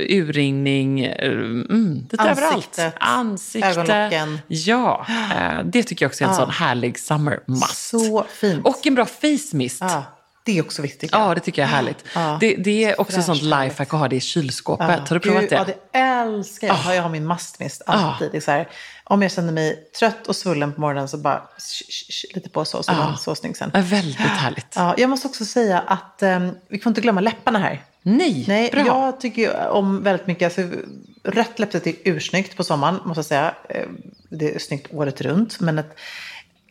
urringning, 0.10 1.06
mm, 1.06 2.08
lite 2.12 2.18
Ansiktet, 2.18 2.80
överallt. 2.80 2.96
Ansikte. 3.00 3.68
Ögonlocken. 3.68 4.40
Ja, 4.48 5.06
eh, 5.10 5.66
det 5.66 5.84
tycker 5.84 6.06
jag 6.06 6.10
också 6.10 6.24
är 6.24 6.28
en 6.28 6.34
ah. 6.34 6.38
sån 6.38 6.50
härlig 6.50 7.00
summer 7.00 7.40
must. 7.46 7.90
Så 7.90 8.26
fint. 8.30 8.66
Och 8.66 8.88
en 8.88 8.96
bra 8.96 9.06
face 9.06 9.58
mist. 9.58 9.82
Ah. 9.82 10.04
Det 10.52 10.60
är 10.60 10.64
också 10.64 10.82
viktigt. 10.82 11.10
Ja, 11.14 11.36
det 11.36 11.42
tycker 11.42 11.62
jag 11.62 11.70
är 11.70 11.76
härligt. 11.76 12.06
Ja. 12.16 12.38
Det, 12.40 12.56
det, 12.56 12.84
är 12.86 13.02
också 13.02 13.16
Fräsch, 13.16 13.26
sånt 13.26 13.42
lifehack 13.42 13.94
att 13.94 14.00
ha 14.00 14.08
det 14.08 14.16
i 14.16 14.20
kylskåpet. 14.20 14.88
Ja. 14.90 15.06
Har 15.10 15.16
du 15.16 15.20
provat 15.20 15.50
det? 15.50 15.56
Ja, 15.56 15.66
det 15.92 16.00
älskar 16.00 16.68
jag. 16.68 16.78
Ja. 16.86 16.96
Jag 16.96 17.02
har 17.04 17.10
min 17.10 17.26
mastmist 17.26 17.82
alltid. 17.86 18.32
Det 18.32 18.38
är 18.38 18.42
så 18.42 18.52
här, 18.52 18.70
om 19.04 19.22
jag 19.22 19.32
känner 19.32 19.54
mig 19.54 19.84
trött 20.00 20.28
och 20.28 20.36
svullen 20.36 20.74
på 20.74 20.82
morgonen 20.82 21.08
så 21.08 21.18
bara 21.18 21.42
sh, 21.58 21.84
sh, 21.90 22.12
sh, 22.12 22.36
lite 22.36 22.50
på 22.50 22.66
så, 22.66 22.84
så 22.84 22.92
är 22.92 22.96
man 22.96 23.18
så 23.18 23.36
snygg 23.36 23.58
sen. 23.58 23.72
Ja, 23.74 23.82
väldigt 23.82 24.18
härligt. 24.18 24.74
Ja, 24.76 24.96
jag 24.98 25.10
måste 25.10 25.28
också 25.28 25.46
säga 25.46 25.80
att 25.80 26.24
um, 26.24 26.58
vi 26.68 26.80
får 26.80 26.90
inte 26.90 27.02
glömma 27.02 27.22
läpparna 27.22 27.60
här. 27.60 27.84
Nej, 28.02 28.46
Nej 28.48 28.70
bra. 28.72 28.86
Jag 28.86 29.22
tycker 29.22 29.68
om 29.68 30.04
väldigt 30.04 30.28
mycket, 30.28 30.60
alltså, 30.60 30.78
rött 31.24 31.60
läppstift 31.60 31.88
är 31.88 31.96
ursnyggt 32.04 32.58
på 32.58 32.64
sommaren 32.64 33.00
måste 33.06 33.20
jag 33.20 33.26
säga. 33.26 33.56
Eh, 33.70 33.88
det 34.30 34.56
är 34.56 34.60
snyggt 34.60 34.94
året 34.94 35.22
runt. 35.22 35.60
Men 35.60 35.80
att 35.80 35.98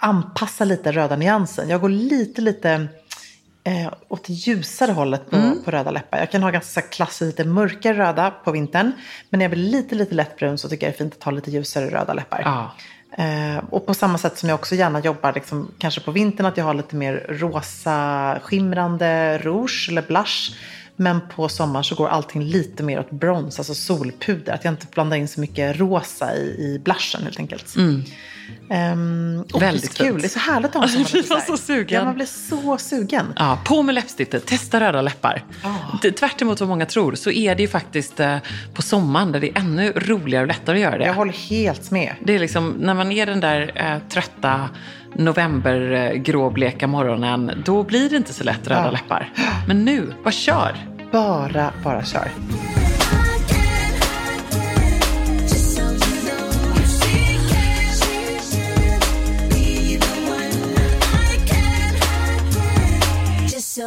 anpassa 0.00 0.64
lite 0.64 0.92
röda 0.92 1.16
nyansen. 1.16 1.68
Jag 1.68 1.80
går 1.80 1.88
lite, 1.88 2.40
lite 2.40 2.88
eh, 3.64 3.92
åt 4.08 4.24
det 4.24 4.32
ljusare 4.32 4.92
hållet 4.92 5.30
på, 5.30 5.36
mm. 5.36 5.62
på 5.64 5.70
röda 5.70 5.90
läppar. 5.90 6.18
Jag 6.18 6.30
kan 6.30 6.42
ha 6.42 6.50
ganska 6.50 6.82
klassiskt 6.82 7.38
lite 7.38 7.44
mörkare 7.44 7.98
röda 7.98 8.30
på 8.30 8.52
vintern. 8.52 8.92
Men 9.30 9.38
när 9.38 9.44
jag 9.44 9.50
blir 9.50 9.62
lite, 9.62 9.94
lite 9.94 10.14
lättbrun 10.14 10.58
så 10.58 10.68
tycker 10.68 10.86
jag 10.86 10.92
det 10.92 10.96
är 10.96 10.98
fint 10.98 11.14
att 11.14 11.22
ha 11.22 11.32
lite 11.32 11.50
ljusare 11.50 11.90
röda 11.90 12.14
läppar. 12.14 12.42
Ja. 12.44 12.70
Eh, 13.24 13.64
och 13.70 13.86
på 13.86 13.94
samma 13.94 14.18
sätt 14.18 14.38
som 14.38 14.48
jag 14.48 14.56
också 14.56 14.74
gärna 14.74 15.00
jobbar, 15.00 15.32
liksom, 15.32 15.70
kanske 15.78 16.00
på 16.00 16.10
vintern, 16.10 16.46
att 16.46 16.56
jag 16.56 16.64
har 16.64 16.74
lite 16.74 16.96
mer 16.96 17.26
rosa 17.28 18.38
skimrande 18.42 19.38
rouge 19.38 19.88
eller 19.90 20.02
blush. 20.02 20.56
Men 20.96 21.20
på 21.28 21.48
sommaren 21.48 21.84
så 21.84 21.94
går 21.94 22.08
allting 22.08 22.42
lite 22.42 22.82
mer 22.82 23.00
åt 23.00 23.10
brons, 23.10 23.58
alltså 23.58 23.74
solpuder. 23.74 24.52
Att 24.52 24.64
jag 24.64 24.72
inte 24.72 24.86
blandar 24.90 25.16
in 25.16 25.28
så 25.28 25.40
mycket 25.40 25.80
rosa 25.80 26.36
i, 26.36 26.40
i 26.40 26.80
blushen 26.84 27.22
helt 27.22 27.38
enkelt. 27.38 27.76
Mm. 27.76 28.02
Um, 28.92 29.44
Väldigt 29.60 29.94
kul. 29.94 30.20
Det 30.20 30.26
är 30.26 30.28
så 30.28 30.38
härligt 30.38 30.70
att 30.70 30.74
ha 30.74 30.82
en 30.82 30.88
sommarläppstift. 30.88 31.46
så 31.46 31.56
sugen. 31.56 31.98
Ja, 31.98 32.04
man 32.04 32.14
blir 32.14 32.26
så 32.26 32.78
sugen. 32.78 33.32
Ja, 33.36 33.58
på 33.64 33.82
med 33.82 33.94
läppstiftet. 33.94 34.46
Testa 34.46 34.80
röda 34.80 35.02
läppar. 35.02 35.44
Oh. 35.64 36.10
Tvärt 36.10 36.42
emot 36.42 36.60
vad 36.60 36.68
många 36.68 36.86
tror 36.86 37.14
så 37.14 37.30
är 37.30 37.54
det 37.54 37.62
ju 37.62 37.68
faktiskt 37.68 38.20
eh, 38.20 38.36
på 38.74 38.82
sommaren 38.82 39.32
där 39.32 39.40
det 39.40 39.50
är 39.50 39.58
ännu 39.58 39.92
roligare 39.92 40.42
och 40.42 40.48
lättare 40.48 40.76
att 40.76 40.82
göra 40.82 40.98
det. 40.98 41.04
Jag 41.04 41.14
håller 41.14 41.32
helt 41.32 41.90
med. 41.90 42.14
Det 42.24 42.34
är 42.34 42.38
liksom 42.38 42.70
när 42.70 42.94
man 42.94 43.12
är 43.12 43.26
den 43.26 43.40
där 43.40 43.72
eh, 43.74 44.08
trötta 44.08 44.68
novembergråbleka 45.14 46.86
eh, 46.86 46.90
morgonen, 46.90 47.62
då 47.64 47.82
blir 47.82 48.10
det 48.10 48.16
inte 48.16 48.32
så 48.32 48.44
lätt 48.44 48.68
röda 48.68 48.84
ja. 48.84 48.90
läppar. 48.90 49.32
Men 49.68 49.84
nu, 49.84 50.14
bara 50.24 50.32
kör! 50.32 50.76
Bara, 51.12 51.72
bara 51.84 52.04
kör. 52.04 52.28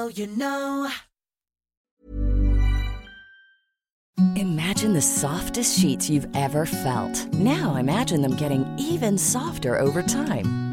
You 0.08 0.28
know. 0.28 0.90
Imagine 4.36 4.94
the 4.94 5.02
softest 5.02 5.80
sheets 5.80 6.10
you've 6.10 6.28
ever 6.36 6.66
felt. 6.66 7.34
Now 7.34 7.76
imagine 7.76 8.22
them 8.22 8.36
getting 8.36 8.66
even 8.78 9.18
softer 9.18 9.80
over 9.80 10.02
time. 10.02 10.73